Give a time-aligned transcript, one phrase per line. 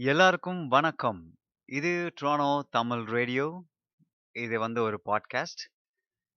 [0.00, 1.36] எல்லாருக்கும் வணக்கம்.
[1.64, 3.64] இது ட்ரோனோ தமிழ் ரேடியோ.
[4.32, 5.90] இது வந்து ஒரு பாட்காஸ்ட்.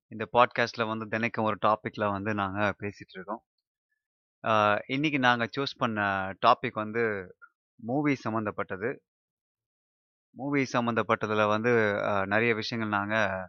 [0.07, 3.43] இந்த பாட்காஸ்ட்டில் வந்து தினைக்கும் ஒரு டாப்பிக்கில் வந்து நாங்கள் பேசிகிட்டு இருக்கோம்.
[4.87, 6.01] இன்றைக்கி இன்னைக்கு சூஸ் பண்ண
[6.45, 7.35] டாபிக் வந்து
[7.75, 8.97] மூவி சம்மந்தப்பட்டது.
[10.35, 13.47] மூவி சம்மந்தப்பட்டதில் வந்து நிறைய விஷயங்கள் நாங்கள்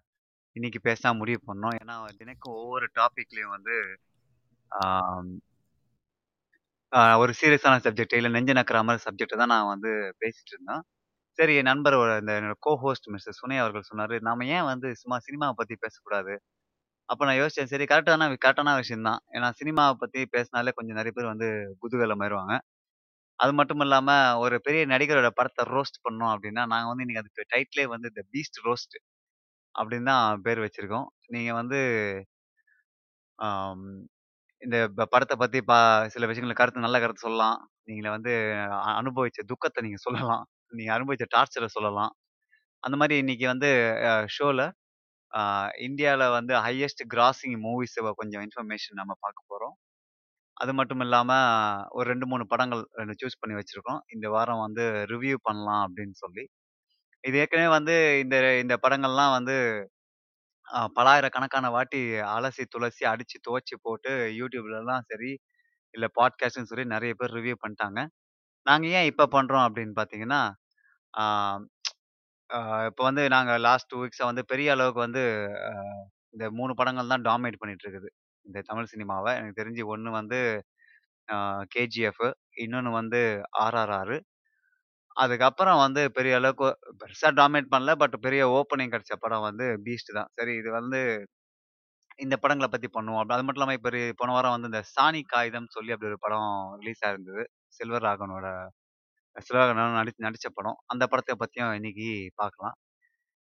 [0.61, 1.75] இன்றைக்கி பேச முடிவு பண்ணோம்.
[1.85, 3.99] ஏன்னா, தினைக்கும் ஒவ்வொரு டாப்பிக்லேயும் வந்து
[6.93, 9.91] ஆ ஒரு சீரியஸான சப்ஜெக்ட் இல்ல நெஞ்ச நக்கற மாரி சப்ஜெக்ட் தான் நான் வந்து
[10.23, 10.83] பேசிட்டு இருந்தோம்.
[11.39, 14.89] சரி என் நண்பர் ஒரு இந்த என்னோட கோ ஹோஸ்ட் மிஸ்டர் சுனை அவர்கள் சொன்னாரு, "நாம ஏன் வந்து
[15.00, 16.35] சும்மா சினிமாவ பத்தி பேசக்கூடாது?"
[17.09, 17.71] அப்ப நான் யோசிச்சேன்.
[17.73, 19.21] சரி கரெக்டான கரெக்டான விஷயம் தான்.
[19.36, 21.49] ஏன்னா சினிமாவ பத்தி பேசினாலே கொஞ்சம் நெறைய பேர் வந்து
[21.83, 22.57] குதூகலம் ஆயிருவாங்க.
[23.41, 24.11] அது மட்டும் இல்லாம
[24.43, 28.61] ஒரு பெரிய நடிகரோட படத்த ரோஸ்ட் பண்ணோம் அப்டின்னா, நாங்க வந்து இன்னைக்கு அதுக்கு டைட்டிலே வந்து தி பீஸ்ட்
[28.67, 28.97] ரோஸ்ட்
[29.75, 31.07] அப்டின்னு தான் பேர் வச்சிருக்கோம்.
[31.31, 31.81] நீங்க வந்து
[33.39, 33.84] ஆம்
[34.62, 35.78] இந்த ப படத்த பத்தி பா
[36.14, 37.58] சில விஷயங்கள கருத்து நல்ல கருத்து சொல்லலாம்.
[37.89, 38.33] நீங்கள வந்து
[38.77, 40.44] அ அனுபவிச்ச துக்கத்த நீங்க சொல்லலாம்.
[40.72, 42.12] நீங்க அனுபவிச்ச டார்ச்சர சொல்லலாம்.
[42.82, 43.70] அந்த மாரி இன்னைக்கு வந்து
[44.10, 44.62] அ ஷோல
[45.32, 45.41] ஆ
[45.86, 49.74] இந்தியால வந்து ஹையஸ்ட் கிராசிங் மூவிஸ கொஞ்சம் இன்ஃபர்மேஷன் நம்ம பார்க்க போறோம்.
[50.56, 51.32] அது மட்டும் இல்லாம
[51.92, 54.00] ஒரு 2, 3 படங்கள் 2 சூஸ் பண்ணி வச்சிருக்கோம்.
[54.14, 56.44] இந்த வாரம் வந்து ரிவ்யூ பண்ணலாம் அப்படின்னு சொல்லி.
[57.24, 59.56] இது ஏற்கனவே வந்து இந்த இந்த படங்கள்லாம் வந்து
[60.73, 62.01] அ பலாயிரக்கணக்கான வாட்டி
[62.34, 65.31] அலசி, துளசி, அடிச்சு துவச்சு போட்டு YouTubeலலாம் சரி,
[65.95, 68.01] இல்ல பாட்காஸ்ட்லயும் சரி நெறைய பேர் ரிவ்யூ பண்ணிட்டாங்க
[68.67, 70.41] நாங்க ஏன் இப்ப பண்றோம் அப்படின்னு பார்த்தீங்கன்னா,
[71.15, 71.25] ஆ
[72.91, 75.23] இப்ப வந்து நாங்க லாஸ்ட் 2 வீக்ஸா வந்து பெரிய அளவுக்கு வந்து
[75.69, 75.73] அ
[76.34, 78.11] இந்த 3 படங்கள் தான் டாமினேட் பண்ணிட்டு இருக்குது.
[78.47, 79.27] இந்த தமிழ் சினிமாவ.
[79.39, 80.41] எனக்கு தெரிஞ்சு ஒண்ணு வந்து
[81.28, 81.37] ஆ
[81.75, 82.25] கேஜிஎஃப்,
[82.62, 83.23] இன்னொன்னு வந்து
[83.65, 84.17] ஆர்ஆர்ஆர்.
[85.16, 86.68] அதுக்கப்புறம் வந்து பெரிய அளவுக்கு
[87.00, 87.92] பெருசா டாமினேட் பண்ணல.
[88.02, 90.30] பட் பெரிய ஓப்பனிங் கிடைச்ச படம் வந்து பீஸ்ட் தான்.
[90.38, 91.00] சரி இது வந்து
[92.19, 93.20] இந்த படங்கள பத்தி பண்ணுவோம்.
[93.20, 96.20] அப்படி அது மட்டும் இல்லாம இப்ப ரி போன வாரம் வந்து இந்த சாணி காகிதம்னு சொல்லி அப்படி ஒரு
[96.24, 97.44] படம் ரிலீஸ் ஆயிருந்தது.
[97.78, 98.46] செல்வராகவனோட
[99.36, 100.78] செல்வராகவன் நடி நடிச்ச படம்.
[100.92, 102.76] அந்த படத்த பத்தியும் இன்னைக்கு பார்க்கலாம்.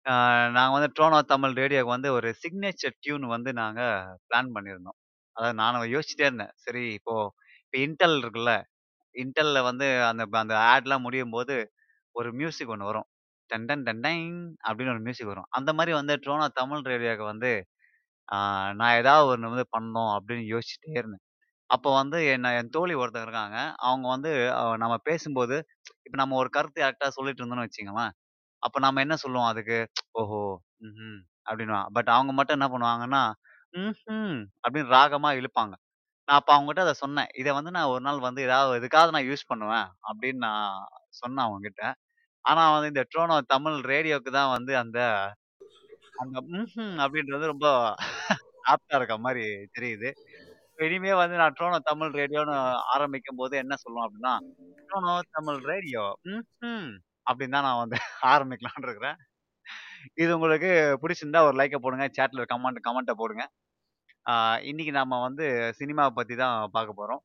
[0.06, 0.14] ஆ
[0.56, 3.80] நாங்க வந்து ட்ரோனோ தமிழ் ரேடியோக்கு வந்து ஒரு சிக்னேச்சர் டியூன் வந்து நாங்க
[4.28, 4.98] பிளான் பண்ணியிருந்தோம்.
[5.36, 6.54] அதாவது நானும் யோசிச்சுட்டே இருந்தேன்.
[6.66, 7.14] சரி இப்போ
[7.64, 8.52] இப்ப இன்டெல் இருக்குல்ல.
[9.18, 11.54] இன்டெல்ல வந்து அந்த அந்த ஆட்லாம் முடியும்போது
[12.14, 13.08] ஒரு மியூசிக் ஒண்ணு வரும்.
[13.50, 15.48] டன் டன் டன் டைன் அப்படின்னு ஒரு மியூசிக் வரும்.
[15.52, 17.52] அந்த மாரி வந்து ட்ரோனோ தமிழ் ரேடியோக்கு வந்து
[18.28, 18.36] ஆ
[18.74, 21.24] நான் ஏதாவது ஒண்ணு வந்து பண்ணணும் அப்படின்னு யோசிச்சுட்டே இருந்தேன்.
[21.70, 23.58] அப்போ வந்து என்ன என் தோழி ஒருத்தங்க இருக்காங்க.
[23.84, 25.56] அவங்க வந்து அ நம்ம பேசும்போது
[26.00, 28.14] இப்ப நம்ம ஒரு கருத்து கரெக்டாக சொல்லிட்டு இருந்தோம்னு வச்சுக்கோங்களேன்
[28.62, 29.78] அப்ப நம்ம என்ன சொல்லுவோம் அதுக்கு?
[30.14, 30.40] ஓஹோ!
[30.86, 31.18] ம்ஹ்ம்.
[31.46, 31.88] அப்படின்னுவான்.
[31.96, 33.22] பட் அவங்க மட்டும் என்ன பண்ணுவாங்கன்னா,
[33.74, 35.74] ம்ஹ்ம் அப்படின்னு ராகமா இழுப்பாங்க.
[36.28, 37.30] நான் அப்ப அவங்ககிட்ட அத சொன்னேன்.
[37.40, 40.66] இத வந்து நான் ஒரு நாள் வந்து ஏதாவது எதுக்காவது நான் யூஸ் பண்ணுவேன் அப்படின்னு நான்
[41.18, 41.82] சொன்னேன் அவங்ககிட்ட.
[42.44, 44.98] ஆனா வந்து இந்த ட்ரோனோ தமிழ் ரேடியோக்கு தான் வந்து அந்த
[46.18, 47.66] அந்த ம்ஹ்ம் அப்படின்றது ரொம்ப
[48.64, 49.44] ஆப்ட்டா இருக்க மாரி
[49.76, 50.10] தெரியுது.
[50.78, 52.56] இனிமே வந்து நான் ட்ரோனோ தமிழ் ரேடியோன்னு
[52.94, 54.34] ஆரம்பிக்கும்போது என்ன சொல்லுவேன் அப்படின்னா,
[54.90, 56.90] ட்ரோனோ தமிழ் ரேடியோ ம்ஹ்ம்
[57.26, 57.98] அப்படின்னு தான் நான் வந்து
[58.34, 59.18] ஆரம்பிக்கலாம்னு இருக்கிறேன்.
[60.18, 60.70] இது உங்களுக்கு
[61.02, 62.06] பிடிச்சிருந்தா ஒரு லைக்க போடுங்க.
[62.16, 63.44] சேட்டில் கமெண்ட் கமெண்ட்ட போடுங்க.
[64.68, 65.46] இன்னைக்கு நாம வந்து
[65.78, 67.22] சினிமாவை பத்தி தான் பார்க்க போறோம்.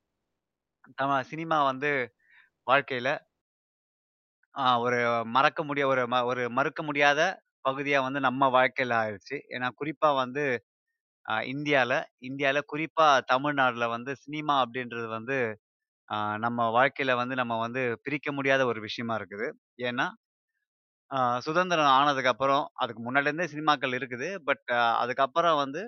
[0.98, 1.92] நம்ம சினிமா வந்து
[2.68, 3.10] வாழ்க்கையில
[4.56, 4.98] ஆ ஒரு
[5.36, 7.22] மறக்க முடிய ஒரு ம ஒரு மறுக்க முடியாத
[7.66, 9.38] பகுதியா வந்து நம்ம வாழ்க்கையில ஆயிருச்சு.
[9.54, 10.44] ஏன்னா குறிப்பா வந்து
[11.26, 11.94] அ இந்தியால
[12.28, 15.38] இந்தியால குறிப்பா தமிழ்நாடுல வந்து சினிமா அப்படின்றது வந்து
[16.44, 19.48] நம்ம வாழ்க்கையில வந்து நம்ம வந்து பிரிக்க முடியாத ஒரு விஷயமா இருக்குது.
[19.84, 20.08] ஏன்னா,
[21.46, 24.28] சுதந்திரம் ஆனதுக்கு அப்புறம் அதுக்கு முன்னாடி இருந்தே சினிமாக்கள் இருக்குது.
[24.48, 24.64] பட்
[25.02, 25.82] அதுக்கப்புறம் வந்து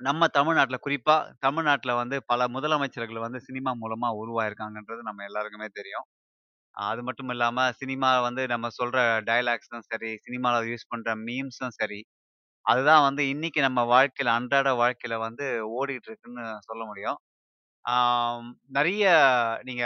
[0.00, 6.06] நம்ம தமிழ்நாட்டில் குறிப்பா தமிழ்நாட்டில் வந்து பல முதலமைச்சர்கள் வந்து சினிமா மூலமா உருவாயிருக்காங்கன்றது நம்ம எல்லாருக்குமே தெரியும்.
[6.74, 12.00] அது மட்டும் இல்லாம சினிமா வந்து நம்ம சொல்ற டயலாக்ஸும் சரி, சினிமால யூஸ் பண்ற மீம்ஸும் சரி,
[12.66, 15.46] அதுதான் வந்து இன்னைக்கு நம்ம வாழ்க்கையில அன்றாட வாழ்க்கையில வந்து
[15.76, 17.18] ஓடிட்டு இருக்குன்னு சொல்ல முடியும்.
[17.84, 19.04] ஆம் நெறைய
[19.64, 19.84] நீங்க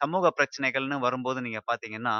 [0.00, 2.16] சமூக பிரச்சனைகள்னு வரும்போது நீங்க பார்த்தீங்கன்னா,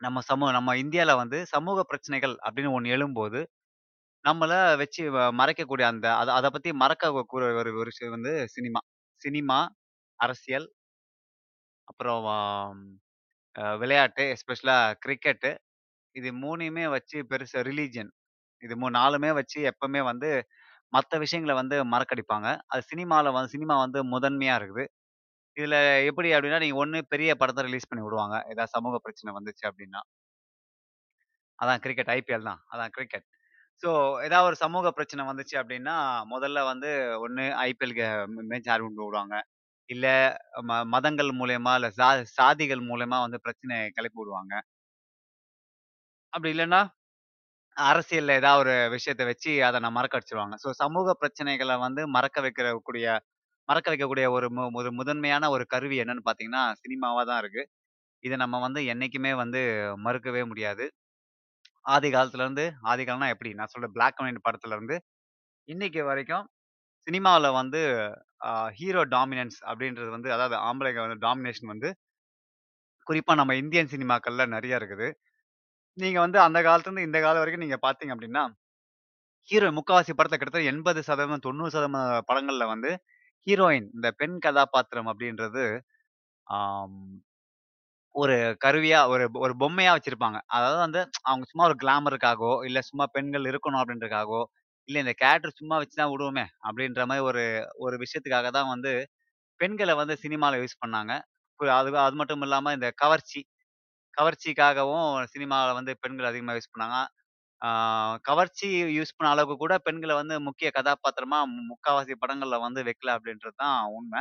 [0.00, 3.40] நம்ம சமூக நம்ம இந்தியால வந்து சமூக பிரச்சனைகள் அப்படின்னு ஒண்ணு எழும்போது,
[4.28, 8.80] நம்மள வச்சு வ மறைக்கக்கூடிய அந்த அத அத பத்தி மறக்க கூற ஒரு ஒரு விஷயம் வந்து சினிமா.
[9.22, 9.58] சினிமா,
[10.20, 10.68] அரசியல்,
[11.88, 12.26] அப்புறம்
[13.56, 15.50] அ விளையாட்டு எஸ்பெஷலா கிரிக்கெட்டு
[16.16, 18.10] இது 3யுமே வச்சு பெருசா ரிலிஜியன்
[18.62, 20.30] இது மூ 4மே வச்சு எப்பவுமே வந்து
[20.92, 22.48] மத்த விஷயங்கள வந்து மறக்கடிப்பாங்க.
[22.72, 24.84] அது சினிமால வந்து சினிமா வந்து முதன்மையா இருக்குது.
[25.56, 25.76] இதுல
[26.10, 28.36] எப்படி அப்படின்னா நீங்க ஒண்ணு பெரிய படத்த ரிலீஸ் பண்ணி விடுவாங்க.
[28.52, 30.02] ஏதாவது சமூக பிரச்சனை வந்துச்சு அப்படின்னா
[31.58, 32.60] அதான் கிரிக்கெட் ஐபிஎல் தான்.
[32.72, 33.26] அதான் கிரிக்கெட்.
[33.82, 33.90] ஸோ
[34.26, 35.94] ஏதாவது ஒரு சமூக பிரச்சனை வந்துச்சு அப்படின்னா
[36.32, 36.90] முதல்ல வந்து
[37.24, 37.94] ஒண்ணு ஐபிஎல்
[38.50, 39.36] மேட்ச் ஆரம்பிச்சு விடுவாங்க.
[39.90, 40.06] இல்ல
[40.68, 42.08] ம மதங்கள் மூலியமா, இல்ல சா
[42.38, 44.54] சாதிகள் மூலியமா வந்து பிரச்சனைய கிளப்பி விடுவாங்க.
[46.32, 46.80] அப்படி இல்லன்னா
[47.76, 50.56] அரசியல்ல ஏதாவது ஒரு விஷயத்த வச்சு அத நான் மறக்க வச்சுருவாங்க.
[50.62, 53.06] ஸோ சமூக பிரச்சனைகள வந்து மறக்க வைக்கிறக்கூடிய
[53.68, 57.62] மறக்க வைக்கக்கூடிய ஒரு மு ஒரு முதன்மையான ஒரு கருவி என்னன்னு பார்த்தீங்கன்னா, சினிமாவா தான் இருக்கு.
[58.24, 59.60] இத நம்ம வந்து என்னைக்குமே வந்து
[60.06, 60.84] மறுக்கவே முடியாது.
[61.88, 63.50] ஆதி காலத்துல இருந்து ஆதி காலம்னா எப்படி?
[63.58, 64.96] நான் சொல்ற பிளாக் அண்ட் ஒயிட் படத்துல இருந்து
[65.68, 66.46] இன்னைக்கு வரைக்கும்
[67.06, 67.80] சினிமாவுல வந்து
[68.46, 71.90] அ ஹீரோ டாமினன்ஸ் அப்படின்றது வந்து அதாவது ஆம்பளைங்க வந்து டாமினேஷன் வந்து
[73.06, 75.08] குறிப்பா நம்ம இந்தியன் சினிமாக்கள்ல நெறைய இருக்குது.
[75.98, 78.44] நீங்க வந்து அந்த காலத்துலேருந்து இந்த காலம் வரைக்கும் நீங்க பார்த்தீங்க அப்படின்னா,
[79.48, 81.98] ஹீரோ முக்காவாசி படத்துல கிட்டத்தட்ட 80% 90%
[82.28, 82.90] படங்கள்ல வந்து
[83.46, 85.64] ஹீரோயின் இந்த பெண் கதாபாத்திரம் அப்படின்றது
[86.46, 86.98] ஆம்
[88.18, 88.34] ஒரு
[88.64, 90.38] கருவியா ஒரு ஒரு பொம்மையா வச்சிருப்பாங்க.
[90.56, 94.42] அதாவது வந்து அவங்க சும்மா ஒரு கிளாமருக்காகவோ, இல்ல சும்மா பெண்கள் இருக்கணும் அப்படின்றதுக்காகவோ,
[94.88, 97.42] இல்ல இந்த கேரக்டர் சும்மா வச்சு தான் விடுவோமே அப்படின்ற மாதிரி ஒரு
[97.84, 98.92] ஒரு விஷயத்துக்காக தான் வந்து
[99.60, 101.12] பெண்களை வந்து சினிமால யூஸ் பண்ணாங்க.
[101.52, 103.40] இப்ப அது அது மட்டும் இல்லாம இந்த கவர்ச்சி,
[104.16, 106.98] கவர்ச்சிக்காகவும் சினிமாவில் வந்து பெண்கள் அதிகமாக யூஸ் பண்ணாங்க.
[108.24, 113.56] கவர்ச்சி யூஸ் பண்ண அளவுக்கு கூட பெண்களை வந்து முக்கிய கதாபாத்திரமா மு முக்காவாசி படங்கள்ல வந்து வைக்கல அப்படின்றது
[113.58, 114.20] தான் உண்மை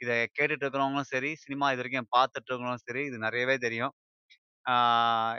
[0.00, 3.92] இத கேட்டுட்டு இருக்கிறவங்களும் சரி, சினிமா இதுவரைக்கும் பார்த்துட்டு இருக்கிறவங்களும் சரி, இது நெறையவே தெரியும்.
[4.66, 4.74] ஆ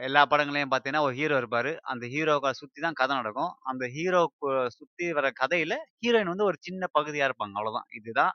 [0.07, 1.71] எல்லா படங்கள்லயும் பார்த்தீங்கன்னா, ஒரு ஹீரோ இருப்பாரு.
[1.91, 3.51] அந்த ஹீரோவ சுத்தி தான் கதை நடக்கும்.
[3.71, 7.56] அந்த ஹீரோக்கு சுத்தி வர கதையில ஹீரோயின் வந்து ஒரு சின்ன பகுதியா இருப்பாங்க.
[7.59, 7.89] அவ்வளோதான்.
[8.00, 8.33] இதுதான்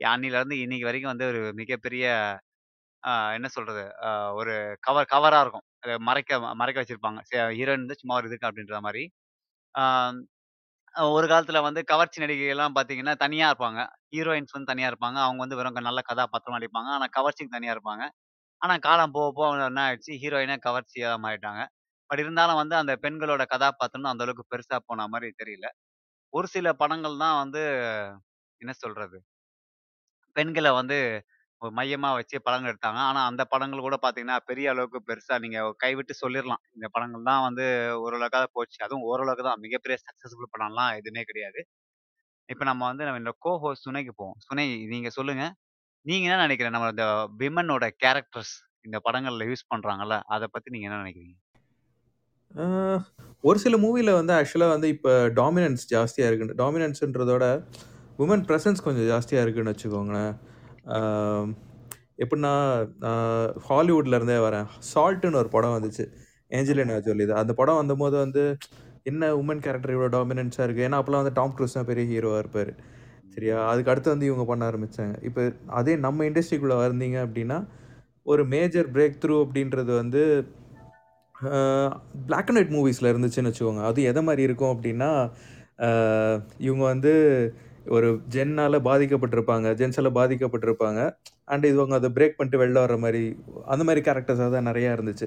[0.00, 2.04] அன்னிலருந்து இன்னைக்கு வரைக்கும் வந்து ஒரு மிகப்பெரிய
[3.34, 3.82] என்ன சொல்றது?
[4.02, 4.08] அ
[4.38, 4.54] ஒரு
[4.86, 5.64] கவர் கவரா இருக்கும்.
[5.82, 7.20] அத மறைக்க மறைக்க வச்சிருப்பாங்க.
[7.28, 9.04] ச ஹீரோயின் வந்து சும்மா ஒரு இதுக்கு அப்படின்ற மாரி.
[9.74, 9.82] ஆ
[10.94, 13.80] ஒரு காலத்துல வந்து கவர்ச்சி நடிகைகள்லாம் பார்த்தீங்கன்னா, தனியா இருப்பாங்க.
[14.12, 15.18] ஹீரோயின்ஸ் வந்து தனியா இருப்பாங்க.
[15.22, 16.90] அவங்க வந்து வெறும் நல்ல கதாபாத்திரமா நடிப்பாங்க.
[16.92, 18.04] ஆனா கவர்ச்சிக்கு தனியா இருப்பாங்க.
[18.62, 21.62] ஆனா காலம் போக போக என்ன ஆயிடுச்சு, ஹீரோயினே கவர்ச்சியா மாறிட்டாங்க.
[22.10, 25.68] பட் இருந்தாலும் வந்து அந்த பெண்களோட கதாபாத்திரம் அந்த அளவுக்கு பெருசா போன மாரி தெரியல.
[26.32, 27.62] ஒரு சில படங்கள் தான் வந்து
[28.60, 29.18] என்ன சொல்றது?
[30.36, 30.98] பெண்கள வந்து
[31.70, 33.00] மையமா வச்சு படங்கள் எடுத்தாங்க.
[33.02, 37.66] ஆனா அந்த படங்கள் கூட பார்த்தீங்கன்னா, பெரிய அளவுக்கு பெருசா நீங்க கைவிட்டு சொல்லிடலாம் இந்த படங்கள் தான் வந்து
[38.02, 38.78] ஓரளவுக்காவது போச்சு.
[38.84, 39.60] அதுவும் ஓரளவுக்கு தான்.
[39.60, 41.62] மிகப்பெரிய சக்சஸ்ஃபுல் படம்லாம் எதுவுமே கிடையாது.
[42.48, 44.36] இப்ப நம்ம வந்து நம்ம இந்த கோ ஹோஸ்ட் சுனைக்கு போவோம்.
[44.40, 45.44] சுனை நீங்க சொல்லுங்க.
[46.06, 46.70] நீங்க என்ன நினைக்கிறீங்க?
[46.70, 47.06] நம்ம இந்த
[47.38, 48.54] விமனோட கேரக்டர்ஸ்
[48.84, 51.36] இந்த படங்கள்ல யூஸ் பண்றாங்கல்ல, அத பத்தி நீங்க என்ன நினைக்கிறீங்க?
[52.54, 52.64] ஆ,
[53.42, 57.44] ஒரு சில மூவில வந்து ஆக்சுவலா வந்து இப்ப டாமினன்ஸ் ஜாஸ்தியா இருக்குன்னு டாமினன்ஸ்ன்றதோட
[58.18, 60.32] வுமன் பிரசன்ஸ் கொஞ்சம் ஜாஸ்தியா இருக்குன்னு வச்சுக்கோங்களேன்.
[62.22, 62.52] எப்படின்னா
[63.68, 64.66] ஹாலிவுட்ல இருந்தே வரேன்.
[64.94, 66.04] சால்ட்டுன்னு ஒரு படம் வந்துச்சு.
[66.50, 67.32] ஏஞ்சலினா ஜோலிது.
[67.42, 68.42] அந்த படம் வந்தபோது வந்து
[69.10, 72.72] என்ன உமன் கேரக்டர் இவ்வளோ டாமினன்ஸாக இருக்குது ஏன்னா அப்போலாம் வந்து டாம் க்ரூஸ் தான் பெரிய ஹீரோவாக இருப்பார்
[73.34, 73.56] சரியா?
[73.70, 75.42] அதுக்கு அடுத்து வந்து இவங்க பண்ண ஆரம்பித்தாங்க இப்போ
[75.78, 77.58] அதே நம்ம இண்டஸ்ட்ரிக்குள்ளே வந்தீங்க அப்படின்னா,
[78.32, 80.22] ஒரு மேஜர் பிரேக் த்ரூ அப்படின்றது வந்து
[82.26, 83.82] பிளாக் அண்ட் ஒயிட் மூவிஸில் இருந்துச்சுன்னு வச்சுக்கோங்க.
[83.90, 85.10] அது எதை மாதிரி இருக்கும் அப்படின்னா,
[86.66, 87.12] இவங்க வந்து
[87.86, 89.68] ஒரு ஜென்னால பாதிக்கப்பட்டிருப்பாங்க.
[89.74, 91.00] ஜென்ஸால பாதிக்கப்பட்டிருப்பாங்க.
[91.44, 93.22] அண்ட் இவங்க அத பிரேக் பண்ணிட்டு வெளில வர்ற மாரி,
[93.64, 95.26] அந்த மாரி கேரக்டர்ஸா தான் நெறையா இருந்துச்சு.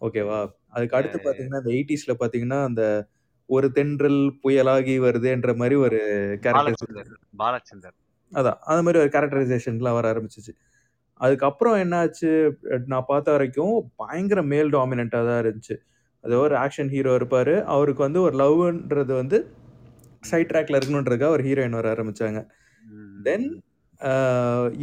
[0.00, 0.38] ஓகேவா?
[0.68, 2.82] அதுக்கு அடுத்து பார்த்தீங்கன்னா, இந்த 80ஸ்ல பார்த்தீங்கன்னா, அந்த
[3.48, 5.98] ஒரு தென்றல் புயலாகி வருதேன்ற மாரி ஒரு
[6.42, 7.96] கேரக்டரைசேஷன் பாலச்சந்தர்.
[8.32, 8.58] அதான்.
[8.62, 10.52] அந்த மாரி ஒரு கேரக்டரைசேஷன்லாம் வர ஆரம்பிச்சுச்சு.
[11.20, 12.30] அதுக்கப்புறம் என்னாச்சு,
[12.86, 15.76] நான் பார்த்த வரைக்கும் பயங்கர மேல் டாமினன்ட்டா தான் இருந்துச்சு.
[16.24, 17.64] அது ஒரு ஆக்ஷன் ஹீரோ இருப்பாரு.
[17.64, 19.38] அவருக்கு வந்து ஒரு லவ்ன்றது வந்து
[20.22, 22.40] சைட் ட்ராக்ல இருக்கணுன்றதுக்காக ஒரு ஹீரோயின் வர ஆரம்பிச்சாங்க.
[23.22, 23.48] தென்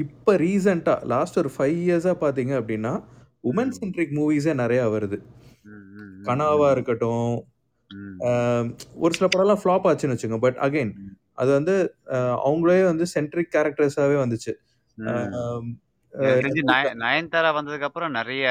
[0.03, 2.93] இப்ப ரீசென்ட்டா லாஸ்ட் ஒரு 5 இயர்ஸா பார்த்தீங்க அப்டின்னா,
[3.43, 5.17] வுமன் ம், சென்ட்ரிக் மூவிஸே நெறையா வருது.
[5.65, 7.33] ம், ம், ம், கனாவா ம், இருக்கட்டும்,
[8.97, 10.41] ஒரு சில படம்லாம் ஃப்ளாப் ஆச்சுன்னு வச்சுக்கோங்க.
[10.41, 11.75] பட் அகைன் ம், அது வந்து
[12.45, 14.53] அவங்களே வந்து சென்ட்ரிக் கேரக்டர்ஸாவே வந்துச்சு.
[17.03, 18.45] நயன்தாரா வந்ததுக்கப்புறம் நெறைய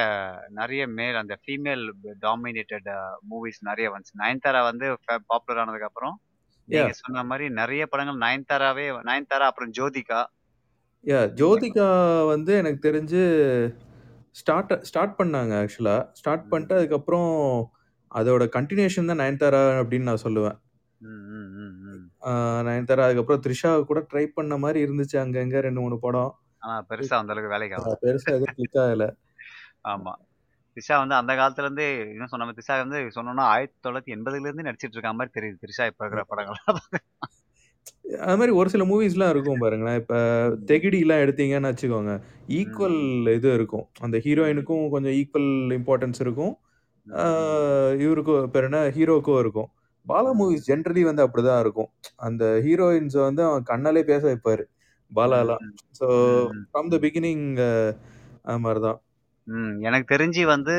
[0.57, 1.85] நெறைய மேல் அந்த ஃபீமேல்
[2.23, 2.91] டாமினேட்டட்
[3.31, 4.15] மூவிஸ் நெறைய வந்துச்சு.
[4.19, 4.87] நயன்தாரா வந்து
[5.27, 6.17] பாப்புலர் ஆனதுக்கப்புறம்,
[6.69, 6.95] நீங்க!
[6.99, 10.21] சொன்ன மாரி நெறைய படங்கள் நயன்தாராவே நயன்தாரா அப்புறம் ஜோதிகா.
[11.05, 11.87] இந்த ஜோதிகா
[12.31, 13.23] வந்து எனக்கு தெரிஞ்சு
[14.37, 15.97] ஸ்டார்ட் ஸ்டார்ட் பண்ணாங்க ஆக்சுவலா.
[16.21, 17.31] ஸ்டார்ட் பண்ணிட்டு அதுக்கப்புறம்
[18.11, 20.59] அதோட கன்டினியூஷன் தான் நயன்தாரா அப்படின்னு நான் சொல்லுவேன்.
[22.67, 26.33] நயன்தாரா அதுக்கப்புறம் த்ரிஷா கூட ட்ரை பண்ண மாரி இருந்துச்சு அங்கங்க 2, 3 படம்.
[26.89, 27.81] பெருசா அந்த அளவுக்கு வேலைக்கு.
[28.03, 29.05] பெருசா எதுவும் கிளிக் ஆகல.
[29.87, 30.15] ஆமா.
[30.77, 34.11] திரிஷா வந்து அந்த காலத்துல இருந்தே இன்னும் சொன்ன மாரி திரிஷா வந்து சொன்னோம்னா 1980ல
[34.45, 35.59] இருந்தே நடிச்சிட்டு இருக்க மாரி தெரியுது.
[35.65, 36.81] திரிஷா இப்ப இருக்கிற படங்கள்லாம்
[38.25, 39.99] அது மாரி ஒரு சில மூவிஸ்லாம் இருக்கும் பாருங்களேன்.
[40.03, 40.15] இப்ப.
[40.71, 42.13] தெகிடிலாம் எடுத்தீங்கன்னு வச்சுக்கோங்க.
[42.59, 42.99] ஈக்குவல்
[43.37, 43.87] இது இருக்கும்.
[44.01, 46.53] அந்த ஹீரோயினுக்கும் கொஞ்சம் ஈக்குவல் இம்பார்ட்டன்ஸ் இருக்கும்.
[48.05, 49.69] இவருக்கும் பேர் என்ன ஹீரோக்கும் இருக்கும்.
[50.07, 51.91] பாலா மூவிஸ் ஜெனரலி வந்து அப்படிதான் இருக்கும்.
[52.27, 54.65] அந்த ஹீரோயின்ஸ வந்து அவன் கண்ணாலே பேச வைப்பாரு.
[55.13, 55.63] பாலாலாம்.
[55.99, 56.07] So
[56.67, 56.99] from the.
[57.05, 57.45] பிகினிங்
[58.47, 58.99] அது மாரி தான்.
[59.47, 59.75] ம்.
[59.87, 60.75] எனக்கு தெரிஞ்சு வந்து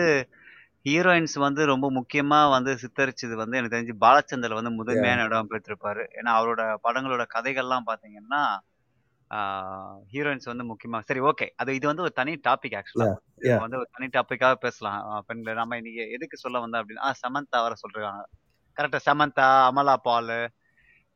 [0.86, 4.72] ஹீரோயின்ஸ் வந்து ரொம்ப முக்கியமா வந்து சித்தரிச்சது வந்து எனக்கு தெரிஞ்சு பாலச்சந்தர் வந்து!
[4.80, 6.04] முதன்மையான இடம் பெற்றிருப்பாரு.
[6.20, 8.42] ஏன்னா அவரோட படங்களோட கதைகள்லாம் பார்த்தீங்கன்னா,
[9.32, 9.40] ஆ
[10.14, 11.48] ஹீரோயின்ஸ் வந்து முக்கியமா சரி ஓகே.
[11.62, 13.10] அது இது வந்து ஒரு தனி டாபிக் ஆக்சுவலா.
[13.44, 13.56] நம்ம!
[13.60, 15.00] வந்து ஒரு தனி டாபிக்காவே பேசலாம்.
[15.10, 18.24] அ பெண்கள் நம்ம இன்னைக்கு எதுக்கு சொல்ல வந்தேன் அப்டின்னா, சமந்தா வேற சொல்றாங்க.
[18.78, 20.40] கரெக்ட்டா சமந்தா, அமலா பாலு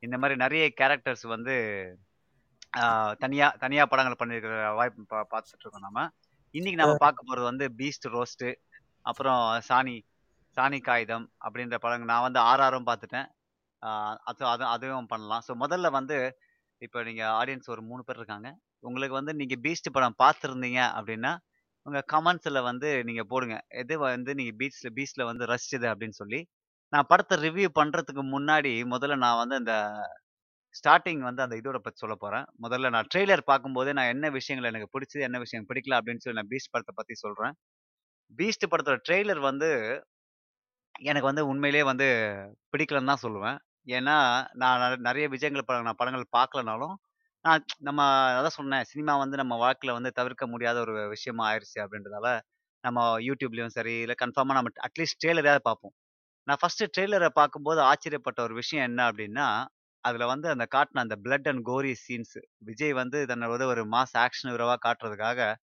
[0.03, 1.55] இந்த மாரி நெறைய கேரக்டர்ஸ் வந்து
[2.79, 2.83] ஆ
[3.23, 6.01] தனியா தனியா படங்கள் பண்ணியிருக்கிற வாய்ப்பு பா பார்த்துட்டு இருக்கோம் நம்ம.
[6.55, 8.45] இன்னைக்கு நம்ம பார்க்க போறது வந்து பீஸ்ட் ரோஸ்ட்
[9.05, 9.95] அப்புறம் சாணி
[10.57, 13.27] சாணி காகிதம் அப்படின்ற படங்கள் நான் வந்து ஆர்ஆரும் பார்த்துட்டேன்.
[14.29, 15.43] அது அது அதுவும் பண்ணலாம்.
[15.47, 16.17] ஸோ முதல்ல வந்து
[16.81, 18.49] இப்போ நீங்க ஆடியன்ஸ் ஒரு மூணு பேர் இருக்காங்க.
[18.83, 21.31] உங்களுக்கு வந்து நீங்க பீஸ்ட் படம் பார்த்துருந்தீங்க அப்படின்னா
[21.85, 23.55] உங்க கமெண்ட்ஸ்ல வந்து நீங்க போடுங்க.
[23.81, 26.39] எது வந்து நீங்க பீச்ல பீச்ல வந்து ரசிச்சது அப்படின்னு சொல்லி
[26.93, 29.73] நான் படத்தை ரிவ்யூ பண்றதுக்கு முன்னாடி முதல்ல நான் வந்து அந்த
[30.75, 34.91] ஸ்டார்டிங் வந்து அந்த இதோட பற்றி சொல்ல போகிறேன் முதல்ல நான் ட்ரெய்லர் பார்க்கும்போதே நான் என்ன விஷயங்கள் எனக்கு
[34.95, 37.55] பிடிச்சது என்ன விஷயம் பிடிக்கல அப்படின்னு சொல்லி நான் பீஸ்ட் படத்தை பற்றி சொல்கிறேன்
[38.39, 39.69] பீஸ்ட் படத்தோட ட்ரெய்லர் வந்து
[41.05, 42.07] எனக்கு வந்து உண்மையிலேயே வந்து
[42.73, 43.57] பிடிக்கலன்னு தான் சொல்லுவேன்.
[43.97, 44.15] ஏன்னா
[44.63, 46.95] நான் நிறைய விஜயங்கள் படம் நான் படங்கள் பார்க்கலனாலும்
[47.45, 48.01] நான் நம்ம
[48.37, 52.29] அதான் சொன்னேன் சினிமா வந்து நம்ம வாழ்க்கையில் வந்து தவிர்க்க முடியாத ஒரு விஷயமா ஆயிடுச்சு அப்படின்றதால
[52.83, 55.93] நம்ம யூடியூப்லேயும் சரி இல்லை கன்ஃபார்மாக நம்ம அட்லீஸ்ட் ட்ரெய்லராவது பார்ப்போம்.
[56.47, 59.47] நான் ஃபஸ்ட்டு ட்ரெய்லரை பார்க்கும்போது ஆச்சரியப்பட்ட ஒரு விஷயம் என்ன அப்படின்னா
[60.01, 64.47] அதுல வந்து அந்த காட்டின அந்த blood and gory scenes Vijay வந்து தன்னோட ஒரு மாஸ் ஆக்ஷன்
[64.47, 65.55] ஹீரோவா காட்டுறதுக்காக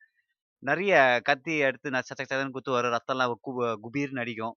[0.59, 4.57] நிறைய கத்தி எடுத்து ந- சச்ச சச்சன்னு குத்து ரத்தம்லாம் கு- குபீர்னு அடிக்கும்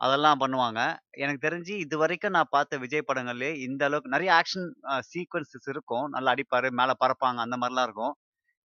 [0.00, 0.96] அதெல்லாம் பண்ணுவாங்க.
[1.10, 4.66] எனக்கு தெரிஞ்சு இது வரைக்கும் நான் பார்த்த விஜய் படங்கள்லயே இந்த அளவுக்கு நிறைய ஆக்ஷன்
[5.12, 6.08] சீக்வன்சஸ் இருக்கும்.
[6.08, 8.14] நல்லா அடிப்பாரு மேல பறப்பாங்க அந்த மாதிரிலாம் இருக்கும்.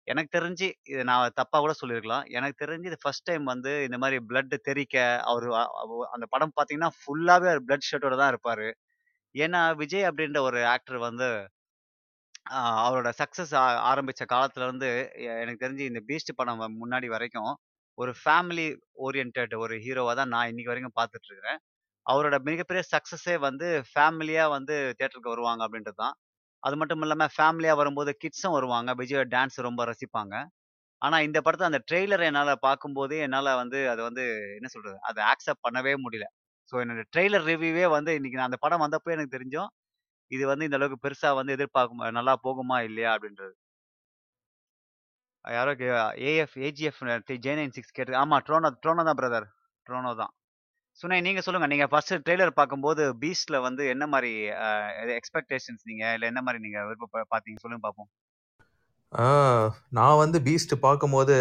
[0.03, 2.23] எனக்கு தெரிஞ்சு இது நான் தப்பா கூட சொல்லியிருக்கலாம்.
[2.25, 5.47] எனக்கு தெரிஞ்சு இது ஃபர்ஸ்ட் டைம் வந்து இந்த மாதிரி பிளட் தெறிக்க அவர்
[6.11, 8.71] அந்த படம் பாத்தீங்கன்னா ஃபுல்லாவே பிளட் ஷர்ட்டோட தான் இருப்பாரு.
[9.35, 11.27] ஏன்னா விஜய் அப்படின்ற ஒரு ஆக்டர் வந்து
[12.51, 13.53] ஆஹ் அவரோட சக்சஸ்
[13.89, 14.89] ஆரம்பிச்ச காலத்துல இருந்து
[15.25, 17.51] எ- எனக்கு தெரிஞ்சு இந்த பீஸ்ட் படம் வ- முன்னாடி வரைக்கும்
[17.97, 18.67] ஒரு ஃபேமிலி
[19.05, 21.59] ஓரியன்ட் ஒரு ஹீரோவா தான் நான் இன்னைக்கு வரைக்கும் பார்த்துட்டு இருக்கிறேன்
[22.05, 26.15] அவரோட மிகப்பெரிய சக்சஸே வந்து ஃபேமிலியா வந்து தியேட்டருக்கு வருவாங்க அப்படின்றது தான்.
[26.63, 28.91] அது மட்டும் இல்லாம ஃபேமிலியா வரும்போது கிட்ஸும் வருவாங்க.
[29.01, 30.35] விஜயோட டான்ஸ் ரொம்ப ரசிப்பாங்க.
[31.01, 34.23] ஆனா இந்த படத்தை அந்த ட்ரெய்லரை என்னால பார்க்கும்போதே என்னால வந்து அது வந்து
[34.57, 36.27] என்ன சொல்றது அதை ஆக்செப்ட் பண்ணவே முடியல.
[36.71, 39.69] ஸோ என்னோட ட்ரெய்லர் ரிவ்யூவே வந்து இன்னைக்கு நான் அந்த படம் வந்தப்போ எனக்கு தெரிஞ்சோம்
[40.31, 43.53] இது வந்து இந்த அளவுக்கு பெருசாக வந்து எதிர்பார்க்கும் நல்லா போகுமா இல்லையா அப்படின்றது.
[45.45, 45.71] யாரோ
[46.31, 47.01] AF AGF
[47.45, 49.47] J nine six கேட்டு ஆமா ட்ரோனோ ட்ரோனோ தான் பிரதர்
[49.87, 50.31] ட்ரோனோ தான்.
[50.99, 51.67] சுனை நீங்க சொல்லுங்க.
[51.73, 54.31] நீங்க ஃபர்ஸ்ட் ட்ரெய்லர் பார்க்கும்போது பீஸ்ட்ல வந்து என்ன மாதிரி
[55.19, 56.03] எக்ஸ்பெக்டேஷன்ஸ் நீங்க?
[56.15, 58.11] இல்ல என்ன மாதிரி நீங்க விருப்ப பாத்தீங்க சொல்லுங்க பார்ப்போம்
[59.97, 61.37] நான் வந்து பீஸ்ட் பார்க்கும்போது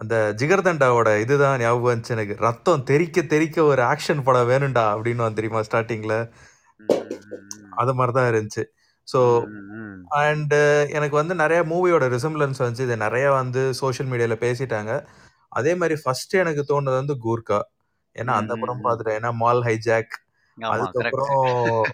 [0.00, 2.34] அந்த ஜிகர்தண்டாவோட இதுதான் ஞாபகம் வந்துச்சு எனக்கு.
[2.46, 6.16] ரத்தம் தெறிக்க தெறிக்க ஒரு ஆக்ஷன் படம் வேணும்டா அப்படின்னு வந்து தெரியுமா ஸ்டார்டிங்ல
[7.82, 8.64] அது மாதிரி தான் இருந்துச்சு
[9.08, 9.20] ஸோ.
[10.20, 10.54] அண்ட்
[10.96, 12.86] எனக்கு வந்து நிறைய மூவியோட ரிசம்பிளன்ஸ் வந்துச்சு.
[12.88, 14.92] இது நிறைய வந்து சோஷியல் மீடியால பேசிட்டாங்க.
[15.52, 17.60] அதே மாதிரி ஃபர்ஸ்ட் எனக்கு தோணுது வந்து கூர்கா
[18.16, 18.84] ஏன்னா அந்த படம்.
[18.84, 19.18] பார்த்துட்டேன்.
[19.20, 20.14] ஏன்னா மால் ஹைஜாக்
[20.60, 21.86] அதுக்கப்புறம்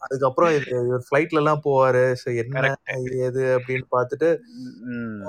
[0.00, 2.14] அதுக்கப்புறம் இவர் ஃப்ளைட்ல எல்லாம் போவாரு.
[2.24, 2.74] ஸோ என்ன
[3.12, 4.38] ஏது அப்படின்னு பார்த்துட்டு
[4.80, 5.28] ம்.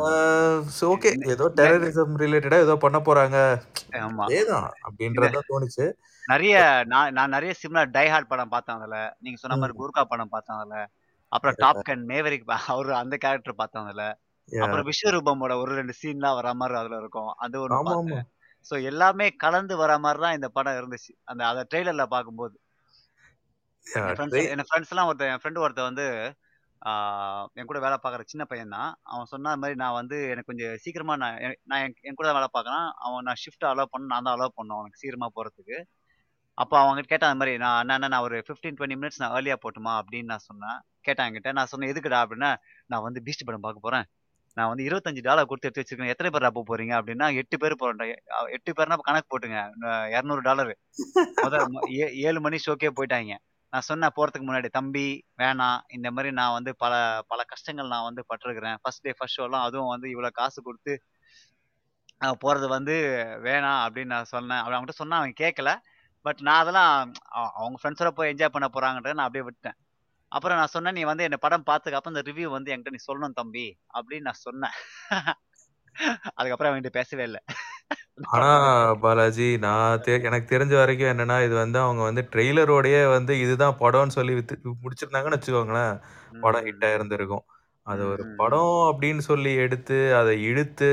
[0.81, 1.27] So okay.
[1.27, 3.61] ஏதோ டெரரிசம் ரிலேட்டடா ஏதோ பண்ண போறாங்க.
[3.91, 4.23] ஆமா.
[4.27, 5.93] நெ- அப்படின்றத தோணுச்சு.
[6.25, 9.17] நிறைய நான் நான் நிறைய சிம்லர் டை ஹார்ட் படம் பார்த்தேன் அதுல.
[9.19, 9.77] நீங்க சொன்ன மாதிரி.
[9.77, 10.89] கூர்கா படம் பார்த்தேன் அதுல.
[11.27, 14.19] அப்புறம் டாப் கன் மேவரிக் அவரு அந்த கேரக்டர் பார்த்தேன் அதுல.
[14.59, 17.27] அப்புறம் விஸ்வரூபமோட ஒரு ரெண்டு சீன்லாம் வர மாதிரி அதுல இருக்கும்.
[17.27, 18.27] அது ஆமா பார்த்தேன்.
[18.69, 21.13] சோ எல்லாமே கலந்து வர மாதிரி தான் இந்த படம் இருந்துச்சு.
[21.23, 22.59] அந்த அத ட்ரெய்லர்ல பார்க்கும்போது.
[22.59, 22.68] Yeah,
[24.51, 26.07] என் ஃப்ரெண்ட்ஸ் எல்லாம் ஒருத்தன் என் ஃப்ரெண்டு ஒருத்தன் வந்து
[27.53, 28.91] என் கூட வேலை பார்க்குற சின்ன பையன் தான்.
[29.03, 32.89] அவன் சொன்ன மாதிரி நான் வந்து எனக்கு கொஞ்சம் சீக்கிரமா நான் நான் என் கூட தான் வேலை பார்க்கறேன்.
[33.07, 35.77] அவன் நான் ஷிஃப்ட் அலோவ் பண்ண நான் தான் அலோவ் பண்ணேன் அவனுக்கு சீக்கிரமா போறதுக்கு.
[36.53, 39.91] அப்போ அவங்க கேட்டான் அந்த மாதிரி நான் அண்ணா, நான் ஒரு ஃபிஃப்டீன் டுவெண்ட்டி மினிட்ஸ் நான் ஏர்லியா போட்டுமா
[39.99, 40.79] அப்படின்னு நான் சொன்னேன்.
[41.01, 42.55] கேட்டான் என்கிட்ட நான் சொன்னேன் எதுக்குடா அப்படின்னா
[42.85, 44.05] நான் வந்து பீஸ்ட் படம் பார்க்க போறேன்.
[44.53, 46.11] நான் வந்து இருபத்தஞ்சு டாலர் கொடுத்து எடுத்து வச்சிருக்கேன்.
[46.13, 46.93] எத்தனை பேர் போக போறீங்க?
[46.99, 47.75] அப்படின்னா எட்டு பேர்
[48.07, 49.59] எ- எட்டு பேர்னா கணக்கு போட்டுங்க.
[50.15, 50.71] இரநூறு டாலர்
[51.41, 51.67] முதல்
[52.27, 53.35] ஏழு மணி ஷோக்கே போயிட்டாங்க.
[53.73, 55.05] நான் சொன்னேன் போகிறதுக்கு முன்னாடி தம்பி
[55.37, 56.93] வேணாம் இந்த மாதிரி நான் வந்து பல
[57.27, 58.77] பல கஷ்டங்கள் நான் வந்து பட்டிருக்கிறேன்.
[58.81, 60.93] ஃபர்ஸ்ட் டே ஃபர்ஸ்ட் ஷோலாம் அதுவும் வந்து இவ்வளோ காசு கொடுத்து
[62.43, 62.95] போகிறது வந்து
[63.47, 64.61] வேணாம் அப்படின்னு நான் சொன்னேன்.
[64.61, 65.71] அப்படி அவன்கிட்ட சொன்னால் அவன் கேட்கல
[66.25, 66.91] பட் நான் அதெல்லாம்
[67.59, 69.77] அவங்க ஃப்ரெண்ட்ஸோட போய் என்ஜாய் பண்ண போகிறாங்கன்றத நான் அப்படியே விட்டேன்
[70.31, 73.65] அப்புறம் நான் சொன்னேன் நீ வந்து என்ன படம் பார்த்ததுக்கு இந்த ரிவ்யூ வந்து என்கிட்ட நீ சொல்லணும் தம்பி
[73.93, 74.75] அப்படின்னு நான் சொன்னேன்.
[76.33, 77.41] அதுக்கப்புறம் அவன்கிட்ட பேசவே இல்லை.
[78.29, 78.49] ஆனா
[78.93, 84.33] பாலாஜி நான் எனக்கு தெரிஞ்ச வரைக்கும் என்னன்னா இது வந்து அவங்க வந்து ட்ரெய்லரோடயே வந்து இதுதான் படம்னு சொல்லி
[84.33, 85.95] வித்து முடிச்சிருந்தாங்கன்னு வச்சுக்கோங்களேன்.
[86.41, 87.45] படம் ஹிட் ஆயிருந்திருக்கும்
[87.87, 90.89] அது ஒரு படம் அப்படின்னு சொல்லி எடுத்து அதை இழுத்து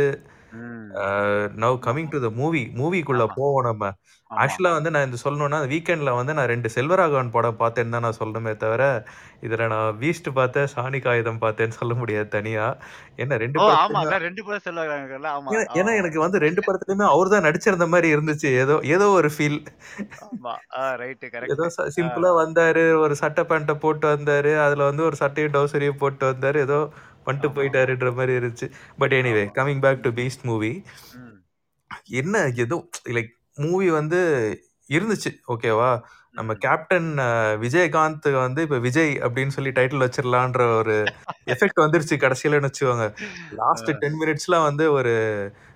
[1.63, 2.61] now coming to the movie.
[2.77, 3.35] மூவிக்குள்ள ஆமா.
[3.37, 3.85] போவோம் நம்ம.
[4.31, 4.39] ஆமா.
[4.43, 8.53] ஆக்சுவலா வந்து நான் இந்த சொல்லணும்னா வீக்கெண்ட்ல வந்து நான் ரெண்டு செல்வராகவன் படம் பார்த்தேன்னு தான் நான் சொல்லணுமே
[8.57, 8.83] தவிர
[9.43, 12.65] இதுல நான் பீஸ்ட் பார்த்தேன் சாணி காகிதம் பார்த்தேன்னு சொல்ல முடியாது தனியா.
[13.17, 14.03] என்ன ரெண்டு ஓ படத்துலயுமே ஆமா
[14.67, 18.51] சொல்லுவாங்கல்ல ஆமா ஏன்னா- ஏன்னா எனக்கு வந்து ரெண்டு படத்துலயுமே அவர் தான் நடிச்சிருந்த மாதிரி இருந்துச்சு.
[18.63, 19.61] ஏதோ ஏதோ ஒரு ஃபீல்
[20.27, 20.55] ஆமா.
[20.97, 26.01] ரைட் ஏதோ கரெக்ட் சிம்பிளா வந்தாரு ஒரு சட்டை பேண்ட்டை போட்டு வந்தாரு அதுல வந்து ஒரு சட்டையும் டவுசரையும்
[26.01, 26.81] போட்டு வந்தாரு ஏதோ
[27.27, 27.57] பண்ணிட்டு ஆமா.
[27.57, 28.69] போயிட்டாருன்ற மாதிரி இருந்துச்சு
[28.99, 29.45] but anyway.
[29.59, 30.73] Coming back to Beast movie
[32.21, 32.77] என்ன ஏதோ
[33.17, 34.21] லைக் மூவி வந்து
[34.91, 35.91] இருந்துச்சு ஓகேவா
[36.35, 36.55] நம்ம.
[36.65, 37.09] கேப்டன்
[37.63, 40.97] விஜயகாந்த் வந்து இப்ப விஜய் அப்படின்னு சொல்லி டைட்டில் வச்சிரலான்ற ஒரு
[41.55, 43.07] எஃபெக்ட் வந்துருச்சு கடைசியிலன்னு வச்சுக்கோங்க.
[43.61, 43.91] லாஸ்ட்.
[44.03, 45.15] 10 மினிட்ஸ்லாம் வந்து ஒரு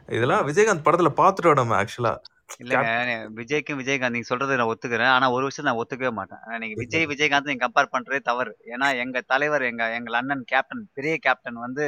[0.08, 0.44] இதெல்லாம்.
[0.48, 2.14] விஜயகாந்த் படத்துல பார்த்துட்டோம் நம்ம ஆக்சுவலா.
[2.58, 2.88] இல்லங்க.
[3.36, 5.08] விஜய்க்கும் விஜயகாந்த் நீங்க சொல்றத நான் ஒத்துக்கிறேன்.
[5.08, 6.38] ஆனா ஒரு விஷயம் நான் ஒத்துக்கவே மாட்டேன்.
[6.58, 8.56] நீங்க விஜய், விஜயகாந்த் நீங்க கம்பேர் பண்றதே தவறு.
[8.66, 11.86] ஏன்னா எங்க தலைவர், எங்க எங்கள் அண்ணன் கேப்டன், பெரிய கேப்டன் வந்து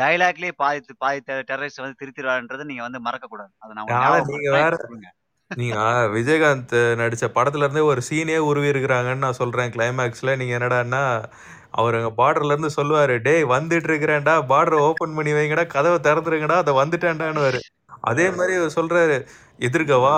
[0.00, 3.52] டயலாக்லயே பாதி பாதி டெரரிஸ்ட் வந்து திருத்திருவாருன்றத நீங்க வந்து மறக்கக்கூடாது.
[3.58, 4.50] அத நான் நீங்க.
[4.50, 4.76] வேற.
[5.50, 5.76] நீங்க
[6.14, 10.36] விஜயகாந்த் நடிச்ச படத்துல இருந்தே ஒரு சீனே உருவி இருக்கிறாங்கன்னு நான் சொல்றேன் கிளைமாக்ஸ்ல.
[10.36, 11.02] நீங்க என்னடான்னா,
[11.70, 16.72] அவரு அங்க பார்டர்ல இருந்து சொல்லுவாரு, "டேய் வந்துட்டு இருக்கிறேன்டா, பார்டர ஓப்பன் பண்ணி வைங்கடா, கதவ திறந்துருங்கடா, அத
[16.84, 17.60] வந்துட்டேன்டான்னுவாரு."
[18.00, 19.16] அதே அவரு சொல்றாரு,
[19.58, 20.14] "எதிர்க்க வா,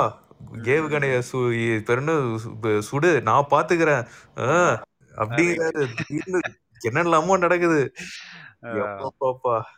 [0.52, 0.71] ம்.
[0.73, 1.38] ஏவுகணைய சு
[1.87, 2.49] பேர் என்ன சு
[2.88, 4.05] சுடு, நான் பார்த்துக்கிறேன்."
[4.43, 4.76] அ அ.
[5.14, 5.83] அப்படிங்கிறாரு.
[6.83, 7.81] என்னென்னலாமோ நடக்குது.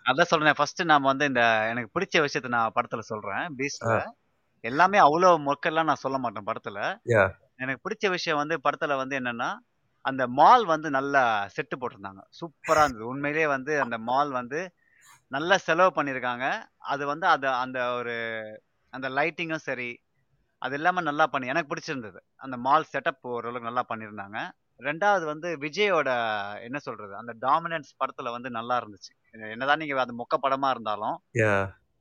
[0.07, 3.45] அதான் சொல்றேனே ஃபர்ஸ்ட்டு நாம வந்து இந்த எனக்கு பிடிச்ச விஷயத்த நான் படத்துல சொல்றேன்.
[3.59, 3.97] பீஸ்ட்ல.
[4.65, 6.79] எல்லாமே அவ்ளோ மொக்கெல்லாம் நான் சொல்ல மாட்டேன் படத்துல.
[7.61, 9.51] எனக்கு பிடிச்ச விஷயம் வந்து படத்துல வந்து என்னன்னா,
[10.05, 11.23] அந்த மால் வந்து நல்லா
[11.55, 12.23] செட்டு போட்டிருந்தாங்க.
[12.39, 13.07] சூப்பரா இருந்தது.
[13.13, 14.61] உண்மையிலேயே வந்து அந்த மால் வந்து
[15.33, 16.47] நல்லா செலவு பண்ணியிருக்காங்க.
[16.89, 18.17] அது வந்து அத அந்த ஒரு
[18.93, 19.89] அந்த லைட்டிங்கும் சரி,
[20.63, 22.21] அது எல்லாமே நல்லா பண்ணி எனக்கு பிடிச்சிருந்தது.
[22.45, 24.39] அந்த மால் செட்டப் ஓரளவுக்கு நல்லா பண்ணியிருந்தாங்க.
[24.81, 26.11] 2வது வந்து விஜயோட
[26.67, 29.13] என்ன சொல்றது, அந்த டாமினன்ஸ் படத்துல வந்து நல்லா இருந்துச்சு.
[29.51, 31.17] என்னதான் நீங்க அது மொக்க படமா இருந்தாலும்!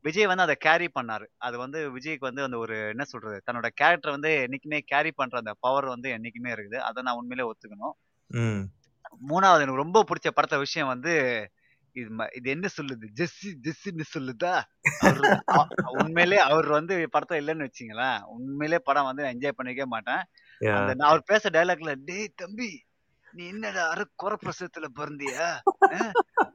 [0.05, 1.27] விஜய் வந்து அத கேரி பண்ணாரு.
[1.45, 5.55] அது வந்து விஜய்க்கு வந்து அந்த ஒரு என்ன சொல்றது, தன்னோட கேரக்டர வந்து என்னைக்குமே கேரி பண்ற அந்த
[5.65, 6.79] பவர் வந்து என்னைக்குமே இருக்குது.
[6.89, 7.95] அத நான் உண்மையிலேயே ஒத்துக்கணும்.
[8.29, 8.69] ம்.
[9.23, 11.13] 3வது எனக்கு ரொம்ப புடிச்ச படத்த விஷயம் வந்து,
[11.97, 13.05] இது இது என்ன சொல்லுது?
[13.19, 14.61] ஜெஸ்ஸி ஜெஸ்ஸின்னு சொல்லுதா?
[15.97, 20.21] உண்மையிலேயே அவர் வந்து படத்துல இல்லன்னு வச்சுக்கங்களேன், உண்மையிலேயே படம் வந்து என்ஜாய் பண்ணியிருக்கவே மாட்டேன்.
[20.83, 22.83] நான் அவர் பேசுற டயலாக்ல, "டேய் தம்பி,
[23.31, 25.49] நீ என்னடா அரை கொர பிரசவத்துல பொறந்தியா?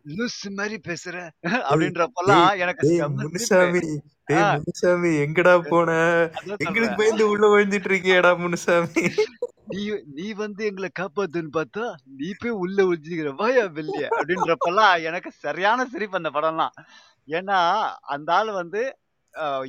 [0.07, 1.31] லூசு மாரி பேசுற."
[2.47, 2.87] டேய், எனக்கு.
[3.23, 3.81] முனுசாமி,
[4.53, 5.93] முனுசாமி எங்கடா போன?
[6.57, 6.97] எங்களுக்கு.
[6.97, 9.13] பயந்து உள்ள ஒளிஞ்சிட்டு இருக்கியேடா முனுசாமி.
[9.73, 9.83] நீ
[10.15, 11.85] நீ வந்து எங்கள காப்பாத்துன்னு பார்த்தா,
[12.19, 13.31] நீ போய் உள்ள ஒளிஞ்சுக்கிற.
[13.37, 16.75] வாயா வெளிய அப்படின்றப்பலாம் எனக்கு சரியான சிரிப்பு அந்த படம்லாம்.
[17.29, 17.59] ஏன்னா,
[18.09, 18.83] அந்த ஆளு வந்து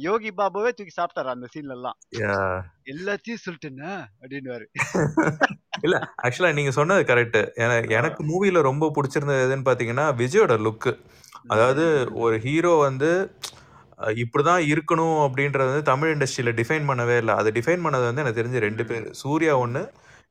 [0.01, 1.97] யோகி பாபுவே தூக்கி சாப்பிட்டாரு அந்த சீன்லலாம்.
[2.17, 2.61] யாஹ்!
[2.91, 4.65] எல்லாத்தையும் சொல்லிட்டேனா அப்படின்னுவாரு.
[5.83, 7.39] இல்ல ஆக்சுவலா நீங்க சொன்னது கரெக்ட்.
[7.57, 8.21] என எனக்கு.
[8.29, 10.89] மூவில ரொம்ப புடிச்சிருந்தது எதுன்னு பார்த்தீங்கன்னா, விஜயோட லுக்.
[11.47, 11.85] அதாவது.
[12.23, 13.11] ஒரு ஹீரோ வந்து
[14.03, 17.33] அ இப்படிதான் இருக்கணும் அப்படின்றத வந்து தமிழ் இண்டஸ்ட்ரியில டிஃபைன் பண்ணவே இல்ல.
[17.41, 18.85] அத டிஃபைன் பண்ணது வந்து எனக்கு தெரிஞ்சு 2 ம்.
[18.89, 19.07] பேரு.
[19.21, 19.61] சூர்யா ம்.
[19.61, 19.83] 1,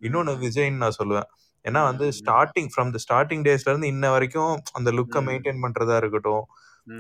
[0.02, 0.08] ம்.
[0.08, 1.28] இன்னொன்னு விஜய்ன்னு நான் சொல்லுவேன்.
[1.64, 2.06] ஏன்னா வந்து.
[2.18, 5.22] ஸ்டார்ட்டிங் ஃப்ரம் த ஸ்டார்ட்டிங் டேஸ்ல இருந்து இன்ன வரைக்கும் அந்த லுக்க ம்.
[5.28, 6.44] மெயின்டெயின் பண்றதா இருக்கட்டும்.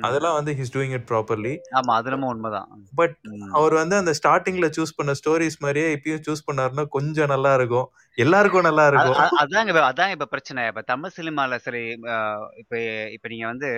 [0.02, 1.54] அதெல்லாம் வந்து he is doing it properly.
[1.72, 1.92] ஆமா.
[1.98, 2.70] அது என்னமோ உண்மதான்.
[2.94, 3.16] பட்.
[3.52, 7.88] அவர் வந்து அந்த ஸ்டார்ட்டிங்ல சூஸ் பண்ண ஸ்டோரீஸ் மாரியே இப்பயும் சூஸ் பண்ணாருன்னா கொஞ்சம் நல்லா இருக்கும்.
[8.18, 9.22] எல்லாருக்கும் நல்லா இருக்கும்.
[9.42, 10.62] அதாங்க அதாங்க இப்ப பிரச்சனை.
[10.70, 11.80] இப்ப தமிழ் சினிமால சரி
[12.62, 12.74] இப்ப
[13.16, 13.68] இப்ப நீங்க வந்து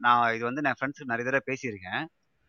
[0.00, 2.02] நான் இது வந்து நான் ஃபிரெண்ட்ஸ்க்கு நெறைய தடவ பேசியிருக்கேன்.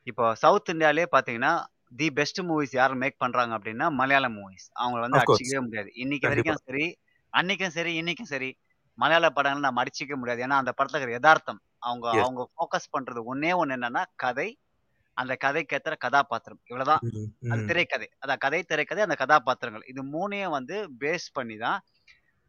[0.07, 1.51] இப்போ சவுத் இந்தியாலயே பார்த்தீங்கன்னா,
[1.91, 4.67] தி பெஸ்ட் மூவிஸ் யார் மேக் பண்றாங்க அப்டின்னா, மலையாளம் மூவிஸ்.
[4.79, 5.19] அவங்கள வந்து.
[5.19, 5.89] அடிச்சுக்கவே முடியாது.
[5.95, 6.27] இன்னைக்கு.
[6.27, 6.85] வரைக்கும் சரி,
[7.33, 8.49] அன்னைக்கும் சரி, இன்னைக்கும் சரி,
[8.97, 10.41] மலையாள படங்கள நம்ம அடிச்சுக்க முடியாது.
[10.43, 11.59] ஏன்னா, அந்த படத்துல இருக்கிற எதார்த்தம்.
[11.83, 12.07] அவங்க.
[12.19, 14.47] அவங்க ஃபோக்கஸ் பண்றது ஒண்ணே ஒண்ணு என்னன்னா, கதை,
[15.17, 16.61] அந்த கதைக்கேத்த கதாபாத்திரம்.
[16.65, 17.03] இவ்வளவுதான்.
[17.49, 17.61] அது.
[17.67, 18.07] திரைக்கதை.
[18.23, 19.85] அதான் கதை, திரைக்கதை, அந்த கதாபாத்திரங்கள்.
[19.87, 21.79] இது 3யும் வந்து பேஸ் பண்ணி தான்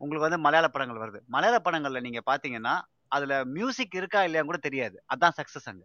[0.01, 1.21] உங்களுக்கு வந்து மலையாள படங்கள் வருது.
[1.29, 2.75] மலையாள படங்கள்ல நீங்க பார்த்தீங்கன்னா,
[3.13, 4.97] அதுல மியூசிக் இருக்கா இல்லையான்னு கூட தெரியாது.
[5.15, 5.85] அதான் சக்சஸ் அங்க.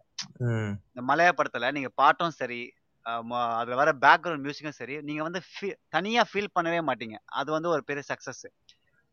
[0.90, 2.62] இந்த மலையாள படத்துல நீங்க பாட்டும் சரி,
[3.60, 5.42] அதுல வர பேக்கிரவுண்ட் மியூசிக்கும் சரி, நீங்க வந்து
[5.96, 7.18] தனியா ஃபீல் பண்ணவே மாட்டீங்க.
[7.40, 8.48] அது வந்து ஒரு பெரிய சக்சஸ்.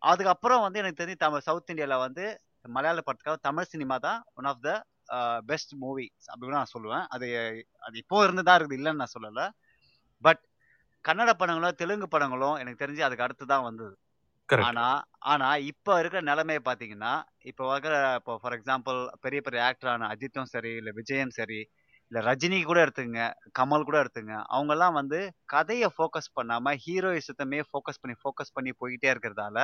[0.03, 2.25] அதுக்கப்புறம் வந்து எனக்கு தெரிஞ்சு தமிழ் சவுத் இந்தியால வந்து
[2.77, 4.73] மலையாள படத்துக்காக தமிழ் சினிமா தான் one of the
[5.51, 7.05] best movies அப்படின்னு நான் சொல்லுவேன்.
[7.15, 7.27] அது
[7.87, 8.79] அது இப்போ இருந்து தான் இருக்குது.
[8.81, 9.43] இல்லன்னு நான் சொல்லல.
[10.25, 10.43] பட்
[11.05, 13.95] கன்னட படங்களும், தெலுங்கு படங்களும் எனக்கு தெரிஞ்சு அதுக்கு அடுத்து தான் வந்தது.
[14.49, 14.75] கரெக்ட்.
[14.75, 14.87] ஆனா
[15.33, 17.13] ஆனா இப்ப இருக்கிற நிலைமைய பார்த்தீங்கன்னா,
[17.45, 17.85] இப்ப வர
[18.19, 21.61] இப்போ ஃபார் எக்ஸாம்பிள் பெரிய பெரிய ஆக்டரான அஜித்தும் சரி, இல்ல விஜயும் சரி,
[22.13, 23.25] இல்ல ரஜினி கூட எடுத்துக்கங்க,
[23.59, 24.39] கமல் கூட எடுத்துக்கங்க.
[24.53, 25.21] அவங்கலாம் வந்து
[25.53, 29.59] கதைய ஃபோக்கஸ் பண்ணாம ஹீரோயிசத்தமே ஃபோக்கஸ் பண்ணி, ஃபோக்கஸ் பண்ணி போயிட்டே இருக்கிறதால,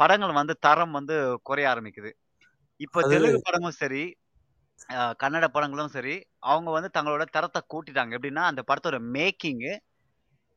[0.00, 2.12] படங்கள் வந்து தரம் வந்து குறைய ஆரம்பிக்குது.
[2.80, 4.04] இப்ப அது தெலுங்கு படமும் சரி,
[4.94, 6.14] அ கன்னட படங்களும் சரி,
[6.48, 8.12] அவங்க வந்து தங்களோட தரத்த கூட்டிட்டாங்க.
[8.16, 9.72] எப்படின்னா, அந்த படத்தோட மேக்கிங்கு,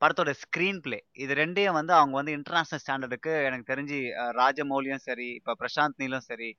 [0.03, 3.99] படத்தோட ஸ்கிரீன் பிளே இது 2யும் வந்து அவங்க வந்து இன்டர்நேஷனல் ஸ்டாண்டர்டுக்கு எனக்கு தெரிஞ்சு
[4.39, 6.49] ராஜமௌலியும் சரி, இப்ப பிரசாந்த் நீலும் சரி.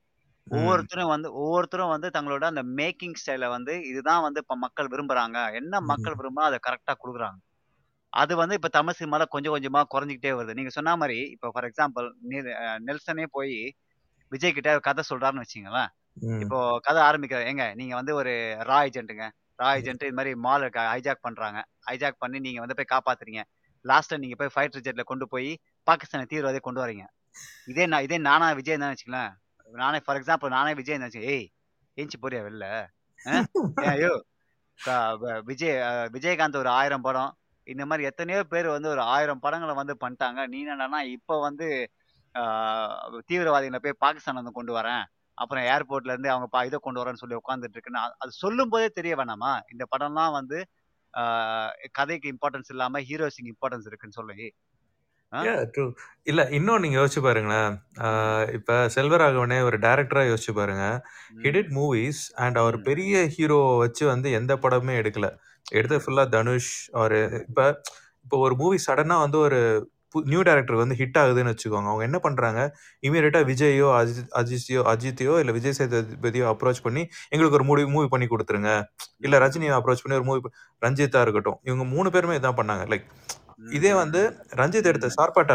[0.46, 5.38] ஒவ்வொருத்தரும் வந்து ஒவ்வொருத்தரும் வந்து தங்களோட அந்த மேக்கிங் ஸ்டைல வந்து இதுதான் வந்து இப்ப மக்கள் விரும்புறாங்க.
[5.60, 6.16] என்ன மக்கள் ம்.
[6.16, 7.38] விரும்புறாங்களோ அத கரெக்ட்டா குடுக்குறாங்க.
[8.12, 10.56] அது வந்து இப்ப தமிழ் சினிமால கொஞ்சம் கொஞ்சமா குறைஞ்சுகிட்டே வருது.
[10.58, 12.08] நீங்க சொன்ன மாரி இப்ப ஃபார் எக்ஸாம்பிள்
[12.86, 13.54] நெல்சனே போய்
[14.32, 15.90] விஜய் கிட்ட கதை சொல்றாருன்னு வச்சுக்கங்களேன்.
[16.22, 16.44] ம்.
[16.44, 17.46] இப்போ கதை ஆரம்பிக்கிறார்.
[17.50, 18.32] ஏங்க நீங்க வந்து ஒரு
[18.70, 19.26] ரா ஏஜென்ட்டுங்க.
[19.58, 20.62] ரா ஏஜென்ட் இது மாரி மால
[20.92, 21.58] ஹைஜாக் பண்றாங்க.
[21.88, 23.42] ஹைஜாக் பண்ணி நீங்க வந்து போய் காப்பாத்துறீங்க.
[23.84, 25.50] லாஸ்ட்ல நீங்க போய் ஃபைட்டர் ஜெட்ல கொண்டு போய்
[25.86, 27.04] பாகிஸ்தான தீவிரவாதிய கொண்டு வரீங்க.
[27.66, 29.32] இதே நான் இதே நானா விஜய் இருந்தான்னு வச்சுக்கங்களேன்.
[29.70, 31.46] நானே ஃபார் எக்ஸாம்பிள் நானே விஜய் வச்சுக்க, "ஏய்
[31.96, 32.66] எந்திச்சு போறியா வெளில?
[34.78, 35.74] வ விஜய்
[36.14, 37.32] விஜயகாந்த் ஒரு 1000 படம்.
[37.66, 41.66] இந்த மாதிரி எத்தனையோ பேர் வந்து ஒரு ஆயிரம் படங்களை வந்து பண்ணிட்டாங்க நீ என்னடான்னா இப்ப வந்து
[43.28, 47.34] தீவிரவாதிகளை போய் பாகிஸ்தான் வந்து கொண்டு வரேன் அப்புறம் ஏர்போர்ட்ல இருந்து அவங்க பா- இதை கொண்டு வரேன்னு சொல்லி
[47.34, 49.60] உட்காந்துட்டு இருக்குன்னு அது சொல்லும் போதே தெரிய வேணாமா?
[49.70, 50.66] இந்த படம்லாம் வந்து
[51.92, 54.54] கதைக்கு இம்பார்ட்டன்ஸ் இல்லாம ஹீரோஸுக்கு இம்பார்ட்டன்ஸ் இருக்குன்னு சொல்லி.
[56.22, 57.70] இல்ல இன்னும் நீங்க யோசிச்சு பாருங்களேன்.
[58.52, 60.84] இப்ப செல்வராகவனே ஒரு டைரக்டரா யோசிச்சு பாருங்க.
[61.42, 65.36] did மூவிஸ் அண்ட் அவர் பெரிய ஹீரோ வச்சு வந்து எந்த படமே எடுக்கல.
[65.70, 67.80] எடுத்தது ஃபுல்லா தனுஷ் ஒரு இப்ப
[68.22, 69.92] இப்போ ஒரு மூவி சடனா வந்து ஒரு
[70.26, 71.88] நியூ டைரக்டர் வந்து ஹிட் ஆகுதுன்னு வச்சுக்கோங்க.
[71.90, 72.60] அவங்க என்ன பண்றாங்க?
[73.02, 78.26] இமீடியட்டா விஜயோ அஜித் அஜித்தையோ அஜித்தையோ இல்ல விஜய் சேதுபதியோ அப்ரோச் பண்ணி எங்களுக்கு ஒரு மூவி மூவி பண்ணி
[78.26, 78.72] கொடுத்துருங்க.
[79.18, 80.40] இல்ல ரஜினியை அப்ரோச் பண்ணி ஒரு மூவி
[80.82, 81.58] ரஞ்சித்தா இருக்கட்டும்.
[81.62, 82.84] இவங்க மூணு பேருமே இதான் பண்ணாங்க.
[82.92, 83.06] லைக்
[83.72, 84.20] இதே வந்து
[84.52, 85.54] ரஞ்சித் எடுத்த சார்பாட்டா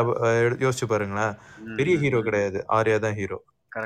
[0.65, 1.33] யோசிச்சு பாருங்களேன்.
[1.75, 2.19] பெரிய ஹீரோ.
[2.21, 2.59] கிடையாது.
[2.77, 3.39] ஆர்யா தான் ஹீரோ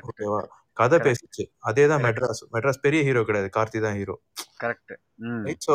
[0.03, 0.41] ஓகேவா
[0.77, 1.43] கதை பேசிச்சு.
[1.61, 2.41] அதே தான் மெட்ராஸ்.
[2.53, 3.49] மெட்ராஸ் பெரிய ஹீரோ கிடையாது.
[3.57, 4.15] கார்த்தி தான் ஹீரோ.
[4.61, 4.93] கரெக்ட்
[5.65, 5.73] ஸோ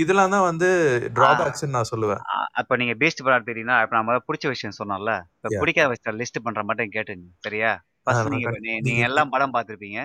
[0.00, 0.68] இதெல்லாம் தான் வந்து
[1.02, 2.22] ஆ, டிராபேக்ஸ்ன்னு நான் சொல்லுவேன்.
[2.60, 6.44] அப்ப நீங்க பீஸ்ட் படம் தெரியுங்களா இப்ப நான் முதல்ல பிடிச்ச விஷயம் சொன்னோம்ல இப்ப பிடிக்காத விஷயம் லிஸ்ட்
[6.46, 7.28] பண்ற மட்டும் கேட்டுங்க.
[7.46, 7.70] சரியா?
[8.04, 8.50] ஃபர்ஸ்ட் நீங்க
[8.86, 10.00] நீங்க எல்லாம் படம் பார்த்திருப்பீங்க.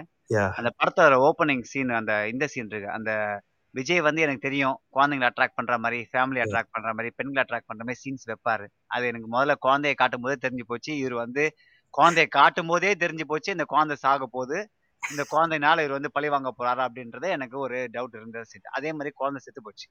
[0.58, 2.96] அந்த படத்தோட ஓப்பனிங் சீன் அந்த இந்த சீன் இருக்கு.
[2.98, 3.12] அந்த
[3.76, 7.84] விஜய் வந்து எனக்கு தெரியும் குழந்தைங்களை அட்ராக்ட் பண்ற மாதிரி ஃபேமிலி அட்ராக்ட் பண்ற மாதிரி பெண்களை அட்ராக்ட் பண்ற
[7.84, 8.66] மாதிரி சீன்ஸ் வைப்பாரு.
[8.88, 10.92] அது எனக்கு முதல்ல குழந்தைய காட்டும் போதே தெரிஞ்சு போச்சு.
[11.02, 11.44] இவர் வந்து
[11.98, 14.58] குழந்தைய காட்டும் போதே தெரிஞ்சு போச்சு இந்த குழந்தை சாக போகுது
[15.04, 18.66] இந்த குழந்தைனால இவர் வந்து பழி வாங்க போறாரா அப்படின்றதே எனக்கு ஒரு டவுட் இருந்தது சரி.
[18.72, 19.88] அதே மாதிரி குழந்தை செத்து போச்சு.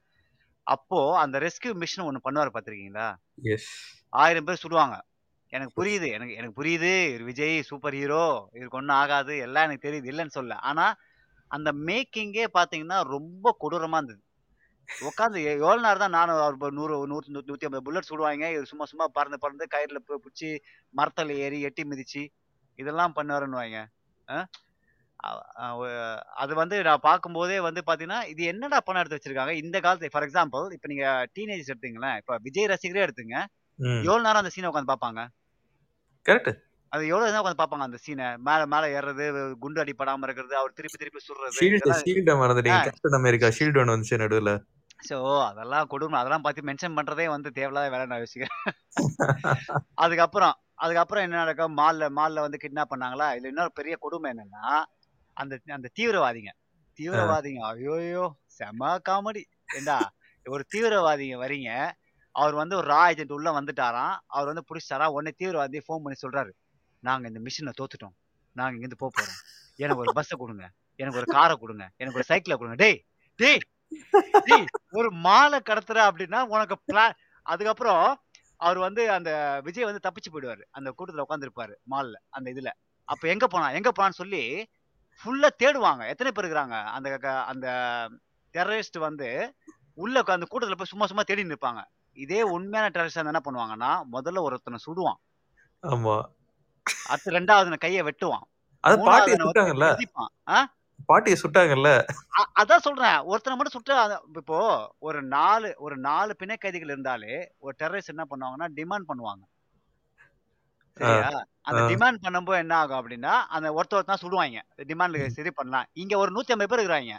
[0.67, 3.07] அப்போ அந்த ரெஸ்கியூ மிஷன் ஒண்ணு பண்ணுவாரு பாத்திருக்கீங்களா
[3.43, 3.69] எஸ்
[4.09, 4.95] ஆயிரம் பேர் சுடுவாங்க.
[5.53, 10.09] எனக்கு புரியுது எனக்கு எனக்கு புரியுது இவர் விஜய் சூப்பர் ஹீரோ இவருக்கு ஒன்றும் ஆகாது எல்லாம் எனக்கு தெரியுது
[10.11, 10.55] இல்லைன்னு சொல்ல.
[10.55, 10.85] ஆனா
[11.51, 14.21] அந்த மேக்கிங்கே பாத்தீங்கன்னா ரொம்ப கொடூரமா இருந்தது.
[15.01, 19.07] உட்காந்து எவ்வளவு நேரம் தான் நானும் அவர் நூறு நூத்தி நூத்தி ஐம்பது புல்லட் சுடுவாங்க இவர் சும்மா சும்மா
[19.07, 20.59] பறந்து பறந்து கயிறுல பிடிச்சி
[20.97, 22.27] மரத்துல ஏறி எட்டி மிதிச்சு
[22.75, 23.85] இதெல்லாம் பண்ணுவாருன்னு வைங்க.
[24.27, 24.45] அஹ்
[25.25, 29.49] அ- அ- ஒ- அது வந்து நான் பார்க்கும்போதே வந்து பாத்தீங்கன்னா இது என்னடா பணம் எடுத்து வச்சிருக்காங்க?
[29.49, 32.17] இந்த காலத்து ஃபார் எக்ஸாம்பிள் இப்ப நீங்க டீனேஜ் எடுத்தீங்களேன்.
[32.17, 33.45] இப்ப விஜய் ரசிகரே எடுத்துங்க.
[33.75, 34.03] ம்.
[34.03, 35.27] எவ்வளவு நேரம் அந்த சீனை உட்காந்து பார்ப்பாங்க?
[36.29, 36.57] கரெக்ட்
[36.95, 39.25] அது எவ்வளவு நேரம் உட்காந்து பார்ப்பாங்க அந்த சீனை மேல மேல ஏறுறது
[39.63, 42.81] குண்டு அடிப்படாம இருக்கிறது அவர் திருப்பி திருப்பி சுடுறது ஷீல்டு ஷீல்டை மறந்துட்டீங்க.
[42.87, 44.53] கேப்டன் அமெரிக்கா ஷீல்டு ஒன்று வந்துச்சு நடுவில்.
[44.99, 46.17] சோ அதெல்லாம் கொடுமை.
[46.21, 48.53] அதெல்லாம் பார்த்து மென்ஷன் பண்றதே வந்து தேவையில்லாத வேலை நான் யோசிக்கிறேன்.
[50.03, 51.75] அதுக்கப்புறம் அதுக்கப்புறம் என்ன நடக்கும்?
[51.77, 53.27] மால்ல மால்ல வந்து கிட்னாப் பண்ணாங்களா?
[53.35, 54.65] இதுல இன்னொரு பெரிய கொடுமை என்னன்னா
[55.37, 56.51] அந்த அந்த தீவிரவாதிங்க.
[56.99, 58.25] தீவிரவாதிங்க ஐயோயோ
[58.57, 59.43] செம காமெடி
[59.75, 59.97] ஏண்டா
[60.45, 61.69] ஒரு தீவிரவாதிங்க வரீங்க
[62.35, 64.15] அவர் வந்து ஒரு ரா ஏஜென்ட் உள்ள வந்துட்டாராம்.
[64.27, 66.51] அவர் வந்து பிடிச்சிட்டாரா உடனே தீவிரவாதி ஃபோன் பண்ணி சொல்றாரு.
[67.05, 68.15] நாங்க இந்த மிஷினை தோத்துட்டோம்.
[68.51, 69.35] நாங்க இங்கேருந்து போக போறோம்.
[69.75, 70.71] எனக்கு ஒரு பஸ்ஸை கொடுங்க.
[70.95, 71.83] எனக்கு ஒரு காரை கொடுங்க.
[71.83, 72.83] எனக்கு ஒரு சைக்கிளை கொடுங்க.
[72.83, 73.03] டேய்
[73.35, 73.57] டேய்
[74.43, 78.21] டேய் ஒரு மாலை கடத்துற அப்படின்னா உனக்கு பிளான் அதுக்கப்புறம்
[78.57, 80.61] அவர் வந்து அந்த விஜய் வந்து தப்பிச்சு போயிடுவாரு.
[80.71, 82.67] அந்த கூட்டத்துல உட்காந்துருப்பாரு மால்ல அந்த இதுல.
[83.03, 84.69] அப்ப எங்க போனா எங்க போனான்னு சொல்லி
[85.25, 86.07] ஃபுல்லா தேடுவாங்க.
[86.07, 86.83] எத்தனை பேர் இருக்கிறாங்க?
[86.83, 87.69] அந்த க- அந்த
[88.53, 89.55] டெரரிஸ்ட் வந்து
[89.93, 94.79] உள்ள அந்த கூட்டத்துல போய் சும்மா சும்மா தேடி நிற்பாங்க இதே உண்மையான டெரரிஸ்ட் என்ன பண்ணுவாங்கன்னா முதல்ல ஒருத்தனை
[94.85, 95.15] சுடுவான்.
[95.81, 96.21] ஆமா.
[97.11, 98.45] அடுத்து ரெண்டாவது கையை வெட்டுவான்.
[98.87, 99.87] அது பாட்டியை சுட்டாங்கல்ல?
[101.09, 101.89] பாட்டியை சுட்டாங்கல்ல?
[102.61, 103.17] அதான் சொல்றேன்.
[103.31, 103.93] ஒருத்தனை மட்டும் சுட்டு
[104.41, 104.59] இப்போ
[105.07, 109.43] ஒரு நாலு ஒரு நாலு பிணை கைதிகள் இருந்தாலே ஒரு டெரரிஸ்ட் என்ன பண்ணுவாங்கன்னா டிமாண்ட் பண்ணுவாங்க.
[110.97, 111.29] சரியா?
[111.67, 111.79] அந்த.
[111.91, 114.59] டிமாண்ட் பண்ணும்போது என்ன ஆகும் அப்படின்னா அந்த ஒருத்தர் ஒருத்தன் சுடுவாங்க.
[114.91, 115.87] டிமாண்ட் சரி பண்ணலாம்.
[116.03, 117.15] இங்க ஒரு நூத்தி ஐம்பது பேர் இருக்கிறாங்க.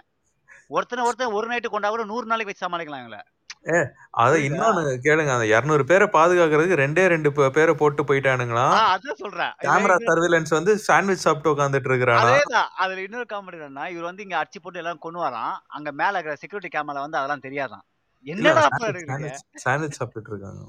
[0.76, 3.24] ஒருத்தனை ஒருத்தன் ஒரு நைட்டு கொண்டா கூட நூறு நாளைக்கு வச்சு சமாளிக்கலாம்
[3.66, 3.84] இவங்கள
[4.16, 4.46] அதை புரியுதா?
[4.48, 9.52] இன்னொன்னு கேளுங்க அந்த இருநூறு பேரை பாதுகாக்கிறதுக்கு ரெண்டே ரெண்டு பே- பேரை போட்டு போயிட்டானுங்களாம் ஆ, அதான் சொல்றேன்.
[9.64, 12.26] கேமரா இது- சர்வேலன்ஸ் வந்து சாண்ட்விச் சாப்பிட்டு உட்காந்துட்டு இருக்கிறானா?
[12.26, 12.70] அதேதான்.
[12.78, 16.36] அதுல இன்னொரு காமெடி என்னன்னா இவர் வந்து இங்க அடிச்சு போட்டு எல்லாம் கொண்டு வரான் அங்க மேல இருக்கிற
[16.36, 17.84] செக்யூரிட்டி கேமரா வந்து அதெல்லாம் தெரியாதான்
[18.26, 19.30] என்னடா அப்ப எடுக்கிறீங்க
[19.64, 20.64] சாண்ட்விச் சாப்பிட்டுட்டு இருக்காங்க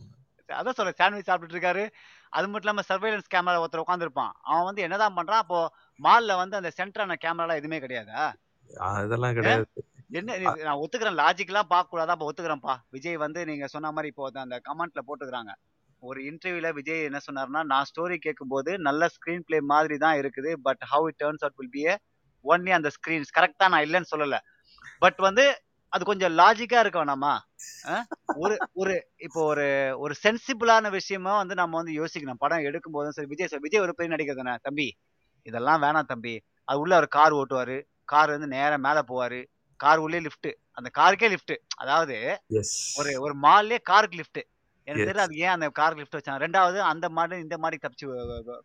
[0.50, 1.84] அதான் சொல்றேன் சாண்ட்விச் சாப்பிட்டுட்டு இருக்காரு.
[2.34, 5.60] அது மட்டும் இல்லாம சர்வேலன்ஸ் கேமரா ஒருத்தர் உட்காந்துருப்பான் அவன் வந்து என்னதான் பண்றான் அப்போ
[6.00, 8.24] மால்ல வந்து அந்த சென்டரான கேமரா எதுவுமே கிடையாதா?
[8.92, 9.66] அதெல்லாம் கிடையாது.
[10.10, 10.36] என்ன
[10.68, 11.20] நான் ஒத்துக்கிறேன்.
[11.22, 12.76] லாஜிக்லாம் பார்க்க கூடாதா அப்ப ஒத்துக்கிறேன்ப்பா.
[12.96, 15.54] விஜய் வந்து நீங்க சொன்ன மாதிரி இப்போ அந்த கமெண்ட்ல போட்டுக்கிறாங்க.
[16.04, 20.84] ஒரு இன்டர்வியூல விஜய் என்ன சொன்னாருன்னா நான் ஸ்டோரி கேட்கும்போது நல்ல ஸ்கிரீன் பிளே மாதிரி தான் இருக்குது but
[20.92, 21.84] how it turns out will be
[22.46, 24.38] only அந்த ஸ்கிரீன்ஸ் கரெக்டா நான் இல்லைன்னு சொல்லல.
[25.04, 25.46] பட் வந்து
[25.94, 27.34] அது கொஞ்சம் லாஜிக்கா இருக்க வேணாமா?
[28.44, 28.94] ஒரு ஒரு
[29.26, 29.66] இப்போ ஒரு
[30.04, 32.42] ஒரு சென்சிபிளான விஷயமா வந்து நம்ம வந்து யோசிக்கணும்.
[32.44, 34.88] படம் எடுக்கும் போதும் சரி விஜய் சார் விஜய் ஒரு பெரிய நடிகர் தானே தம்பி?
[35.46, 36.36] இதெல்லாம் வேணாம் தம்பி.
[36.68, 37.78] அது உள்ள அவர் கார் ஓட்டுவாரு.
[38.14, 39.42] கார் வந்து நேரா மேல போவாரு.
[39.78, 42.42] கார் உள்ளே லிஃப்ட் அந்த காருக்கே லிஃப்ட் அதாவது
[42.96, 44.48] ஒரு ஒரு மால்லே காருக்கு லிஃப்ட்
[44.84, 45.06] எனக்கு.
[45.06, 46.34] தெரியல அது ஏன் அந்த காருக்கு லிஃப்ட் வச்சாங்க?
[46.34, 48.10] ரெண்டாவது அந்த மாடு இந்த மாடி தப்பிச்சு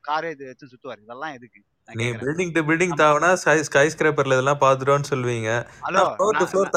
[0.09, 1.03] காரே இது வச்சு சுத்துவாரு.
[1.03, 1.62] இதெல்லாம் எதுக்கு?
[1.92, 2.11] நீ.
[2.11, 5.66] பில்டிங் டு பில்டிங் தாவனா ஸ்கை ஸ்கிரேப்பர்ல இதெல்லாம் பாத்துட்டோம்னு சொல்லுவீங்க.
[5.83, 6.70] ஹலோ ஃப்ளோர் டு ஃப்ளோர்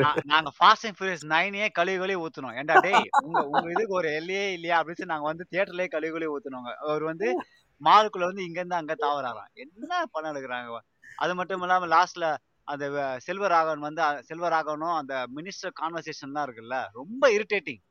[0.00, 2.50] நா- நாங்க ஃபாஸ்ட் அண்ட் ஃபியூரியஸ் நைனே கழுவி கழுவி ஊத்துனோம்.
[2.50, 4.82] ஏன்டா டேய் உங்க உங்க இதுக்கு ஒரு எல்லையே இல்லையா?
[4.82, 6.72] அப்படின்னு நாங்க வந்து தியேட்டர்லயே கழுவி கழுவி ஊத்துனோங்க.
[6.74, 7.38] அவர் வந்து
[7.84, 9.52] மாலுக்குள்ள வந்து இங்க இருந்து அங்க தாவறாராம்.
[9.52, 10.78] என்ன பணம் எடுக்கிறாங்க?
[11.16, 12.36] அது மட்டும் இல்லாம லாஸ்ட்ல
[12.68, 12.84] அந்த
[13.24, 17.82] செல்வராகவன் வந்து செல்வராகவனும் அந்த மினிஸ்டர் கான்வர்சேஷன்லாம் இருக்குல்ல ரொம்ப இரிட்டேட்டிங்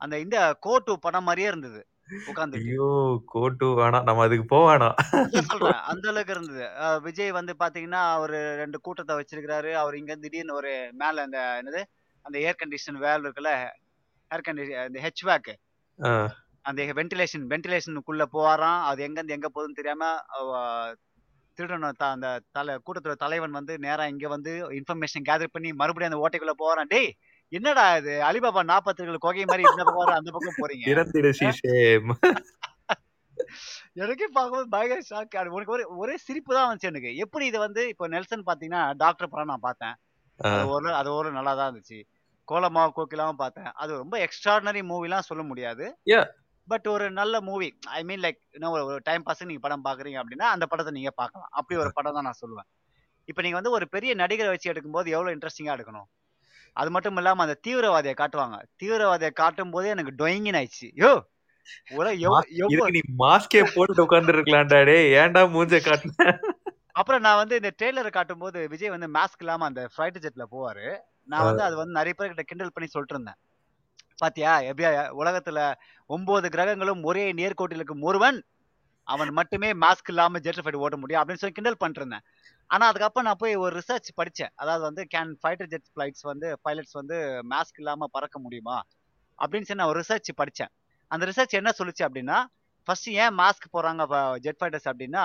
[0.00, 1.80] அந்த இந்த கோட்டு படம் மாதிரியே இருந்தது
[2.26, 2.88] உட்காந்துட்டு ஐயோ
[3.32, 4.96] கோட்டு வேணாம் நம்ம அதுக்கு போக வேணாம்.
[5.88, 6.64] அந்த அளவுக்கு இருந்தது.
[7.06, 11.82] விஜய் வந்து பாத்தீங்கன்னா அவரு ரெண்டு கூட்டத்தை வச்சிருக்கிறாரு அவர் இங்க திடீர்னு ஒரு மேல அந்த என்னது
[12.24, 13.52] அந்த ஏர் கண்டிஷன் வேல் இருக்குல்ல
[14.30, 15.50] ஏர் கண்டிஷன் இந்த ஹெச் வேக்
[15.98, 16.10] ஆ,
[16.64, 20.04] அந்த வென்டிலேஷன் வென்டிலேஷனுக்குள்ள போவாராம் அது எங்க இருந்து எங்க போகுதுன்னு தெரியாம
[21.58, 26.54] திருடன அந்த தலை கூட்டத்தோட தலைவன் வந்து நேரா இங்க வந்து இன்ஃபர்மேஷன் கேதர் பண்ணி மறுபடியும் அந்த ஓட்டைக்குள்ள
[26.56, 26.90] போறான்.
[26.94, 27.10] டேய்
[27.48, 28.14] என்னடா இது?
[28.28, 30.84] அலிபாபா நாற்பத்தி கொகை மாதிரி இந்த பக்கம் அந்த பக்கம் போறீங்க.
[34.02, 37.10] எனக்கே பார்க்கும்போது பயங்கர ஷாக் உனக்கு ஒரே ஒரே சிரிப்பு தான் வந்துச்சு எனக்கு.
[37.16, 39.94] எப்படி இது வந்து இப்போ நெல்சன் பாத்தீங்கன்னா டாக்டர் படம் நான் பார்த்தேன்.
[40.38, 41.98] அது ஒரு அது ஒரு நல்லா தான் இருந்துச்சு.
[42.48, 43.70] கோலமா கோகிலாவும் பார்த்தேன்.
[43.82, 45.86] அது ரொம்ப எக்ஸ்ட்ராடனரி மூவிலாம் சொல்ல முடியாது.
[46.68, 50.46] பட் ஒரு நல்ல மூவி ஐ மீன் லைக் இன்னும் ஒரு டைம் பாஸ் நீங்க படம் பாக்குறீங்க அப்படின்னா
[50.54, 51.50] அந்த படத்தை நீங்க பார்க்கலாம்.
[51.58, 52.68] அப்படி ஒரு படம் தான் நான் சொல்லுவேன்.
[53.28, 56.08] இப்போ நீங்க வந்து ஒரு பெரிய நடிகரை வச்சு எடுக்கும்போது எவ்வளவு இன்ட்ரெஸ்டிங்கா எடுக்கணும்?
[56.76, 58.56] அது மட்டும் இல்லாம அந்த தீவிரவாதியை காட்டுவாங்க.
[58.82, 60.88] தீவிரவாதியை காட்டும் போதே எனக்கு டொயிங்கின் ஆயிடுச்சு.
[61.02, 61.12] யோ!
[62.92, 66.34] நீ மாஸ்கே போட்டு உட்கார்ந்து இருக்கலாம்டா டே ஏன்டா மூஞ்ச காட்டின?
[67.00, 70.86] அப்புறம் நான் வந்து இந்த ட்ரெய்லரை காட்டும்போது விஜய் வந்து மாஸ்க் இல்லாம அந்த ஃபிளைட் ஜெட்ல போவாரு.
[71.28, 73.38] நான் வந்து அது வந்து நிறைய பேர்கிட்ட கிண்டல் பண்ணி சொல்லிட்டு இருந்தேன்.
[74.18, 74.52] பாத்தியா?
[74.70, 74.90] எப்படியா
[75.22, 75.60] உலகத்துல
[76.10, 78.38] ஒன்பது கிரகங்களும் ஒரே நேர்கோட்டில் இருக்கும் ஒருவன்
[79.08, 82.24] அவன் மட்டுமே மாஸ்க் இல்லாம ஜெட் ஃபைட் ஓட்ட முடியும் அப்படின்னு சொல்லி கிண்டல் பண்ணிருந்தேன்
[82.70, 84.52] ஆனா அதுக்கப்புறம் நான் போய் ஒரு ரிசர்ச் படிச்சேன்.
[84.54, 87.16] அதாவது வந்து கேன் ஃபைட்டர் ஜெட் ஃபிளைட்ஸ் வந்து பைலட்ஸ் வந்து
[87.50, 88.76] மாஸ்க் இல்லாம பறக்க முடியுமா?
[89.38, 90.72] அப்படின்னு சொல்லி நான் ஒரு ரிசர்ச் படிச்சேன்.
[91.10, 92.38] அந்த ரிசர்ச் என்ன சொல்லுச்சு அப்படின்னா
[92.88, 94.02] ஃபர்ஸ்ட் ஏன் மாஸ்க் போறாங்க
[94.38, 95.24] ஜெட் ஃபைட்டர்ஸ் அப்படின்னா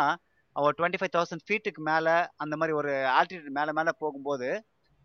[0.55, 4.47] அவர் டுவெண்ட்டி ஃபைவ் தௌசண்ட் ஃபீட்டுக்கு மேலே அந்த மாதிரி ஒரு ஆல்டிடியூட் மேலே மேலே போகும்போது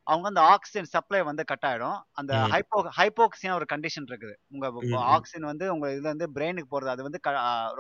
[0.07, 1.99] அவங்க அந்த ஆக்சிஜன் சப்ளை வந்து கட் ஆயிடும்.
[2.21, 2.33] அந்த.
[2.53, 4.35] ஹைப்போ ஹைப்போக்சியா ஒரு கண்டிஷன் இருக்குது.
[4.55, 4.66] உங்க.
[5.16, 7.21] ஆக்சிஜன் வந்து உங்க இதுல இருந்து பிரெயினுக்கு போறது அது வந்து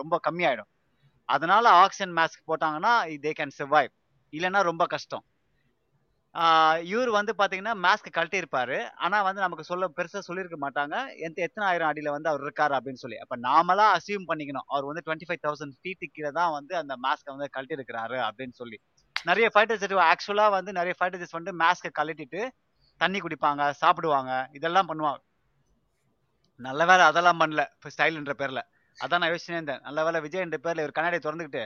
[0.00, 0.70] ரொம்ப கம்மியாயிடும்.
[1.28, 2.92] அதனால ஆக்சிஜன் மாஸ்க் போட்டாங்கன்னா
[3.24, 3.92] தே கேன் சர்வைவ்
[4.32, 5.24] இல்லைன்னா ரொம்ப கஷ்டம்.
[6.90, 10.94] இவர் வந்து பாத்தீங்கன்னா மாஸ்க் கழட்டி இருப்பாரு ஆனா வந்து நமக்கு சொல்ல பெருசா சொல்லியிருக்க மாட்டாங்க.
[11.26, 13.18] எந்த எத்தனை ஆயிரம் அடியில வந்து அவர் இருக்காரு அப்படின்னு சொல்லி.
[13.24, 14.66] அப்ப நாமளா அசியூம் பண்ணிக்கணும்.
[14.74, 18.56] அவர் வந்து டுவெண்ட்டி ஃபைவ் தௌசண்ட் ஃபீட்டு கீழே தான் வந்து அந்த மாஸ்க்கை வந்து கழட்டி இருக்கிறாரு அப்படின்னு
[18.62, 18.78] சொல்லி.
[19.28, 22.40] நிறைய ஃபைட்டர்ஸ் ஆக்சுவலா வந்து நிறைய ஃபைட்டர்ஸ் வந்து மாஸ்க்கை கழட்டிட்டு
[23.00, 24.32] தண்ணி குடிப்பாங்க சாப்பிடுவாங்க.
[24.58, 25.20] இதெல்லாம் பண்ணுவாங்க.
[26.66, 27.62] நல்ல வேலை அதெல்லாம் பண்ணல.
[27.76, 28.60] இப்போ ஸ்டைல்ன்ற பேர்ல.
[28.98, 29.82] அதான் நான் யோசிச்சுனே இருந்தேன்.
[29.86, 31.62] நல்ல வேலை விஜய் என்ற பேர்ல ஒரு கண்ணாடியை திறந்துக்கிட்டு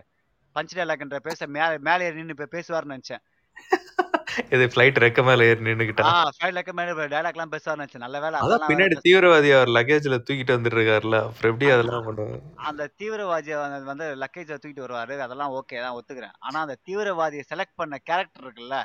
[0.55, 3.23] பஞ்ச் டைலாக்ன்ற பேச மேலே மேலே நின்று இப்போ பேசுவார்னு நினச்சேன்.
[4.37, 6.03] இது ஃபிளைட் ரெக்க மேல ஏறி நின்னுகிட்டா?
[6.03, 10.53] ஆ ஃபைவ் லேக் மேலே டைலாக்லாம் பேசுவார்னு நினைச்சேன் நல்ல வேலை அதான் பின்னாடி தீவிரவாதி அவர் லக்கேஜ்ல தூக்கிட்டு
[10.53, 11.16] வந்துட்டு இருக்காருல்ல.
[11.16, 15.19] அப்புறம் எப்படி அதெல்லாம் பண்ணுவாங்க அந்த தீவிரவாதியை வந்து- வந்து லக்கேஜை தூக்கிட்டு வருவாரு.
[15.19, 16.33] அதெல்லாம் ஓகே தான் ஒத்துக்கிறேன்.
[16.38, 18.83] ஆனா அந்த தீவிரவாதியை செலக்ட் பண்ண கேரக்டர் இருக்குல்ல?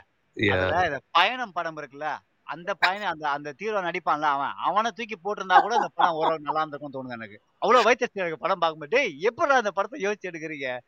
[1.12, 2.08] பயணம் படம் இருக்குல்ல?
[2.46, 6.62] அந்த பயணம் அந்த அந்த தீவிரம் நடிப்பான்ல அவன் அவனை தூக்கி போட்டிருந்தா கூட அந்த படம் ஓரளவு நல்லா
[6.62, 7.42] இருந்திருக்கும் தோணுது எனக்கு.
[7.58, 10.80] அவ்வளவு வைத்தியர் எனக்கு படம் பார்க்கும்போது எப்படி அந்த படத்தை யோசிச்சு எடுக்கிறீங்க?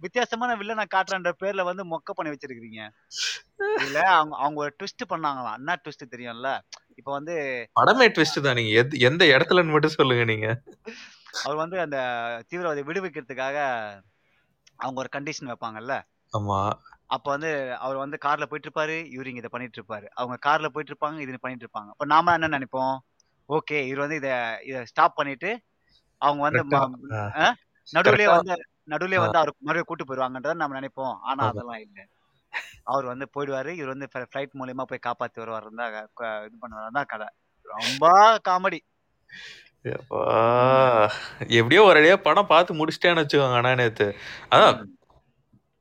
[0.00, 2.88] வித்தியாசமான வில்லனை காட்டுறன்ற பேர்ல வந்து மொக்க பண்ணி வச்சிருக்கீங்க
[3.76, 5.54] இல்ல அவங்க அவங்க ஒரு ட்விஸ்ட் பண்ணாங்களாம்.
[5.54, 6.58] என்ன ட்விஸ்ட் தெரியும்ல?
[6.94, 8.54] இப்ப வந்து படமே ட்விஸ்ட் தான்.
[8.54, 10.62] நீங்க எது- எந்த இடத்துலன்னு மட்டும் சொல்லுங்க நீங்க.
[11.44, 11.98] அவர் வந்து அந்த
[12.50, 13.56] தீவிரவாதியை விடுவிக்கிறதுக்காக
[14.76, 16.02] அவங்க ஒரு கண்டிஷன் வைப்பாங்கல்ல?
[16.38, 16.72] ஆமா.
[17.12, 20.92] அப்ப வந்து அவர் வந்து கார்ல போயிட்டு இருப்பாரு இவரு இங்க இதை பண்ணிட்டு இருப்பாரு அவங்க கார்ல போயிட்டு
[20.92, 22.94] இருப்பாங்க இது பண்ணிட்டு இருப்பாங்க அப்ப நாம என்ன நினைப்போம்
[23.48, 24.28] ஓகே இவர் வந்து இத
[24.68, 25.50] இத ஸ்டாப் பண்ணிட்டு
[26.22, 26.60] அவங்க வந்து?
[27.88, 28.28] நடுவுலயே.
[28.32, 28.54] வந்து
[28.88, 29.20] நடுவுலயே.
[29.22, 31.42] வந்து அவருக்கு மறுபடியும் கூட்டு போயிருவாங்கன்றத நம்ம நினைப்போம் ஆனா.
[31.50, 31.98] அதெல்லாம் இல்ல
[32.86, 35.92] அவர் வந்து போயிடுவாரு இவர் வந்து ஃபிளைட் மூலியமா போய் காப்பாத்தி வருவாரு தான்
[36.46, 37.28] இது பண்ணுவாரு தான் கதை
[37.66, 38.04] ரொம்ப
[38.46, 38.80] காமெடி
[39.92, 40.22] எப்பா.
[41.56, 44.06] எப்படியோ ஒரு அடியா படம் பார்த்து முடிச்சிட்டேன்னு வச்சுக்கோங்க ஆனா நேத்து
[44.52, 44.76] அதான்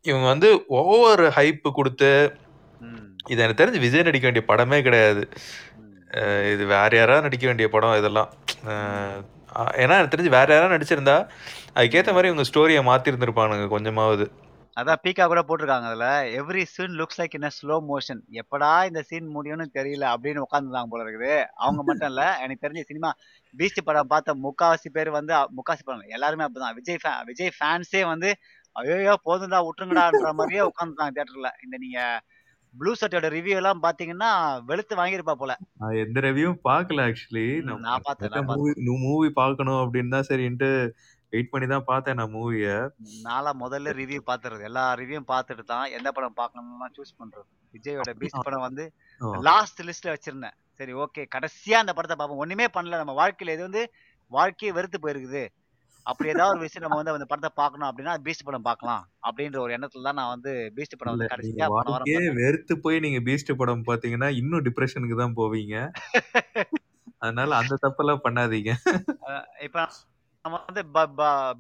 [0.06, 0.50] இவங்க வந்து
[0.82, 2.12] ஓவர் ஹைப் கொடுத்து
[3.32, 5.24] இது எனக்கு தெரிஞ்சு விஜய் நடிக்க வேண்டிய படமே கிடையாது.
[6.54, 8.30] இது வேற யாராவது நடிக்க வேண்டிய படம் இதெல்லாம்.
[9.82, 11.18] ஏன்னா எனக்கு தெரிஞ்சு வேற யாராவது நடிச்சிருந்தா
[11.76, 14.26] அதுக்கேத்த மாதிரி இவங்க ஸ்டோரியை மாத்திருந்திருப்பானுங்க கொஞ்சமாவது.
[14.78, 16.08] அதான் பீக்கா கூட போட்டிருக்காங்க அதுல.
[16.40, 21.04] Every scene looks like in slow motion எப்படா இந்த சீன் முடியும்னு தெரியல அப்படின்னு உட்காந்துருந்தாங்க போல
[21.06, 21.34] இருக்குது.
[21.64, 23.10] அவங்க மட்டும் இல்ல எனக்கு தெரிஞ்ச சினிமா
[23.54, 26.78] பீஸ்ட் படம் பார்த்த முக்காவாசி பேர் வந்து முக்காவாசி படம் எல்லாருமே அப்படிதான்.
[26.80, 28.32] விஜய் விஜய் ஃபேன்ஸே வந்து
[28.76, 31.50] ஐயோ போதும்டா விட்டுருங்கடான்ற மாதிரியே உட்காந்துருந்தாங்க தியேட்டர்ல.
[31.66, 32.00] இந்த நீங்க
[32.74, 34.30] ப்ளூ சட்டோட ரிவ்யூ எல்லாம் பாத்தீங்கன்னா
[34.68, 35.54] வெளுத்து வாங்கியிருப்பா போல.
[35.82, 38.52] நான் எந்த ரிவ்யூவும் பார்க்கல ஆக்சுவலி நான் பார்த்தேன்
[39.08, 40.70] மூவி பார்க்கணும் அப்படின்னு தான் சரின்ட்டு
[41.34, 42.70] வெயிட் பண்ணி தான் பார்த்தேன் நான் மூவிய
[43.28, 44.62] நாளா முதல்ல ரிவ்யூ பாத்துறது.
[44.70, 47.48] எல்லா ரிவ்யூவும் பார்த்துட்டு தான் எந்த படம் பார்க்கணும்னு சூஸ் பண்றது.
[47.74, 48.86] விஜயோட பீஸ்ட் படம் வந்து
[49.50, 50.56] லாஸ்ட் லிஸ்ட்ல வச்சிருந்தேன்.
[50.80, 53.00] சரி ஓகே கடைசியா அந்த படத்தை பார்ப்போம் ஒண்ணுமே பண்ணல.
[53.02, 53.84] நம்ம வாழ்க்கையில இது வந்து
[54.32, 55.44] வாழ்க்கையே வெறுத்து போயிருக்குது.
[56.06, 59.74] அப்படி ஏதாவது ஒரு விஷயம் நம்ம வந்து அந்த படத்தை பார்க்கணும் அப்படின்னா பீஸ்ட் படம் பார்க்கலாம் அப்படின்ற ஒரு
[59.76, 64.30] எண்ணத்துல தான் நான் வந்து பீஸ்ட் படம் வந்து கடைசியா போன வெறுத்து போய் நீங்க பீஸ்ட் படம் பாத்தீங்கன்னா
[64.42, 65.76] இன்னும் டிப்ரெஷனுக்கு தான் போவீங்க.
[67.24, 68.72] அதனால அந்த தப்பெல்லாம் பண்ணாதீங்க.
[69.66, 69.86] இப்ப
[70.46, 70.84] நம்ம வந்து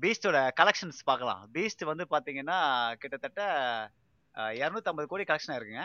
[0.03, 1.41] பீஸ்டோட கலெக்ஷன்ஸ் பார்க்கலாம்.
[1.55, 2.59] பீஸ்ட் வந்து பாத்தீங்கன்னா
[3.01, 3.41] கிட்டத்தட்ட
[4.59, 5.83] இருநூத்தி ஐம்பது கோடி கலெக்ஷன் இருக்குங்க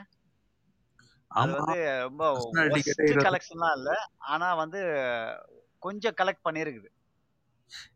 [1.31, 1.53] அது.
[1.59, 3.91] வந்து ரொம்ப ஃபர்ஸ்ட் நாள் டிக்கெட்டே ஒஸ்ட் 20 கலெக்ஷன்லாம் இல்ல.
[4.33, 4.81] ஆனா வந்து
[5.83, 6.89] கொஞ்சம் கலெக்ட் பண்ணிருக்குது.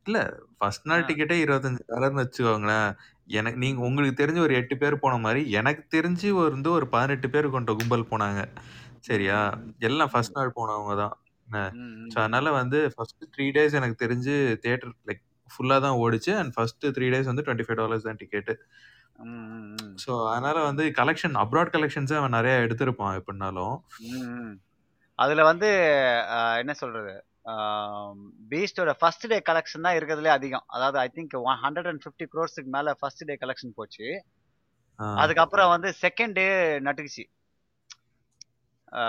[0.06, 0.18] இல்ல
[0.58, 1.08] ஃபர்ஸ்ட் நாள் ஆ.
[1.08, 2.90] டிக்கெட்டே $25ன்னு வச்சுக்கோங்களேன்.
[3.32, 7.48] எனக்கு நீங்க உங்களுக்கு தெரிஞ்சு ஒரு 8 பேர் போன மாரி, எனக்கு தெரிஞ்சு வந்து ஒரு 18 பேர்
[7.50, 8.40] கொண்ட கும்பல் போனாங்க.
[9.00, 9.38] சரியா?
[9.58, 10.12] ம், எல்லாம் ம்.
[10.14, 11.14] ஃபர்ஸ்ட் நாள் போனவங்க தான்.
[11.48, 11.60] என்ன?
[11.76, 12.46] ம், ம், ஸோ அதனால.
[12.58, 16.32] வந்து ஃபர்ஸ்ட் 3 டேஸ் எனக்கு தெரிஞ்சு தியேட்டர் லைக் ஃபுல்லா தான் ஓடுச்சு.
[16.40, 18.54] அண்ட் ஃபர்ஸ்ட் 3 டேஸ் வந்து $25 தான் டிக்கெட்டு.
[19.24, 19.94] ம், ம், ம்.
[20.02, 23.74] ஸோ அதனால வந்து கலெக்ஷன் அப்ராட் கலெக்ஷன்ஸே அவன் நெறைய எடுத்திருப்பான் எப்படினாலும்.
[24.08, 24.54] ம், ம்.
[25.18, 25.68] அதுல வந்து
[26.34, 27.14] அ என்ன சொல்றது?
[28.50, 30.64] பீஸ்டோட ஃபர்ஸ்ட் டே கலெக்ஷன் தான் இருக்கிறதுலே அதிகம்.
[30.74, 34.06] அதாவது ஐ திங்க் 150 க்ரோர்ஸ்க்கு மேல ஃபர்ஸ்ட் டே கலெக்ஷன் போச்சு.
[35.16, 36.46] அதுக்கப்புறம் வந்து செகண்ட் டே
[36.86, 37.24] நட்டுக்குச்சு.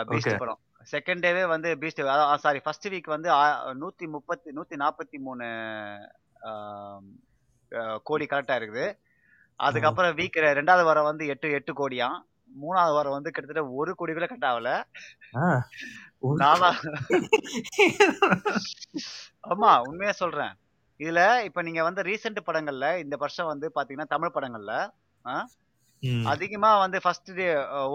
[0.10, 0.36] பீஸ்ட்.
[0.44, 0.62] படம்.
[0.92, 2.02] செகண்ட் டேவே வந்து பீஸ்ட்
[2.44, 3.42] சாரி ஃபர்ஸ்ட் வீக் வந்து ஆ
[3.82, 4.08] 130
[4.60, 5.44] 143
[6.44, 6.52] ஆ
[7.72, 8.86] அ கோடி கலெக்ட் ஆயிருக்குது.
[9.60, 12.18] அதுக்கப்புறம் வீக் 2வது வாரம் வந்து 8 8 கோடியாம்.
[12.56, 14.70] 3வது வாரம் வந்து கிட்டத்தட்ட 1 கோடி கூட கட் ஆகல.
[16.24, 16.44] ஒரு
[19.52, 20.54] ஆமா, உண்மையா சொல்றேன்.
[21.00, 24.74] இதுல இப்ப நீங்க வந்து ரீசென்ட் படங்கள்ல இந்த வருஷம் வந்து பாத்தீங்கன்னா, தமிழ் படங்கள்ல.
[26.32, 27.48] அதிகமா வந்து ஃபர்ஸ்ட் டே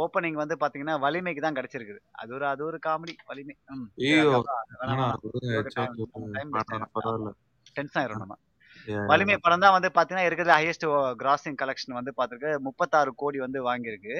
[0.04, 2.00] ஓப்பனிங் வந்து பாத்தீங்கன்னா, வலிமைக்கு தான் கிடைச்சிருக்குது.
[2.22, 3.56] அது ஒரு அது ஒரு காமெடி வலிமை.
[7.76, 8.34] டென்ஷன் ஆயிரும் நம்ம.
[9.10, 10.86] வலிமை படம் தான் வந்து பாத்தீங்கன்னா, இருக்கிறதுல ஹையஸ்ட்
[11.22, 14.16] கிராசிங் கலெக்ஷன் வந்து பாத்துருக்கு 36 கோடி வந்து வாங்கியிருக்கு.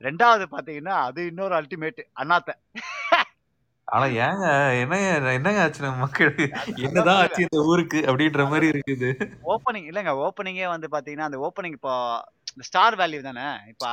[0.00, 2.50] 2வது பாத்தீங்கன்னா, அது இன்னொரு அல்டிமேட் அண்ணாத்த.
[3.88, 4.46] ஆனா ஏங்க
[4.80, 5.06] என்னங்க
[5.36, 6.08] என்னங்க ஆச்சு நம்ம
[6.56, 7.44] அதான் என்னதான் ஆச்சு.
[7.44, 8.00] இந்த ஊருக்கு?
[8.08, 9.10] அப்படின்ற அதாவது இருக்குது.
[9.48, 11.94] ஓப்பனிங் இல்லங்க ஓப்பனிங்கே வந்து பாத்தீங்கன்னா, அந்த ஓப்பனிங் இப்போ
[12.66, 13.46] ஸ்டார் வேல்யூ தானே.
[13.72, 13.86] இப்ப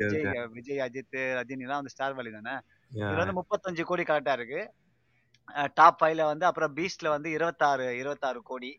[0.00, 0.26] விஜய்.
[0.56, 2.54] விஜய், அஜித், ரஜினிலாம் வந்து ஸ்டார் வேல்யூ தானே.
[2.92, 3.08] யா.
[3.08, 4.62] இதுல வந்து 35 கோடி கலெக்ட் ஆயிருக்கு.
[5.48, 8.72] அ டாப் 5ல வந்து அப்புறம் பீஸ்ட்ல வந்து 26 26 கோடி.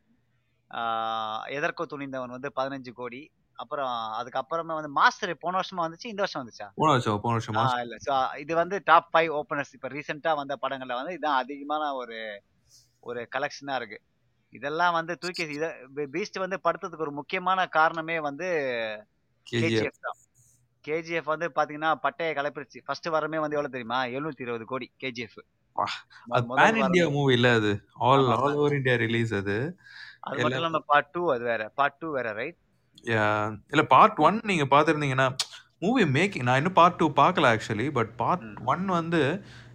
[1.57, 3.21] எதற்கோ துணிந்தவன் வந்து 15 கோடி.
[3.59, 6.11] அப்புறம் அதுக்கப்புறமா வந்து மாஸ்டர் போன வருஷமா வந்துச்சு.
[6.11, 6.67] இந்த வருஷம் வந்துச்சா?
[6.77, 7.59] போன வருஷம் போன வருஷம்.
[7.83, 7.95] இல்ல.
[8.05, 8.11] சோ
[8.43, 12.17] இது வந்து டாப் 5 ஓப்பனர்ஸ் இப்ப ரீசென்ட்டா வந்த படங்கள்ல வந்து இதான் அதிகமான ஒரு
[13.03, 13.99] ஒரு கலெக்ஷனா இருக்கு.
[14.53, 15.67] இதெல்லாம் வந்து தூக்கி இத
[16.13, 18.49] பீஸ்ட் வந்து படுத்ததுக்கு ஒரு முக்கியமான காரணமே வந்து
[19.57, 19.99] கேஜிஎஃப்.
[19.99, 20.17] தான்.
[20.85, 22.79] கேஜிஎஃப் வந்து பாத்தீங்கன்னா, பட்டைய கிளப்பிருச்சு.
[22.87, 24.01] ஃபர்ஸ்ட் வாரமே வந்து எவ்வளவு தெரியுமா?
[24.11, 25.39] 720 கோடி கேஜிஎஃப்.
[26.55, 27.05] Pan India.
[27.11, 27.71] மூவி இல்ல அது.
[28.07, 28.25] All.
[28.37, 29.57] All over India release அது.
[30.27, 31.61] அது மட்டும் இல்லாம பார்ட் 2 அது வேற.
[31.77, 32.57] பார்ட் 2 வேற ரைட்?
[33.05, 33.25] யா
[33.71, 34.17] இல்ல பார்ட்.
[34.21, 35.27] 1 நீங்க பார்த்திருந்தீங்கன்னா,
[35.81, 37.87] மூவி மேக்கிங் நான் இன்னும் பார்ட் 2 பார்க்கல ஆக்சுவலி.
[37.93, 38.59] பட் பார்ட் ம்.
[38.65, 39.21] 1 வந்து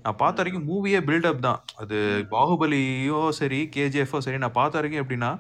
[0.05, 0.41] நான் பார்த்த ம்.
[0.41, 1.61] வரைக்கும் மூவியே பில்டப் தான்.
[1.83, 2.29] அது ம்.
[2.33, 5.31] பாகுபலியோ சரி, கேஜிஎஃப்போ சரி நான் பார்த்த வரைக்கும் எப்படின்னா,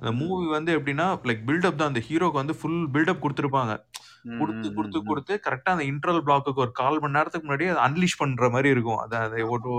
[0.00, 0.18] அந்த ம்.
[0.20, 1.90] மூவி வந்து எப்படின்னா, லைக் பில்டப் தான்.
[1.92, 3.74] அந்த ஹீரோக்கு வந்து ஃபுல் பில்டப் குடுத்திருப்பாங்க.
[4.24, 5.12] ம், குடுத்து, ம், குடுத்து, ம், ம்.
[5.12, 9.00] குடுத்து கரெக்ட்டா அந்த இன்டர்வல் பிளாக்குக்கு ஒரு 1/4 மணி நேரத்துக்கு முன்னாடியே அத அன்லீஷ் பண்ற மாரி இருக்கும்.
[9.04, 9.34] அத அத.
[9.50, 9.72] ஒரு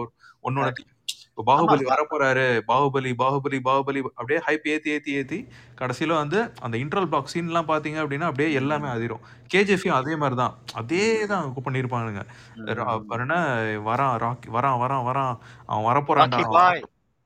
[0.43, 0.83] ஒண்ணு கரெக்ட்.
[0.83, 0.92] ஒண்ணு
[1.37, 1.43] இப்ப.
[1.47, 2.45] பாகுபலி வரப்போறாரு.
[2.67, 5.39] பாகுபலி, பாகுபலி, பாகுபலி அப்படியே ஹைப் ஏத்தி, ஏத்தி, ஏத்தி
[5.77, 8.87] கடைசில வந்து அந்த இன்டர்வல் பிளாக் சீன்லாம் பார்த்தீங்க அப்படின்னா, அப்படியே எல்லாமே.
[8.87, 9.23] அதிரும்.
[9.53, 9.97] கேஜிஎஃப்யும்.
[9.99, 10.53] அதே மாரி தான்.
[10.73, 11.03] அதே.
[11.25, 11.43] தான்
[13.19, 13.35] என்ன
[13.89, 15.35] வரான் ராக்கி வரான், வரான், வரான்.
[15.65, 16.39] அவன் வரப்போறான்டா.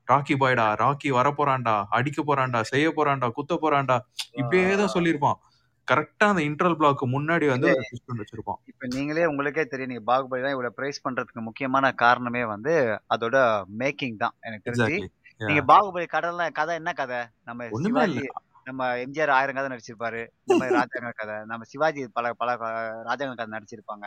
[0.08, 0.66] ராக்கி பாய்டா.
[0.78, 1.84] ராக்கி வரப்போறான்டா.
[1.90, 2.60] அடிக்க போறான்டா.
[2.62, 3.30] செய்ய போறான்டா.
[3.30, 3.96] குத்த போறான்டா.
[4.32, 5.38] இப்படியே தான் சொல்லியிருப்பான்.
[5.88, 8.58] கரெக்ட்டா அந்த இன்டர்வல் பிளாக்கு முன்னாடி வந்து ட்விஸ்ட் ஒண்ணு வச்சிருப்பான்.
[8.70, 9.90] இப்ப நீங்களே உங்களுக்கே தெரியும்.
[9.92, 12.74] நீங்க பாகுபலி தான் இவ்வளவு பிரைஸ் பண்றதுக்கு முக்கியமான காரணமே வந்து
[13.14, 13.36] அதோட
[13.80, 14.34] மேக்கிங் தான்.
[14.42, 14.96] எனக்கு தெரிஞ்சு.
[15.40, 15.62] நீங்க.
[15.70, 17.20] பாகுபலி கதைல கதை என்ன கதை?
[17.44, 17.68] நம்ம.
[17.80, 18.24] சிவாஜி
[18.66, 20.22] நம்ம எம்ஜிஆர் 1000 கதை நடிச்சிருப்பாரு.
[20.52, 21.36] மாரி ராஜாங்க கதை.
[21.46, 22.50] நம்ம சிவாஜி பல பல
[23.08, 24.06] ராஜாங்க கதை நடிச்சிருப்பாங்க.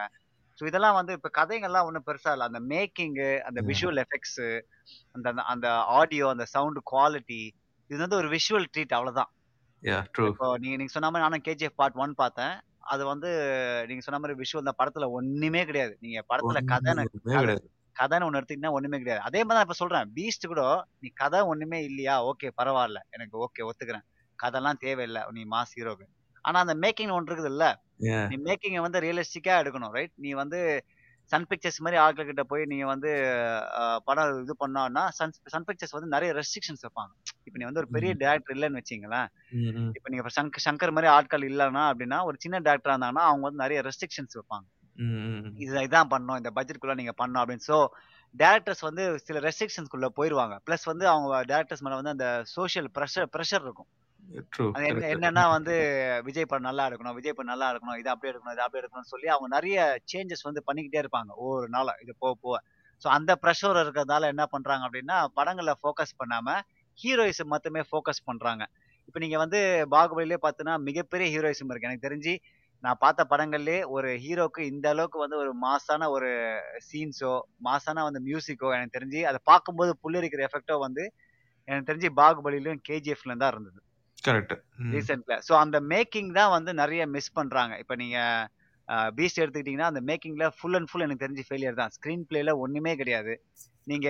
[0.59, 2.47] ஸோ இதெல்லாம் வந்து இப்ப கதைகள்லாம் ஒண்ணும் பெருசா இல்ல.
[2.49, 3.59] அந்த மேக்கிங்கு, அந்த.
[3.69, 4.41] விஷுவல் எஃபெக்ட்ஸ்,
[5.15, 5.67] அந்த அந்த
[5.97, 7.41] ஆடியோ, அந்த சவுண்ட் குவாலிட்டி
[7.89, 9.31] இது வந்து ஒரு விஷுவல் ட்ரீட் அவ்வளவுதான்.
[9.83, 10.27] Yeah true.
[10.29, 12.53] இப்போ நீங்க நீங்க சொன்ன மாரி நானும் கேஜிஎஃப் பார்ட் 1 பார்த்தேன்.
[12.91, 13.29] அது வந்து
[13.89, 15.93] நீங்க சொன்ன மாரி விஷுவல் தான் படத்துல ஒண்ணுமே கிடையாது.
[16.05, 16.93] நீங்க படத்துல கதை.
[17.95, 19.21] கதைன்னு ஒண்ணு எடுத்தீங்கன்னா ஒண்ணுமே கிடையாது.
[19.27, 20.07] அதே மாரி தான் இப்ப சொல்றேன்.
[20.17, 20.61] பீஸ்ட் கூட
[21.03, 22.15] நீ கதை ஒண்ணுமே இல்லையா?
[22.29, 22.99] ஓகே பரவால்ல.
[23.15, 24.05] எனக்கு ஓகே ஒத்துக்கிறேன்.
[24.39, 25.19] கதைலாம் தேவையில்ல.
[25.31, 26.05] நீ மாஸ் ஹீரோக்கு.
[26.45, 27.65] ஆனா அந்த மேக்கிங்னு ஒண்ணு இருக்குதுல்ல.
[28.01, 28.21] யா.
[28.29, 29.93] நீ மேக்கிங்க வந்து ரியலிஸ்டிக்கா எடுக்கணும்.
[29.97, 30.13] ரைட்?
[30.25, 30.59] நீ வந்து
[31.31, 33.11] சன் பிக்சர்ஸ் மாரி ஆட்கள் கிட்ட போய் நீங்க வந்து
[34.07, 37.13] படம் இது பண்ணோம்னா, சன் சன் பிக்சர்ஸ் வந்து நெறைய ரெஸ்ட்ரிக்ஷன்ஸ் வைப்பாங்க.
[37.43, 38.11] இப்ப நீ வந்து ஒரு பெரிய.
[38.13, 38.81] டைரக்டர் இல்லன்னு
[39.51, 39.91] ம்.
[39.93, 43.79] இப்ப நீங்க சங்க் சங்கர் மாரி ஆட்கள் இல்லன்னா அப்படின்னா, ஒரு சின்ன டைரக்டரா இருந்தாங்கன்னா, அவங்க வந்து நெறைய
[43.81, 44.67] ரெஸ்ட்ரிக்ஷன்ஸ் வைப்பாங்க.
[45.57, 46.37] இது இதான் பண்ணணும்.
[46.37, 47.67] இந்த பட்ஜெட்குள்ள நீங்க பண்ணணும் அப்படின்னு.
[47.67, 47.77] சோ
[48.35, 50.61] டைரக்டர்ஸ் வந்து சில ரெஸ்ட்ரிக்ஷன்ஸ்குள்ள போயிருவாங்க.
[50.65, 53.89] பிளஸ் வந்து அவங்க டைரக்டர்ஸ் மேல வந்து அந்த சோசியல் பிரஷர் பிரஷர் இருக்கும்.
[55.11, 55.73] என்னன்னா வந்து
[56.23, 57.13] விஜய் படம் நல்லா எடுக்கணும்.
[57.13, 57.97] விஜய் படம் நல்லா எடுக்கணும்.
[57.97, 58.51] இத அப்படியே எடுக்கணும்.
[58.51, 59.77] இத அப்படியே எடுக்கணும்னு சொல்லி அவங்க நெறைய
[60.13, 61.31] சேஞ்சஸ் வந்து பண்ணிக்கிட்டே இருப்பாங்க.
[61.35, 62.57] ஒவ்வொரு நாளா இது போக போக.
[63.03, 66.47] சோ அந்த பிரஷர் இருக்கிறதால என்ன பண்றாங்க அப்படின்னா, படங்கள்ல ஃபோக்கஸ் பண்ணாம
[66.99, 68.63] ஹீரோயிசம் மட்டுமே ஃபோக்கஸ் பண்றாங்க.
[69.07, 69.59] இப்ப நீங்க வந்து
[69.91, 71.89] பாகுபலியிலே பார்த்தீங்கன்னா, மிகப்பெரிய ஹீரோயிசம் இருக்கு.
[71.89, 72.33] எனக்கு தெரிஞ்சு
[72.83, 76.29] நான் பார்த்த படங்கள்லயே ஒரு ஹீரோக்கு இந்த அளவுக்கு வந்து ஒரு மாஸான ஒரு
[76.87, 77.33] சீன்ஸோ,
[77.65, 81.03] மாஸான வந்து மியூசிக்கோ எனக்கு தெரிஞ்சு அத பார்க்கும்போது புல்லரிக்கிற எஃபெக்ட்டோ வந்து
[81.67, 83.79] எனக்கு தெரிஞ்சு பாகுபலிலயும், கேஜிஎஃப்லயும் தான் இருந்தது.
[84.23, 84.55] கரெக்ட்.
[84.77, 84.91] ம்.
[84.91, 85.35] ரீசென்ட்ல.
[85.47, 87.73] சோ அந்த மேக்கிங் தான் வந்து நெறைய மிஸ் பண்றாங்க.
[87.77, 88.17] இப்ப நீங்க
[89.15, 93.33] பீஸ்ட் எடுத்துக்கிட்டீங்கன்னா அந்த மேக்கிங்ல ஃபுல் அண்ட் ஃபுல் எனக்கு தெரிஞ்சு ஃபெயிலியர் தான் ஸ்க்ரீன் பிளேல ஒண்ணுமே கிடையாது
[93.83, 94.07] நீங்க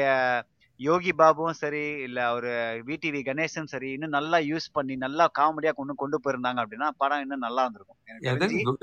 [0.79, 2.51] யோகி பாபுவும் சரி இல்ல ஒரு
[2.87, 7.45] விடிவி கணேசனும் சரி இன்னும் நல்லா யூஸ் பண்ணி நல்லா காமெடியா கொண்டு கொண்டு போயிருந்தாங்க அப்படின்னா படம் இன்னும்
[7.45, 7.99] நல்லா இருந்திருக்கும்.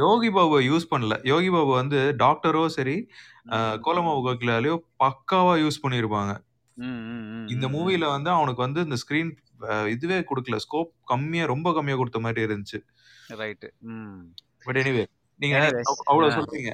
[0.05, 1.16] யோகி பாபு யூஸ் பண்ணல.
[1.32, 2.97] யோகி பாபு வந்து டாக்டரோ சரி
[3.86, 6.32] கோலமாவு கோகிலாலையோ பக்காவா யூஸ் பண்ணியிருப்பாங்க.
[7.55, 7.66] இந்த.
[7.74, 9.32] மூவில வந்து அவனுக்கு வந்து இந்த ஸ்கிரீன்
[9.95, 10.59] இதுவே கொடுக்கல.
[10.66, 12.80] ஸ்கோப் கம்மியா ரொம்ப கம்மியா கொடுத்த மாதிரி இருந்துச்சு.
[13.41, 13.68] ரைட்டு
[14.66, 15.05] பட் எனிவே
[15.41, 15.57] நீங்க
[16.11, 16.36] அவ்வளவு.
[16.39, 16.70] சொல்றீங்க.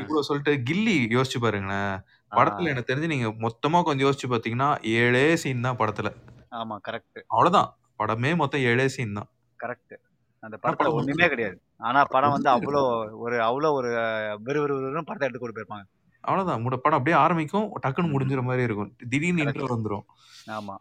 [0.00, 1.94] இவ்வளவு சொல்லிட்டு கில்லி யோசிச்சு பாருங்களேன்.
[2.32, 4.68] படத்துல எனக்கு தெரிஞ்சு நீங்க மொத்தமா கொஞ்சம் யோசிச்சு பாத்தீங்கன்னா
[5.00, 6.08] ஏழே சீன் தான் படத்துல.
[6.52, 7.68] ஆமா கரெக்ட் அவ்வளவுதான்.
[8.00, 9.28] படமே மொத்தம் ஏழே சீன் தான்.
[9.60, 9.94] கரெக்ட்
[10.42, 11.56] அந்த படத்துல ஒண்ணுமே கிடையாது.
[11.78, 12.80] ஆனா படம் வந்து அவ்வளோ
[13.24, 13.90] ஒரு அவ்வளோ ஒரு
[14.46, 15.86] விறுவிறுன்னு படத்தை எடுத்து கொண்டு போயிருப்பாங்க.
[16.24, 16.62] அவ்வளவுதான்.
[16.64, 18.90] முட படம் அப்படியே ஆரம்பிக்கும் டக்குன்னு முடிஞ்சிற மாதிரி இருக்கும்.
[19.12, 20.04] திடீர்னு இன்டர் வந்துரும்.
[20.56, 20.74] ஆமா.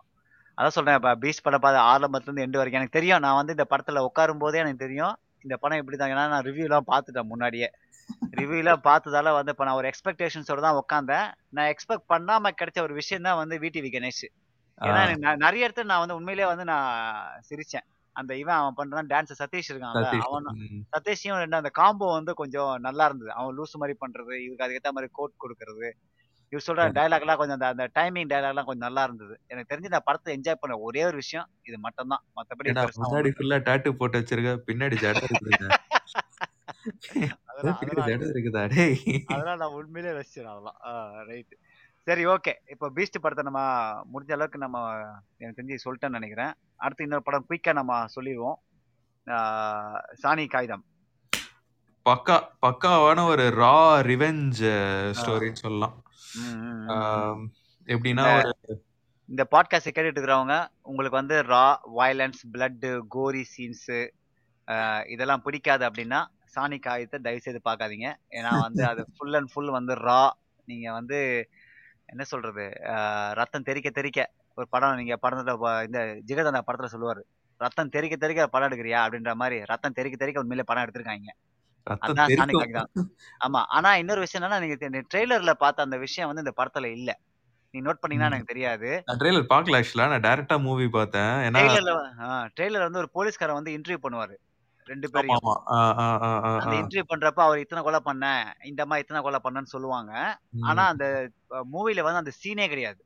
[0.58, 2.82] அதான் சொல்றேன் இப்ப பீச் படம் பார்த்து ஆரம்பத்துல இருந்து எண்டு வரைக்கும்.
[2.82, 6.12] எனக்கு தெரியும் நான் வந்து இந்த படத்துல உட்காரும் போதே எனக்கு தெரியும் இந்த படம் இப்படிதான்.
[6.14, 7.70] ஏன்னா நான் ரிவ்யூ எல்லாம் பார்த்துட்டேன் முன்னாடியே.
[8.40, 11.26] ரிவ்யூ எல்லாம் பார்த்ததால வந்து இப்ப நான் ஒரு எக்ஸ்பெக்டேஷன்ஸோட தான் உட்காந்தேன்
[11.58, 14.26] நான் எக்ஸ்பெக்ட் பண்ணாம கிடைச்ச ஒரு விஷயம் தான் வந்து விடிவி கணேஷ்.
[14.82, 16.88] ஏன்னா எனக்கு நிறைய இடத்துல நான் வந்து உண்மையிலேயே வந்து நான்
[17.50, 17.86] சிரிச்சேன்.
[18.16, 20.26] அந்த இவன் அவன் பண்றான் டான்ஸ் சதீஷ் இருக்கான்ல சதீஷ்.
[20.30, 20.48] அவன்.
[20.96, 23.32] சதீஷையும் ரெண்டு அந்த காம்போ வந்து கொஞ்சம் நல்லா இருந்தது.
[23.38, 25.90] அவன் லூஸ் மாதிரி பண்றது இவருக்கு அதுக்கேற்ற மாதிரி கோட் கொடுக்கறது.
[26.54, 29.36] இவர் சொல்ற டைலாக் எல்லாம் கொஞ்சம் அந்த அந்த டைமிங் டைலாக் எல்லாம் கொஞ்சம் நல்லா இருந்தது.
[29.52, 33.60] எனக்கு தெரிஞ்சு நான் படத்தை என்ஜாய் பண்ண ஒரே ஒரு விஷயம் இது மட்டும் தான் மத்தபடி முன்னாடி ஃபுல்லா
[33.70, 34.98] டாட்டு போட்டு வச்சிருக்க பின்னாடி
[39.34, 40.80] அதெல்லாம் நான் உண்மையிலே ரசிச்சேன் அதெல்லாம்
[41.30, 41.56] ரைட்
[42.08, 43.62] சரி ஓகே இப்போ பீஸ்ட் படத்தை நம்ம
[44.14, 44.78] முடிஞ்ச அளவுக்கு நம்ம
[45.38, 46.54] எனக்கு தெரிஞ்சு சொல்லிட்டேன்னு நினைக்கிறேன்.
[46.76, 48.58] அடுத்து இன்னொரு படம் குயிக்கா நம்ம சொல்லிடுவோம்.
[50.24, 50.84] சாணி காகிதம்.
[52.06, 53.76] பக்கா பக்காவான ஒரு ரா
[54.10, 54.62] ரிவெஞ்ச்
[55.20, 55.96] ஸ்டோரின்னு சொல்லலாம்.
[57.88, 58.26] எப்படின்னா
[59.30, 61.66] இந்த பாட்காஸ்ட் கேட்டுட்டு இருக்கிறவங்க உங்களுக்கு வந்து raw
[62.00, 63.92] violence blood gory scenes
[65.08, 66.20] இதெல்லாம் பிடிக்காது அப்படின்னா
[66.56, 68.08] சாணி காயத்தை தயவு செய்து பார்க்காதீங்க.
[68.38, 70.22] ஏன்னா வந்து அது ஃபுல் அண்ட் ஃபுல் வந்து ரா
[70.68, 71.20] நீங்க வந்து
[72.06, 72.66] என்ன சொல்றது
[73.40, 74.20] ரத்தம் தெறிக்க தெறிக்க
[74.58, 75.54] ஒரு படம் நீங்க படத்துல
[75.88, 76.00] இந்த
[76.30, 77.22] ஜிகதண்டா படத்துல சொல்லுவாரு
[77.62, 79.00] ரத்தம் தெறிக்க தெறிக்க படம் எடுக்கிறியா?
[79.06, 81.32] அப்படின்ற மாதிரி ரத்தம் தெறிக்க தெறிக்க உண்மையிலே படம் எடுத்திருக்காங்க.
[81.88, 83.10] அதான் சாணி தெரிக்கும் காகிதம்
[83.42, 83.62] ஆமா.
[83.76, 87.12] ஆனா இன்னொரு விஷயம் என்னன்னா நீங்க ட்ரெய்லர்ல பார்த்த அந்த விஷயம் வந்து இந்த படத்துல இல்ல.
[87.74, 88.30] நீ நோட் பண்ணீங்கன்னா.
[88.32, 88.90] எனக்கு தெரியாது.
[89.08, 90.08] நான் ட்ரெய்லர் பார்க்கல ஆக்சுவலா.
[90.14, 91.34] நான் டைரக்டா மூவி பார்த்தேன்.
[91.48, 91.94] ஏன்னா ட்ரெய்லர்ல
[92.56, 94.36] ட்ரெய்லர் வந்து ஒரு போலீஸ்காரன் வந்து இன்டர்வியூ பண்ணுவாரு.
[94.86, 95.08] ரெண்டு
[95.72, 95.80] ஆ,
[96.60, 96.76] அந்த.
[96.76, 100.14] இன்டர்வியூ பண்றப்ப அவர் இத்தனை கொலை பண்ணேன் இந்த மாதிரி இத்தனை கொலை பண்ணேன்னு சொல்லுவாங்க.
[100.62, 100.88] ஆனா.
[100.88, 101.06] அந்த
[101.74, 103.02] மூவில வந்து அந்த சீனே கிடையாது.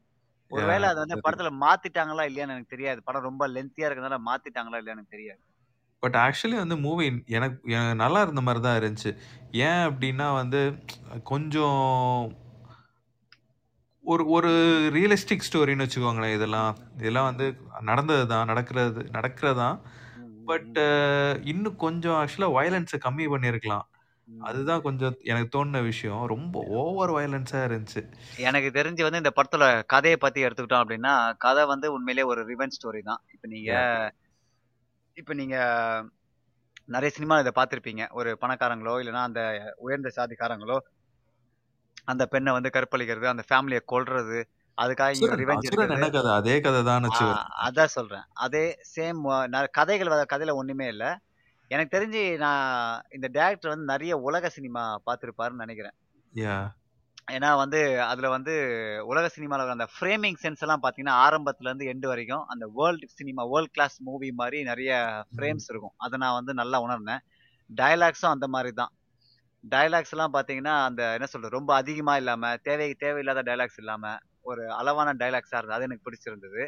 [0.51, 3.03] ஒருவேளை அது வந்து படத்துல மாத்திட்டாங்களா இல்லையான்னு எனக்கு தெரியாது.
[3.03, 5.41] படம் ரொம்ப லென்த்தியா இருக்கிறதுனால மாத்திட்டாங்களா இல்லையான்னு எனக்கு தெரியாது.
[6.03, 7.59] பட் ஆக்சுவலி வந்து மூவி எனக்கு
[7.95, 9.11] நல்லா இருந்த மாதிரி தான் இருந்துச்சு.
[9.51, 10.61] ஏன் அப்படின்னா வந்து
[11.23, 11.83] கொஞ்சம்
[14.05, 14.49] ஒரு ஒரு
[14.93, 16.75] ரியலிஸ்டிக் ஸ்டோரின்னு வச்சுக்கோங்களேன் இதெல்லாம்.
[16.97, 17.47] இதெல்லாம் வந்து
[17.81, 19.77] நடந்தது தான் நடக்கிறது நடக்கிறதான்.
[20.45, 20.77] பட்
[21.43, 23.85] இன்னும் கொஞ்சம் ஆக்சுவலாக வயலன்ஸை கம்மி பண்ணியிருக்கலாம்.
[24.39, 26.25] அதுதான் கொஞ்சம் எனக்கு தோணுன விஷயம்.
[26.25, 28.01] ரொம்ப ஓவர் வயலன்ஸாக இருந்துச்சு.
[28.37, 33.03] எனக்கு தெரிஞ்சு வந்து இந்த படத்துல கதையை பத்தி எடுத்துக்கிட்டோம் அப்படின்னா கதை வந்து உண்மையிலேயே ஒரு ரிவெஞ்ச் ஸ்டோரி
[33.03, 33.23] தான்.
[33.33, 34.11] இப்ப நீங்க Yeah.
[35.13, 35.57] இப்ப நீங்க
[36.85, 38.03] நிறைய சினிமா இதை பார்த்திருப்பீங்க.
[38.11, 39.41] ஒரு பணக்காரங்களோ இல்லைன்னா அந்த
[39.77, 40.77] உயர்ந்த சாதிக்காரங்களோ
[42.05, 44.39] அந்த பெண்ணை வந்து கற்பழிக்கிறது அந்த ஃபேமிலியை கொல்றது
[44.81, 45.59] அதுக்காக ரிவெஞ்ச்
[45.91, 46.31] என்ன கதை?
[46.31, 47.03] அதே கதை தான்
[47.65, 48.23] அதான் சொல்றேன்.
[48.33, 51.19] அதே சேம் கதைகள் வ- கதையில ஒண்ணுமே இல்ல.
[51.67, 55.91] எனக்கு தெரிஞ்சு நான் இந்த டேரக்டர் வந்து நிறைய உலக சினிமா பார்த்திருப்பாருன்னு நினைக்கிறேன்.
[57.31, 58.53] ஏன்னா வந்து அதுல வந்து
[59.05, 63.71] உலக சினிமால அந்த ஃப்ரேமிங் சென்ஸ் எல்லாம் பாத்தீங்கன்னா ஆரம்பத்துல இருந்து எண்டு வரைக்கும் அந்த world cinema world
[63.71, 65.93] class movie மாதிரி நிறைய ஃப்ரேம்ஸ் இருக்கும்.
[65.97, 67.19] அதை நான் வந்து நல்லா உணர்ந்தேன்.
[67.75, 68.91] டயலாக்ஸும் அந்த மாதிரி தான்.
[69.69, 74.17] டயலாக்ஸ் எல்லாம் பாத்தீங்கன்னா அந்த என்ன சொல்றது ரொம்ப அதிகமா இல்லாம தேவை தேவையில்லாத டயலாக்ஸ் இல்லாம
[74.51, 75.77] ஒரு அளவான டயலாக்ஸா இருந்தது.
[75.77, 76.63] அது எனக்கு பிடிச்சிருந்தது.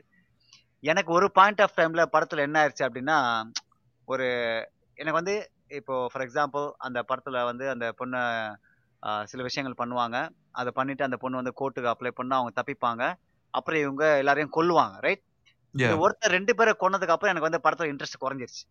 [0.83, 3.17] எனக்கு ஒரு பாயிண்ட் ஆஃப் டைம்ல படத்துல என்ன ஆயிடுச்சு அப்படின்னா
[4.07, 4.27] ஒரு
[4.97, 5.35] எனக்கு வந்து
[5.79, 8.21] இப்போ ஃபார் எக்ஸாம்பிள் அந்த படத்துல வந்து அந்த பொண்ணை
[9.31, 10.17] சில விஷயங்கள் பண்ணுவாங்க.
[10.59, 13.03] அதை பண்ணிட்டு அந்த பொண்ணு வந்து கோர்ட்டுக்கு அப்ளை பண்ணா அவங்க தப்பிப்பாங்க.
[13.53, 15.23] அப்புறம் இவங்க எல்லாரையும் கொல்லுவாங்க ரைட்
[16.03, 18.63] ஒருத்தர் ரெண்டு பேரை கொன்னதுக்கு அப்புறம் எனக்கு வந்து படத்துல இன்ட்ரெஸ்ட் குறைஞ்சிருச்சு.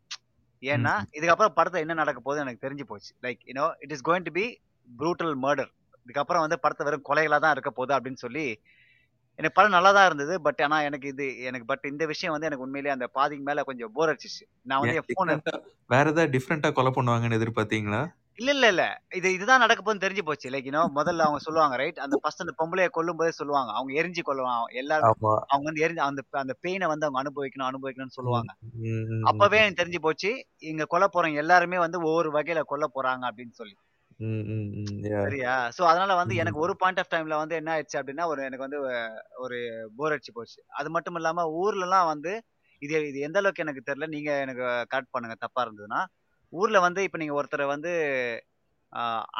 [0.63, 3.11] ஏன்னா இதுக்கப்புறம் படத்துல என்ன நடக்க போகுது எனக்கு தெரிஞ்சு போச்சு.
[3.25, 4.47] Like you know it is going to be
[4.89, 5.71] brutal murder
[6.07, 8.47] இதுக்கப்புறம் வந்து படத்தை வெறும் கொலைகளா தான் இருக்க போகுது அப்படின்னு சொல்லி
[9.39, 12.67] எனக்கு படம் நல்லா தான் இருந்தது பட் ஆனா எனக்கு இது எனக்கு பட் இந்த விஷயம் வந்து எனக்கு
[12.67, 14.45] உண்மையிலேயே அந்த பாதிக்கு மேல கொஞ்சம் போர் அடிச்சிச்சு.
[14.67, 15.33] நான் வந்து என் போன்
[15.91, 18.01] வேற ஏதாவது டிஃப்ரெண்டா கொலை பண்ணுவாங்கன்னு எதிர்பார்த்தீங்களா?
[18.39, 18.85] இல்ல இல்ல இல்ல.
[19.15, 20.51] இது இதுதான் நடக்க போகுதுன்னு தெரிஞ்சு போச்சு.
[20.51, 23.71] லைக் யூனோ முதல்ல அவங்க சொல்லுவாங்க ரைட் அந்த ஃபர்ஸ்ட் அந்த பொம்பளைய கொல்லும் போதே சொல்லுவாங்க.
[23.73, 24.67] அவங்க எரிஞ்சு கொல்லுவாங்க.
[24.83, 25.15] எல்லாரும்
[25.51, 28.51] அவங்க வந்து எரிஞ்சு அந்த அந்த பெயினை வந்து அவங்க அனுபவிக்கணும் அனுபவிக்கணும்னு சொல்லுவாங்க.
[29.31, 30.31] அப்பவே எனக்கு தெரிஞ்சு போச்சு
[30.71, 33.77] இங்க கொல்ல போறவங்க எல்லாருமே வந்து ஒவ்வொரு வகையில கொல்ல போறாங்க அப்படின்னு சொல்லி.
[34.21, 35.19] ம், ம், ம், yeah.
[35.19, 36.41] சரியா சோ அதனால வந்து ம்.
[36.43, 39.57] எனக்கு ஒரு பாயிண்ட் ஆஃப் டைம்ல வந்து என்ன ஆயிடுச்சு அப்படின்னா ஒரு எனக்கு வந்து அஹ், ஒரு
[39.97, 42.33] போர் அடிச்சு போச்சு அது மட்டும் இல்லாம ஊர்ல எல்லாம் வந்து
[42.83, 46.01] இது இது எந்த அளவுக்கு எனக்கு தெரியல நீங்க எனக்கு கரெக்ட் பண்ணுங்க தப்பா இருந்ததுன்னா
[46.53, 47.93] ஊர்ல வந்து இப்ப நீங்க ஒருத்தரை வந்து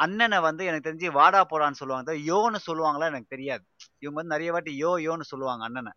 [0.03, 2.05] அண்ணன வந்து எனக்கு தெரிஞ்சு வாடா போடான்னு சொல்லுவாங்க.
[2.05, 3.63] தவிர யோன்னு சொல்லுவாங்களா எனக்கு தெரியாது.
[4.01, 5.91] இவங்க வந்து நெறைய வாட்டி யோ, யோன்னு சொல்லுவாங்க அண்ணன.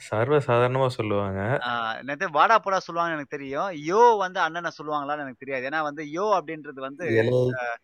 [0.00, 1.40] சர்வ சாதாரணமா சொல்லுவாங்க.
[1.62, 1.68] ஆ
[2.00, 3.70] என்னது வாடா போடா சொல்லுவாங்கன்னு எனக்கு தெரியும்.
[3.86, 5.66] யோ வந்து அண்ணன சொல்லுவாங்களான்னு எனக்கு தெரியாது.
[5.68, 7.40] ஏன்னா வந்து யோ அப்படின்றது வந்து எலை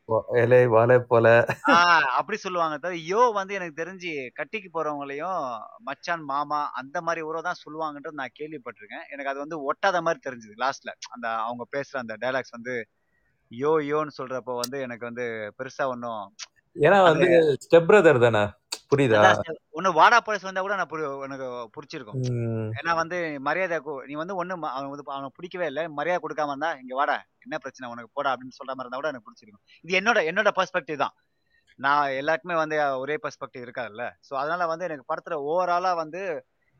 [0.09, 0.61] வ எலை
[1.11, 1.27] போல.
[1.67, 1.75] ஆ
[2.19, 2.77] அப்படி சொல்லுவாங்க.
[2.77, 5.43] தவிர யோ வந்து எனக்கு தெரிஞ்சு கட்டிக்க போறவங்களையும்
[5.89, 9.07] மச்சான், மாமா அந்த மாரி உறவு தான் சொல்லுவாங்கன்றது நான் கேள்விப்பட்டுருக்கேன்.
[9.13, 10.93] எனக்கு அது வந்து ஒட்டாத மாரி தெரிஞ்சது லாஸ்ட்ல.
[11.15, 12.75] அந்த அவங்க பேசுற அந்த டயலாக்ஸ் வந்து
[13.51, 15.27] யோ, யோன்னு சொல்றப்போ வந்து எனக்கு வந்து
[15.59, 16.25] பெருசா ஒண்ணும்
[16.77, 17.29] ஏன்னா வந்து
[17.65, 18.45] ஸ்டெப் பிரதர் தானே.
[18.93, 19.21] புரியுதா?
[19.73, 20.91] ஒண்ணு வாடா போடா வந்தா கூட நான்
[21.27, 22.19] எனக்கு புடிச்சிருக்கும்.
[22.73, 23.77] ஏன்னா வந்து மரியாதை
[24.09, 25.83] நீ வந்து ஒண்ணு ம அவன் அவனுக்கு பிடிக்கவே இல்ல.
[25.99, 27.17] மரியாதை குடுக்காம இருந்தா, "இங்க வாடா,
[27.47, 29.65] என்ன பிரச்சனை உனக்கு போடா" அப்படின்னு சொல்ற மாரி இருந்தா கூட எனக்கு புடிச்சிருக்கும்.
[29.85, 31.15] இது என்னோட என்னோட பெர்ஸ்பெக்டிவ் தான்.
[31.79, 34.05] நான் எல்லாருக்குமே வந்து ஒரே பெர்ஸ்பெக்டிவ் இருக்காதுல்ல.
[34.23, 36.23] ஸோ அதனால வந்து எனக்கு படத்துல ஓவராலா வந்து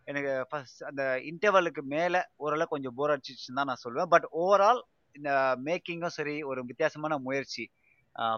[0.07, 4.11] எனக்கு ஃபர்ஸ்ட் அந்த இன்டர்வலுக்கு மேல ஓரளவு கொஞ்சம் போர் அடிச்சுச்சுன்னு தான் நான் சொல்லுவேன்.
[4.15, 4.81] பட் ஓவரால்
[5.15, 5.31] இந்த
[5.67, 7.65] மேக்கிங்கும் சரி, ஒரு வித்தியாசமான முயற்சி.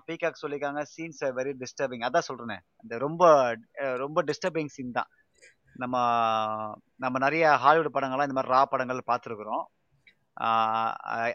[0.07, 2.03] பீகாக் சொல்லியிருக்காங்க, சீன்ஸ் ஆர் வெரி டிஸ்டர்பிங்.
[2.09, 2.59] அதான் சொல்றேனே.
[2.85, 3.23] இந்த ரொம்ப
[4.05, 5.11] ரொம்ப டிஸ்டர்பிங் சீன் தான்.
[5.83, 5.97] நம்ம
[7.05, 9.65] நம்ம நிறைய ஹாலிவுட் படங்கள்லாம் இந்த மாதிரி ரா படங்கள் பார்த்துருக்குறோம்.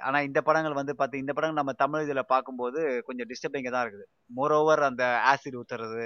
[0.05, 4.07] ஆனால் இந்த படங்கள் வந்து பார்த்து இந்த படங்கள் நம்ம தமிழ் இதில் பார்க்கும்போது கொஞ்சம் டிஸ்டர்பிங்காக தான் இருக்குது.
[4.37, 6.05] மோர் ஓவர் அந்த ஆசிட் ஊத்துறது,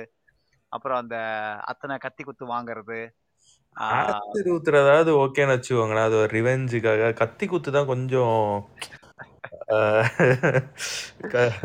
[0.71, 1.17] அப்புறம் அந்த
[1.71, 2.99] அத்தனை கத்தி குத்து வாங்குறது.
[3.75, 6.07] ஆசிட் ஊத்துறதாவது ஓகேன்னு வச்சுக்கோங்களேன்.
[6.09, 7.13] அது ஒரு ரிவெஞ்சுக்காக.
[7.21, 8.37] கத்தி குத்து தான் கொஞ்சம்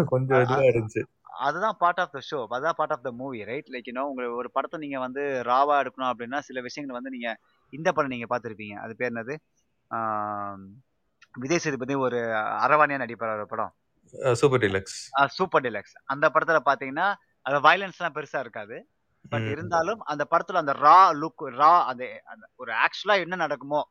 [0.07, 1.03] கொஞ்சம் இதுவா இருந்துச்சு.
[1.39, 2.41] அதுதான் பார்ட் ஆஃப் த ஷோ.
[2.41, 3.67] அதான் part of the movie right?
[3.67, 7.39] Like you know உங்க ஒரு படத்த நீங்க வந்து ராவா எடுக்கணும் அப்டின்னா, சில விஷயங்கள் வந்து நீங்க
[7.71, 8.75] இந்த படம் நீங்க பார்த்திருப்பீங்க.
[8.75, 9.37] அது பேர் என்னது?
[11.39, 12.17] விஜய் சேதுபதி ஒரு
[12.65, 13.75] அரவாணியா நடிப்பாரு ஒரு படம்.
[14.33, 15.27] Super deluxe.
[15.27, 15.95] Super deluxe.
[16.05, 18.89] அந்த படத்துல பார்த்தீங்கன்னா, அதுல வயலன்ஸ்லாம் பெருசா இருக்காது.
[19.29, 19.43] பட்.
[19.43, 22.23] இருந்தாலும் அந்த படத்துல அந்த ரா லுக் ரா அந்த
[22.57, 23.91] ஒரு ஆக்சுவலா என்ன நடக்குமோ,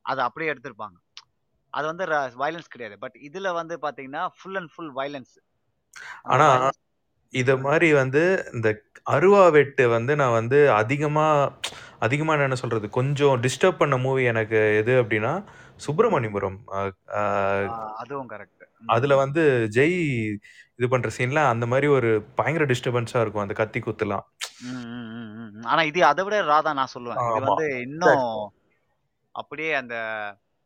[0.00, 0.96] அத அப்படியே எடுத்திருப்பாங்க.
[1.74, 2.04] அது வந்து
[2.38, 2.96] வயலன்ஸ் கிடையாது.
[3.02, 5.34] பட் இதுல வந்து பார்த்தீங்கன்னா, ஃபுல் அண்ட் ஃபுல் வயலன்ஸ்.
[6.30, 6.48] ஆனா,
[7.32, 7.64] இத ம்.
[7.64, 8.22] மாரி வந்து
[8.54, 8.68] இந்த
[9.06, 11.26] அருவா வெட்டு வந்து நான் வந்து அதிகமா
[12.00, 15.32] அதிகமா என்ன சொல்றது, கொஞ்சம் டிஸ்டர்ப் பண்ண மூவி எனக்கு எது அப்டின்னா,
[15.80, 16.58] சுப்ரமணியபுரம்.
[16.72, 16.80] அ
[17.14, 17.22] அ
[17.62, 18.64] ஆ அதுவும் கரெக்ட்.
[18.90, 19.12] அதுல.
[19.22, 19.42] வந்து
[19.76, 19.96] ஜெய்
[20.78, 23.44] இது பண்ற சீன்லாம் அந்த மாரி ஒரு பயங்கர டிஸ்டர்பன்ஸா இருக்கும்.
[23.44, 24.26] அந்த கத்தி குத்துலாம்.
[25.70, 27.22] ஆனா இது அத விட ரா தான் நான் சொல்லுவேன்.
[27.24, 27.40] இது.
[27.46, 28.24] வந்து இன்னும்.
[29.34, 29.94] அப்படியே அந்த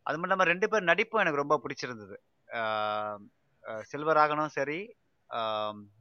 [0.07, 2.17] அது மட்டும் இல்லாம 2 பேர் நடிப்பும் எனக்கு ரொம்ப பிடிச்சிருந்தது.
[3.91, 4.81] செல்வராகவனும் சரி,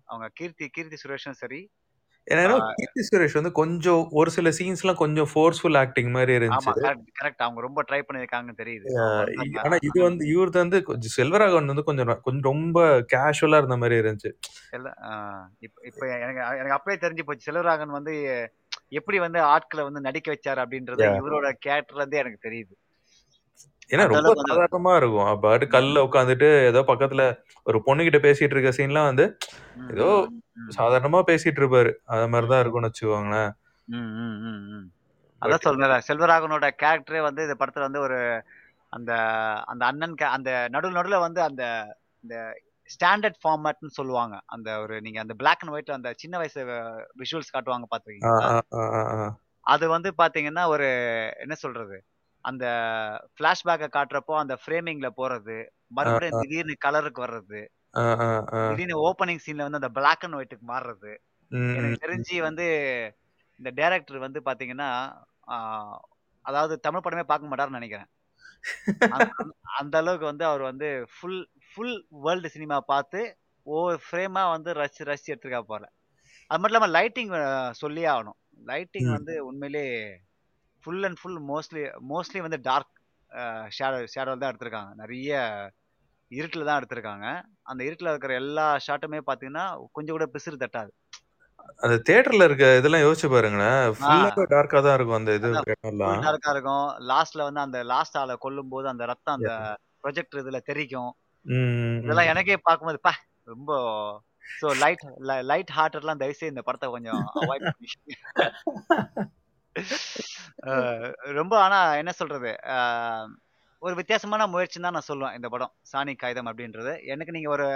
[0.09, 1.61] அவங்க கீர்த்தி கீர்த்தி சுரேஷும் சரி.
[2.27, 6.11] ஏன்னா கீர்த்தி சுரேஷ் வந்து கொஞ்சம் ஒரு சில சீன்ஸ்லாம் கொஞ்சம் ஃபோர்ஸ்ஃபுல் ஆக்டிங்
[6.51, 6.71] ஆமா.
[6.79, 6.83] இருந்துச்சு.
[7.17, 7.43] கரெக்ட்.
[7.45, 8.89] அவங்க ரொம்ப ட்ரை பண்ணியிருக்காங்கன்னு தெரியுது.
[9.61, 12.77] ஆனா இது வந்து இவரது வந்து கொஞ்சம் செல்வராகவன் வந்து கொஞ்சம் கொஞ்சம் ரொம்ப
[13.13, 14.31] கேஷுவலா இருந்த மாரி இருந்துச்சு.
[15.87, 17.47] இப்ப எனக்கு எனக்கு அப்பவே தெரிஞ்சு போச்சு.
[17.47, 18.13] செல்வராகவன் வந்து
[18.93, 21.05] எப்படி வந்து ஆட்கள வந்து நடிக்க வச்சாரு அப்படின்றது!
[21.17, 22.73] இவரோட கேரக்டர்ல இருந்தே எனக்கு தெரியுது.
[23.93, 25.25] ஏன்னா ரொம்ப சாதாரணமா இருக்கும்.
[25.25, 25.79] அவ பாட்டுக்கு ம்.
[25.79, 27.23] கல்லுல உட்காந்துட்டு ஏதோ பக்கத்துல
[27.63, 29.37] ஒரு பொண்ணுகிட்ட பேசிட்டு இருக்க சீன்லாம் வந்து
[29.75, 30.71] ம், ஏதோ ம், ம், ம்.
[30.77, 31.93] சாதாரணமா பேசிட்டு இருப்பாரு.
[32.05, 32.61] அது மாரி தான் ம்.
[32.61, 33.51] இருக்கும்னு வச்சுக்கோங்களேன்.
[33.87, 34.91] ம், ம், ம், ம்.
[35.41, 35.99] பட் அதான் சொல்றேன்ல.
[36.07, 38.43] செல்வராகவனோட கேரக்டரே வந்து இந்த படத்துல வந்து ஒரு
[38.89, 39.13] அந்த
[39.65, 41.63] அந்த அண்ணன் அந்த நடுவுல நடுவுல வந்து அந்த
[42.23, 42.35] இந்த
[42.89, 44.41] ஸ்டாண்டர்ட் ஃபார்மேட்ன்னு சொல்லுவாங்க.
[44.45, 46.65] அந்த ஒரு நீங்க அந்த பிளாக் அண்ட் ஒயிட்ல அந்த சின்ன வயசு
[47.17, 48.41] விஷுவல்ஸ் காட்டுவாங்க ஆ, பார்த்துருக்கீங்களா?
[48.41, 49.37] ஆ, ஆ, ஆ, ஆ.
[49.59, 50.87] அது வந்து பார்த்தீங்கன்னா, ஒரு
[51.39, 52.03] என்ன சொல்றது?
[52.45, 52.65] அந்த
[53.35, 55.57] ஃபிளாஷ்பேக்க காட்டுறப்போ அந்த ஃப்ரேமிங்ல போறது,
[55.89, 57.61] மறுபடியும் திடீர்னு கலருக்கு வர்றது.
[58.63, 61.13] திடீர்னு ஓப்பனிங் சீன்ல வந்து அந்த பிளாக் அண்ட் ஒயிட்க்கு மாறுறது.
[61.73, 61.97] எனக்கு.
[62.05, 62.65] தெரிஞ்சு வந்து
[63.59, 64.89] இந்த டைரக்டர் வந்து பார்த்தீங்கன்னா,
[65.49, 65.55] ஆ
[66.45, 68.09] அதாவது தமிழ் படமே பார்க்க மாட்டாருன்னு நெனைக்கிறேன்.
[69.11, 73.21] அந் அந் அந்த அளவுக்கு வந்து அவர் வந்து ஃபுல் ஃபுல் வேர்ல்டு சினிமா பார்த்து,
[73.67, 75.85] ஒவ்வொரு ஃப்ரேமா வந்து ரசிச்சு, ரசிச்சு எடுத்திருக்காரு போல.
[76.49, 77.33] அது மட்டும் இல்லாம லைட்டிங்
[77.75, 78.39] சொல்லியே ஆகணும்.
[78.67, 79.09] லைட்டிங்.
[79.09, 79.97] வந்து உண்மையிலேயே
[80.83, 81.81] full and full mostly
[82.11, 82.91] mostly வந்து டார்க்
[83.77, 84.91] ஷேடோ ஷேடோல தான் எடுத்திருக்காங்க.
[85.01, 85.31] நெறைய
[86.31, 87.25] இருட்டுல தான் எடுத்திருக்காங்க.
[87.69, 89.65] அந்த இருட்டுல இருக்கிற எல்லா ஷாட்டுமே பார்த்தீங்கன்னா,
[89.95, 90.91] கொஞ்சம் கூட பிசிறு தட்டாது.
[91.83, 93.79] அந்த தியேட்டர்ல இருக்க இதெல்லாம் யோசிச்சு பாருங்களேன்.
[94.53, 95.49] டார்க்கா தான் இருக்கும் அந்த இது.
[96.21, 96.81] டார்க்கா இருக்கும்.
[97.11, 99.51] லாஸ்ட்ல வந்து அந்த லாஸ்ட் ஆள கொல்லும்போது அந்த ரத்தம் அந்த!
[100.03, 101.11] ப்ரொஜெக்டர் இதுல தெறிக்கும்.
[101.45, 102.29] ம், ம், இதெல்லாம்.
[102.31, 103.13] எனக்கே பார்க்கும்போது, ப்பா!
[103.47, 103.71] ரொம்ப
[104.61, 105.03] ஸோ லைட்
[105.49, 107.89] லைட் ஹார்ட்டட்லாம் தயவுசெய்து இந்த படத்த கொஞ்சம் அவாய்ட் பண்ணி
[111.37, 112.51] ரொம்ப ஆனா என்ன சொல்றது?
[113.81, 115.73] ஒரு வித்தியாசமான முயற்சின்னு தான் நான் சொல்லுவேன் இந்த படம்.
[115.91, 116.93] சாணி காகிதம் அப்படின்றது.
[117.07, 117.67] எனக்கு நீங்க ஒரு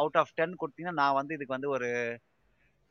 [0.00, 1.88] அவுட் ஆஃப் 10 குடுத்தீங்கன்னா, நான் வந்து இதுக்கு வந்து ஒரு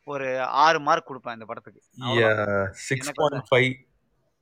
[0.08, 0.28] ஒரு
[0.62, 1.82] 6 மார்க் குடுப்பேன் இந்த படத்துக்கு.
[2.06, 2.42] அவ்வளோதான்.
[2.42, 2.68] யாஹ்!
[3.00, 3.70] எனக்கு வந்து 6.5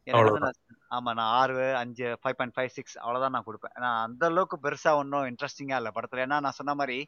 [0.08, 0.46] எனக்கு வந்து அவ்வளோதான்.
[0.46, 0.58] நான்
[0.92, 3.74] ஆமா நான் 6, 5, 5.5, 6 அவ்வளோதான் நான் குடுப்பேன்.
[3.78, 6.24] ஏன்னா அந்த அளவுக்கு பெருசா ஒண்ணும் இன்ட்ரஸ்டிங்கா இல்ல படத்துல.
[6.26, 7.00] ஏன்னா நான் சொன்ன மாரி,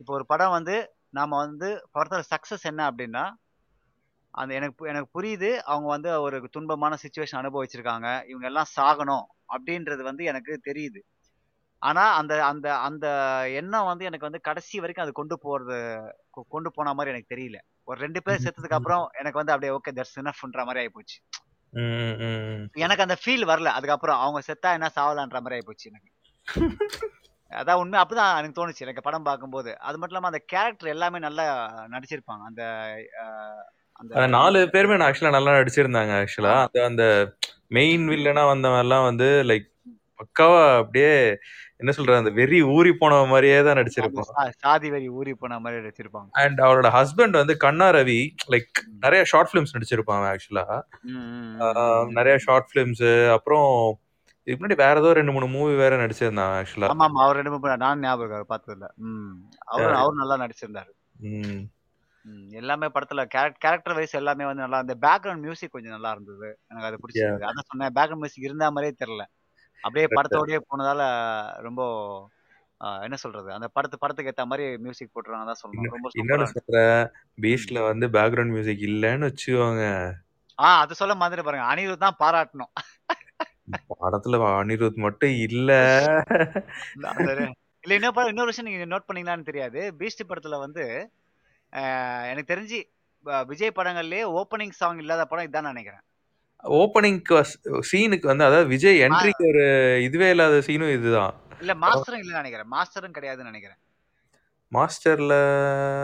[0.00, 0.76] இப்போ ஒரு படம் வந்து
[1.14, 3.24] நாம வந்து படத்தோட சக்சஸ் என்ன அப்படின்னா,
[4.34, 5.50] அந்த எனக்கு எனக்கு புரியுது.
[5.64, 8.08] அவங்க வந்து ஒரு துன்பமான சிச்சுவேஷன் அனுபவிச்சிருக்காங்க.
[8.28, 11.00] இவங்க எல்லாம் சாகணும் அப்படின்றது வந்து எனக்கு தெரியுது.
[11.82, 13.06] ஆனா அந்த அந்த அந்த
[13.54, 15.78] எண்ணம் வந்து எனக்கு வந்து கடைசி வரைக்கும் அது கொண்டு போறது
[16.48, 17.58] கொண்டு போன மாதிரி எனக்கு தெரியல.
[17.84, 21.16] ஒரு ரெண்டு பேர் செத்ததுக்கு அப்புறம் எனக்கு வந்து அப்படியே ஓகே தட்ஸ் இனஃப்ன்ற மாதிரி ஆயிப்போச்சு.
[22.72, 23.64] எனக்கு அந்த ஃபீல் வரல.
[23.64, 26.10] அதுக்கப்புறம் அவங்க செத்தா என்ன சாவலான்ற மாதிரி ஆயிப்போச்சு எனக்கு.
[27.50, 28.00] அதான் உண்மை.
[28.00, 28.78] அப்பதான் எனக்கு தோணுச்சு.
[28.78, 29.78] எனக்கு படம் பார்க்கும்போது.
[29.78, 31.46] அது மட்டும் இல்லாம அந்த கேரக்டர் எல்லாமே நல்லா
[31.90, 32.42] நடிச்சிருப்பாங்க.
[32.44, 32.62] அந்த
[34.38, 36.54] நாலு பேருமே நான் ஆக்சுவலா நல்லா நடிச்சிருந்தாங்க ஆக்சுவலா.
[36.66, 37.04] அந்த அந்த
[37.76, 39.68] மெயின் வில்லனா வந்தவன் வந்து லைக்
[40.20, 41.12] பக்காவா அப்படியே
[41.82, 44.50] என்ன சொல்றது அந்த வெறி ஊறி போன மாதிரியே தான் நடிச்சிருப்பான்.
[44.64, 46.28] சாதி வரி ஊறி போன மாதிரி நடிச்சிருப்பாங்க.
[46.42, 48.20] அண்ட் அவரோட ஹஸ்பண்ட் வந்து கண்ணா ரவி
[48.54, 50.64] லைக் நிறைய ஷார்ட் ஃபிலிம்ஸ் நடிச்சிருப்பான் ஆக்சுவலா.
[52.18, 53.04] நிறைய ஷார்ட் ஃபிலிம்ஸ்
[53.36, 53.68] அப்புறம்
[54.46, 57.76] இதுக்கு முன்னாடி வேற ஏதோ ரெண்டு மூணு மூவி வேற நடிச்சிருந்தான் ஆக்சுவலா ஆமா ஆமா அவர் ரெண்டு மூணு
[57.84, 58.88] நான் ஞாபகம் இருக்கு,
[59.72, 60.92] அவர் அவரும் நல்லா நடிச்சிருந்தாரு.
[62.48, 63.24] எல்லாமே படத்துல
[63.58, 66.58] கேரக்டர் வைஸ் எல்லாமே வந்து நல்லா அந்த பேக்ரவுண்ட் மியூசிக் கொஞ்சம் நல்லா இருந்தது.
[66.66, 67.48] எனக்கு அது பிடிச்சிருந்தது.
[67.48, 69.24] அதான் சொன்னேன் பேக்ரவுண்ட் மியூசிக் இருந்த மாதிரியே தெரியல.
[69.80, 71.00] அப்படியே படத்தோடயே போனதால
[71.56, 71.82] ரொம்ப
[73.00, 73.52] என்ன சொல்றது?
[73.52, 75.88] அந்த படத்து படத்துக்கு ஏத்த மாதிரி மியூசிக் போட்டுருவாங்க தான் சொல்லணும்.
[75.90, 77.10] ரொம்ப இன்னொன்னு சொல்றேன்.
[77.40, 80.12] பீச்ல வந்து பேக்ரவுண்ட் மியூசிக் இல்லன்னு வச்சுக்கோங்க.
[80.58, 81.74] ஆ அது சொல்ல மாதிரி பாருங்க.
[81.74, 82.72] அனிருத் தான் பாராட்டணும்.
[84.00, 85.96] படத்துல அனிருத் மட்டும் இல்ல.
[86.96, 89.94] இந்த- இல்ல இன்னொரு படம் இன்னொரு விஷயம் நீங்க நோட் பண்ணீங்களான்னு தெரியாது.
[89.98, 91.23] பீஸ்ட் படத்துல வந்து ஆஹ்,
[92.30, 92.78] எனக்கு தெரிஞ்சு
[93.46, 96.02] விஜய் படங்கள்லயே ஓப்பனிங் சாங் இல்லாத படம் இதான் நினைக்கிறேன்.
[96.64, 97.38] ஓப்பனிங்க்கு
[97.88, 99.64] சீனுக்கு வந்து அதாவது விஜய் என்ட்ரிக்கு ஒரு
[100.06, 101.32] இதுவே இல்லாத சீனும் இதுதான்.
[101.60, 102.70] இல்ல மாஸ்டரும் இல்ல நினைக்கிறேன்.
[102.74, 103.80] மாஸ்டரும் கிடையாதுன்னு நினைக்கிறேன்.
[104.72, 105.34] மாஸ்டர்ல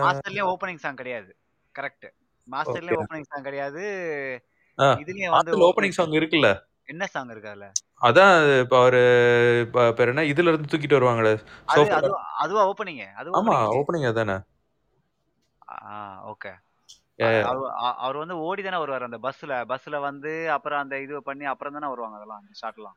[0.02, 1.30] மாஸ்டர்லயும் ஓப்பனிங் சாங் கிடையாது.
[1.74, 2.08] கரெக்ட்
[2.48, 3.02] மாஸ்டர்லயும் Okay.
[3.02, 3.82] ஓப்பனிங் சாங் கிடையாது.
[4.78, 6.48] ஆ, இதுலயும் வந்து ஓப்பனிங் சாங் இருக்குல்ல?
[6.88, 7.66] என்ன சாங் இருக்கு அதுல?
[8.00, 9.00] அதான் இப்ப அவரு
[9.98, 10.22] பேர் என்ன?
[10.30, 11.32] இதுல இருந்து தூக்கிட்டு வருவாங்களே
[12.40, 13.00] அதுவா ஓப்பனிங்
[13.32, 14.36] ஆமா ஓப்பனிங் ஓப்பனிங் அதானே
[16.30, 16.52] ஓகே.
[17.98, 19.52] அவர் வந்து ஓடி தானே வருவார் அந்த பஸ்ல.
[19.72, 22.96] பஸ்ல வந்து அப்புறம் அந்த இது பண்ணி அப்புறம் தானே வருவாங்க அதெல்லாம் அந்த ஷாட்லாம்.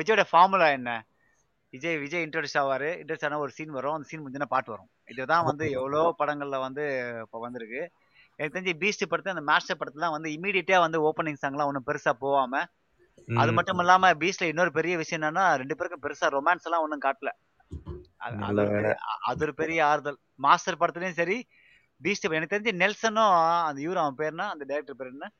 [0.00, 0.90] விஜயோட ஃபார்முலா என்ன?
[1.72, 2.90] விஜய் விஜய் இன்ட்ரோடியூஸ் ஆவாரு.
[3.00, 3.94] இன்ட்ரோடியூஸ் ஆன ஒரு சீன் வரும்.
[3.94, 4.90] அந்த சீன் முடிஞ்சா பாட்டு வரும்.
[5.08, 6.84] இதுதான் வந்து எவ்வளோ படங்கள்ல வந்து
[7.24, 7.82] இப்போ வந்திருக்கு.
[8.38, 12.62] எனக்கு தெரிஞ்சு பீஸ்ட் படத்துல அந்த மாஸ்டர் படத்துல வந்து இமீடியட்டா வந்து ஓப்பனிங் சாங்லாம் ஒன்றும் பெருசா போகாம
[13.36, 17.30] அது மட்டும் இல்லாம பீஸ்ட்ல இன்னொரு பெரிய விஷயம் என்னன்னா ரெண்டு பேருக்கும் பெருசா ரொமான்ஸ் எல்லாம் ஒன்றும் காட்டல.
[18.16, 20.18] அது நல்ல ஒரு பெரிய- ஆறுதல்.
[20.34, 21.48] மாஸ்டர் படத்துலயும் சரி
[22.02, 25.30] பீஸ்ட் எனக்கு தெரிஞ்சு நெல்சனும் அந்த இவரு அவன் பேர் என்ன அந்த டைரக்டர் பேர் என்ன?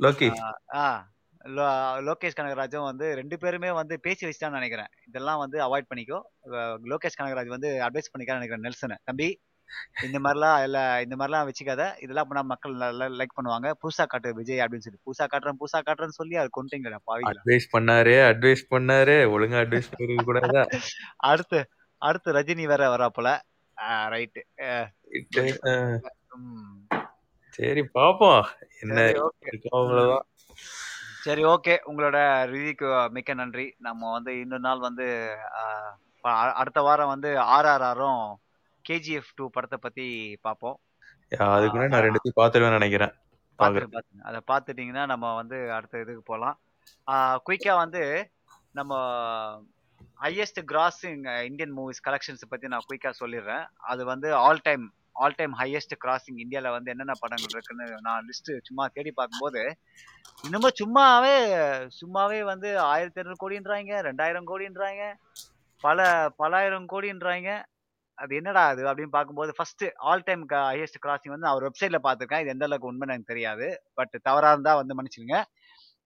[0.00, 0.28] லோகி
[0.74, 1.08] ஆ
[1.44, 4.86] லோ- லோகேஷ் கனகராஜும் வந்து ரெண்டு பேருமே வந்து பேசி வச்சுட்டான்னு நினைக்கிறேன்.
[5.06, 6.20] இதெல்லாம் வந்து அவாய்ட் பண்ணிக்கோ.
[6.84, 8.96] லோகேஷ் கனகராஜ் வந்து அட்வைஸ் பண்ணிக்கான்னு நினைக்கிறேன் நெல்சனை.
[9.04, 9.40] தம்பி
[10.02, 12.02] இந்த மாதிரிலாம் இல்ல இந்த மாதிரிலாம் வச்சுக்காத.
[12.02, 13.72] இதெல்லாம் பண்ணா மக்கள் லைக் பண்ணுவாங்க.
[13.82, 18.14] புதுசா காட்டு விஜய் அப்படின்னு சொல்லி புதுசா காட்டுறேன் புதுசா காட்டுறேன்னு சொல்லி அது கொண்டுட்டீங்களா பாவிங்களா அட்வைஸ் பண்ணாரு
[18.30, 20.62] அட்வைஸ் பண்ணாரு ஒழுங்கா அட்வைஸ் பண்ணிருக்க கூடாதா?
[21.16, 21.68] அடுத்து
[22.02, 23.30] அடுத்து ரஜினி வேற வராப்புல.
[24.12, 24.42] ரைட்டு
[27.58, 28.42] சரி பாப்போம்.
[28.82, 30.26] என்ன சரி ஓகே இருக்கோ அவ்வளவுதான்.
[31.26, 32.18] சரி ஓகே உங்களோட
[32.52, 33.66] ரிவ்யூக்கு மிக்க நன்றி.
[33.86, 35.06] நம்ம வந்து இன்னொரு நாள் வந்து
[36.60, 38.24] அடுத்த வாரம் வந்து ஆர்ஆர்ஆரும்
[38.84, 40.06] கேஜிஎஃப் டூ படத்தை பத்தி
[40.46, 40.76] பார்ப்போம்
[41.54, 43.14] அதுக்கு நான் ரெண்டுத்தையும் பாத்துருவேன் நினைக்கிறேன்.
[44.28, 46.56] அதை பார்த்துட்டீங்கன்னா நம்ம வந்து அடுத்த இதுக்கு போகலாம்.
[47.46, 48.02] குயிக்கா வந்து
[48.78, 48.92] நம்ம
[50.24, 53.64] highest grossing Indian movies collections பத்தி நான் குயிக்கா சொல்லிடுறேன்.
[53.92, 54.84] அது வந்து all time
[55.22, 59.62] all time highest grossing இந்தியாவில் வந்து என்னென்ன படங்கள் இருக்குன்னு நான் லிஸ்ட் சும்மா தேடி பார்க்கும்போது
[60.46, 61.36] இன்னமும் சும்மாவே
[62.00, 65.04] சும்மாவே வந்து ஆயிரத்தி இரநூறு கோடின்றாங்க ரெண்டாயிரம் கோடின்றாங்க
[65.84, 66.08] பல
[66.40, 67.50] பலாயிரம் கோடின்றாங்க.
[68.18, 72.42] அது என்னடா அது அப்படின்னு பார்க்கும்போது first all time highest grossing வந்து அவர் வெப்சைட்ல பார்த்துருக்கேன்.
[72.44, 73.66] இது எந்த அளவுக்கு உண்மை எனக்கு தெரியாது.
[73.98, 75.36] பட் தவறாக இருந்தால் வந்து மன்னிச்சுங்க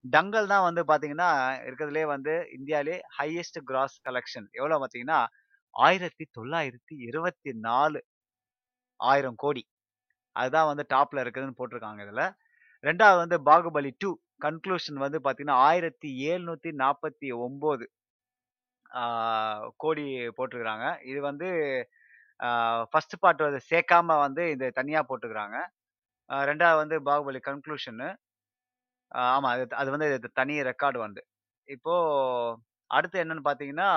[0.05, 1.31] டங்கல் தான் வந்து பார்த்தீங்கன்னா
[1.67, 5.19] இருக்கிறதுலே வந்து இந்தியாவிலே ஹையஸ்ட் கிராஸ் கலெக்ஷன் எவ்வளோ பார்த்தீங்கன்னா
[5.75, 8.01] ஆயிரத்தி தொள்ளாயிரத்தி இருபத்தி நாலு
[9.01, 9.63] ஆயிரம் கோடி.
[10.37, 12.27] அதுதான் வந்து டாப்பில் இருக்குதுன்னு போட்டிருக்காங்க இதில்.
[12.85, 14.11] ரெண்டாவது வந்து பாகுபலி டூ
[14.47, 17.87] கன்க்ளூஷன் வந்து பார்த்தீங்கன்னா ஆயிரத்தி எழுநூற்றி நாற்பத்தி ஒம்பது
[19.83, 20.05] கோடி
[20.39, 20.87] போட்டிருக்கிறாங்க.
[21.11, 21.49] இது வந்து
[22.93, 25.57] ஃபர்ஸ்ட் பார்ட் வந்து சேர்க்காம வந்து இது தனியாக போட்டுக்கிறாங்க
[26.49, 28.09] ரெண்டாவது வந்து பாகுபலி கன்க்ளூஷனு
[29.13, 29.49] ஆமா.
[29.55, 30.09] அது அது வந்து
[30.41, 31.21] தனி ரெக்கார்டு வந்து.
[31.69, 31.95] இப்போ
[32.91, 33.89] அடுத்து என்னன்னு பாத்தீங்கன்னா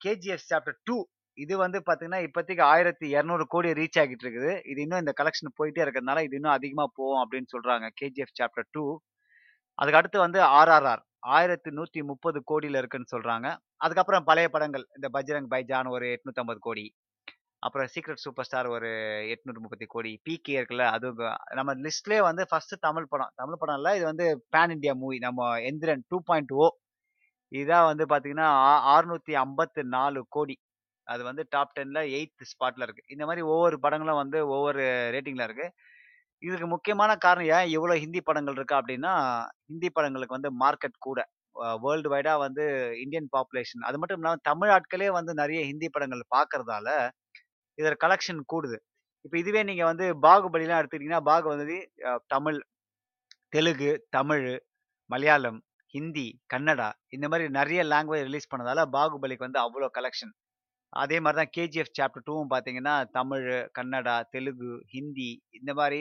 [0.00, 0.96] கேஜிஎஃப் சாப்டர் டூ
[1.38, 4.52] இது வந்து பாத்தீங்கன்னா இப்போதைக்கு ஆயிரத்தி இரநூறு கோடி ரீச் ஆகிட்டு இருக்குது.
[4.70, 8.84] இது இன்னும் இந்த கலெக்ஷன் போயிட்டே இருக்கிறதுனால இது இன்னும் அதிகமா போகும் அப்படின்னு சொல்றாங்க கேஜிஎஃப் சாப்டர் டூ
[9.78, 11.02] அதுக்கு அடுத்து வந்து ஆர்ஆர்ஆர்
[11.36, 13.46] ஆயிரத்தி நூற்றி முப்பது கோடியில இருக்குன்னு சொல்றாங்க.
[13.84, 16.84] அதுக்கப்புறம் பழைய படங்கள் இந்த பஜ்ரங் பைஜான் ஒரு எட்நூத்தி கோடி.
[17.62, 18.88] அப்புறம் சீக்ரெட் சூப்பர் ஸ்டார் ஒரு
[19.32, 21.08] எட்நூற்றி முப்பத்தி கோடி பிகே இருக்குல்ல அது
[21.58, 23.32] நம்ம லிஸ்ட்லேயே வந்து ஃபர்ஸ்ட் தமிழ் படம்.
[23.40, 26.66] தமிழ் படம் இல்லை இது வந்து பேன் இந்தியா மூவி நம்ம எந்திரன் டூ பாயிண்ட் ஓ
[27.52, 28.48] இதான் வந்து பார்த்தீங்கன்னா
[28.94, 30.56] ஆறுநூற்றி ஐம்பத்து நாலு கோடி.
[31.06, 33.04] அது வந்து டாப் டென்ல எயித் ஸ்பாட்ல இருக்கு.
[33.14, 34.82] இந்த மாதிரி ஒவ்வொரு படங்களும் வந்து ஒவ்வொரு
[35.14, 35.66] ரேட்டிங்ல இருக்கு.
[36.42, 39.12] இதுக்கு முக்கியமான காரணம் ஏன் இவ்வளோ ஹிந்தி படங்கள் இருக்கு அப்படின்னா
[39.70, 41.20] ஹிந்தி படங்களுக்கு வந்து மார்க்கெட் கூட.
[41.84, 42.64] வேர்ல்டு வைடா வந்து
[43.04, 46.88] இந்தியன் பாப்புலேஷன் அது மட்டும் இல்லாமல் தமிழ் ஆட்களே வந்து நிறைய ஹிந்தி படங்கள் பார்க்கறதால,
[47.78, 48.78] இதோட கலெக்ஷன் கூடுது.
[49.24, 51.78] இப்போ இதுவே நீங்க வந்து பாகுபலிலாம் எடுத்துக்கிட்டீங்கன்னா, பாகுபலி
[52.34, 52.58] தமிழ்,
[53.54, 54.46] தெலுங்கு, தமிழ்
[55.10, 55.58] மலையாளம்,
[55.94, 60.32] ஹிந்தி, கன்னடா இந்த மாதிரி நிறைய லாங்குவேஜ் ரிலீஸ் பண்ணதால பாகுபலிக்கு வந்து அவ்வளோ கலெக்ஷன்.
[60.92, 63.46] அதே மாதிரி தான் கேஜிஎஃப் சாப்டர் டூவும் பார்த்தீங்கன்னா, தமிழ்
[63.78, 66.00] கன்னடா, தெலுங்கு, ஹிந்தி இந்த மாதிரி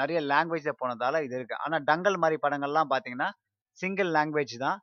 [0.00, 3.28] நிறைய லாங்குவேஜில் போனதால இது இருக்குது ஆனால் டங்கல் மாதிரி படங்கள்லாம் பார்த்தீங்கன்னா,
[3.78, 4.78] சிங்கிள் லாங்குவேஜ் தான்.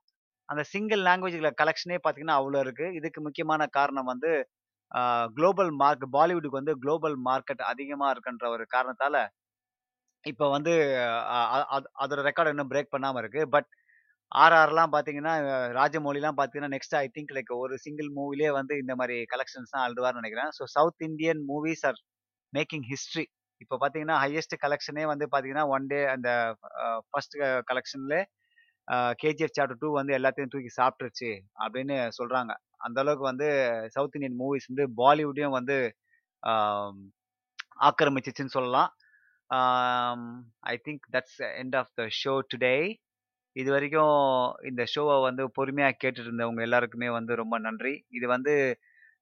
[0.49, 4.31] அந்த சிங்கிள் லாங்குவேஜ்ல கலெக்ஷனே பார்த்தீங்கன்னா, அவ்வளோ இருக்குது இதுக்கு முக்கியமான காரணம் வந்து
[5.37, 9.21] குளோபல் மார்க் பாலிவுட்டுக்கு வந்து குளோபல் மார்க்கெட் அதிகமாக இருக்குன்ற ஒரு காரணத்தால்
[10.23, 10.73] இப்போ வந்து
[12.03, 13.69] அதோட ரெக்கார்டு இன்னும் பிரேக் பண்ணாமல் இருக்குது பட்
[14.31, 15.33] ஆர்ஆர்லாம் பார்த்தீங்கன்னா,
[15.79, 20.21] ராஜமௌலிலாம் பார்த்தீங்கன்னா, நெக்ஸ்ட் ஐ திங்க் லைக் ஒரு சிங்கிள் மூவிலே வந்து இந்த மாதிரி கலெக்ஷன்ஸ் தான் அள்ளுவார்ன்னு
[20.21, 20.51] நினைக்கிறேன்.
[20.57, 21.99] So South Indian movies are
[22.53, 23.25] making history.
[23.61, 26.29] இப்போ பார்த்தீங்கன்னா, ஹையஸ்ட் கலெக்ஷனே வந்து பார்த்தீங்கன்னா, ஒன் டே அந்த
[27.09, 27.37] ஃபர்ஸ்ட்
[27.71, 28.15] கலெக்ஷன்ல
[29.21, 31.29] கேஜிஎஃப் சாப்டர் டூ வந்து எல்லாத்தையும் தூக்கி சாப்பிட்டுருச்சு
[31.63, 32.51] அப்படின்னு சொல்கிறாங்க
[32.85, 33.47] அந்த அளவுக்கு வந்து
[33.95, 35.77] சவுத் இந்தியன் மூவிஸ் வந்து பாலிவுட்டையும் வந்து
[37.87, 38.91] ஆக்கிரமிச்சிச்சுன்னு சொல்லலாம்.
[40.71, 42.75] I think that's end of the show today.
[43.55, 44.15] இது வரைக்கும்
[44.69, 47.93] இந்த ஷோவை வந்து பொறுமையாக கேட்டுட்டு இருந்தவங்க எல்லாருக்குமே வந்து ரொம்ப நன்றி.
[48.17, 48.53] இது வந்து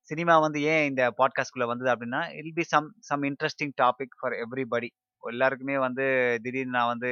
[0.09, 4.89] சினிமா வந்து ஏன் இந்த பாட்காஸ்ட்குள்ளே வந்தது அப்படின்னா will be some some interesting topic for everybody
[5.23, 6.05] எல்லாருக்குமே வந்து
[6.43, 7.11] திடீர்னு நான் வந்து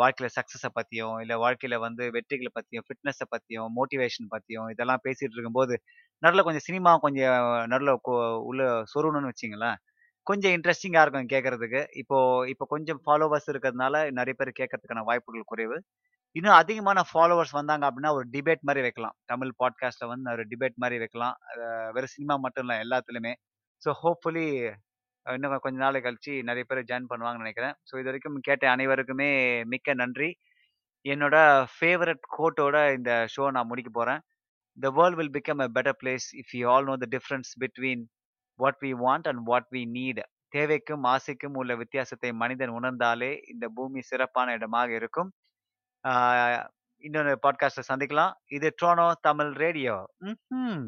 [0.00, 5.74] வாழ்க்கையில் சக்ஸஸை பற்றியும் இல்லை வாழ்க்கையில் வந்து வெற்றிகளை பற்றியும் ஃபிட்னஸை பற்றியும் மோட்டிவேஷன் பற்றியும் இதெல்லாம் பேசிகிட்டு இருக்கும்போது,
[6.22, 7.92] நடுவில் கொஞ்சம் சினிமா கொஞ்சம் நடுவில்
[8.50, 8.62] உள்ள
[8.94, 9.78] சொருணுன்னு வச்சிங்களேன்
[10.26, 11.80] கொஞ்சம் இன்ட்ரெஸ்டிங்காக இருக்கும் கேட்கறதுக்கு.
[12.02, 12.18] இப்போ
[12.52, 15.76] இப்போ கொஞ்சம் ஃபாலோவர்ஸ் இருக்கிறதுனால நிறைய பேர் கேட்கறதுக்கான வாய்ப்புகள் குறைவு.
[16.36, 19.16] இன்னும் அதிகமான ஃபாலோவர்ஸ் வந்தாங்க அப்படின்னா ஒரு டிபேட் மாதிரி வைக்கலாம்.
[19.32, 21.36] தமிழ் பாட்காஸ்ட்டில் வந்து ஒரு டிபேட் மாதிரி வைக்கலாம்.
[21.96, 23.34] வெறும் சினிமா மட்டும் இல்லை எல்லாத்துலேயுமே
[23.82, 24.46] ஸோ ஹோப்ஃபுல்லி
[25.26, 29.30] இன்னும் கொஞ்ச நாள் கழிச்சு நிறைய பேர் ஜாயின் பண்ணுவாங்கன்னு நினைக்கிறேன் ஸோ இதுவரைக்கும் கேட்ட அனைவருக்குமே
[29.72, 30.30] மிக்க நன்றி.
[31.04, 31.36] என்னோட
[31.74, 34.20] ஃபேவரட் கோட்டோட இந்த ஷோ நான் முடிக்க போகிறேன்
[34.78, 38.04] "the world will become a better place if you all know the difference between
[38.60, 40.22] what we want and what we need."
[40.52, 45.30] தேவைக்கும், ஆசைக்கும் உள்ள வித்தியாசத்தை மனிதன் உணர்ந்தாலே இந்த பூமி சிறப்பான இடமாக இருக்கும்.
[47.04, 48.34] இன்னொரு பாட்காஸ்ட்ல சந்திக்கலாம்.
[48.50, 49.96] இது ட்ரோனோ தமிழ் ரேடியோ.
[50.28, 50.84] ம்ஹ்ம்.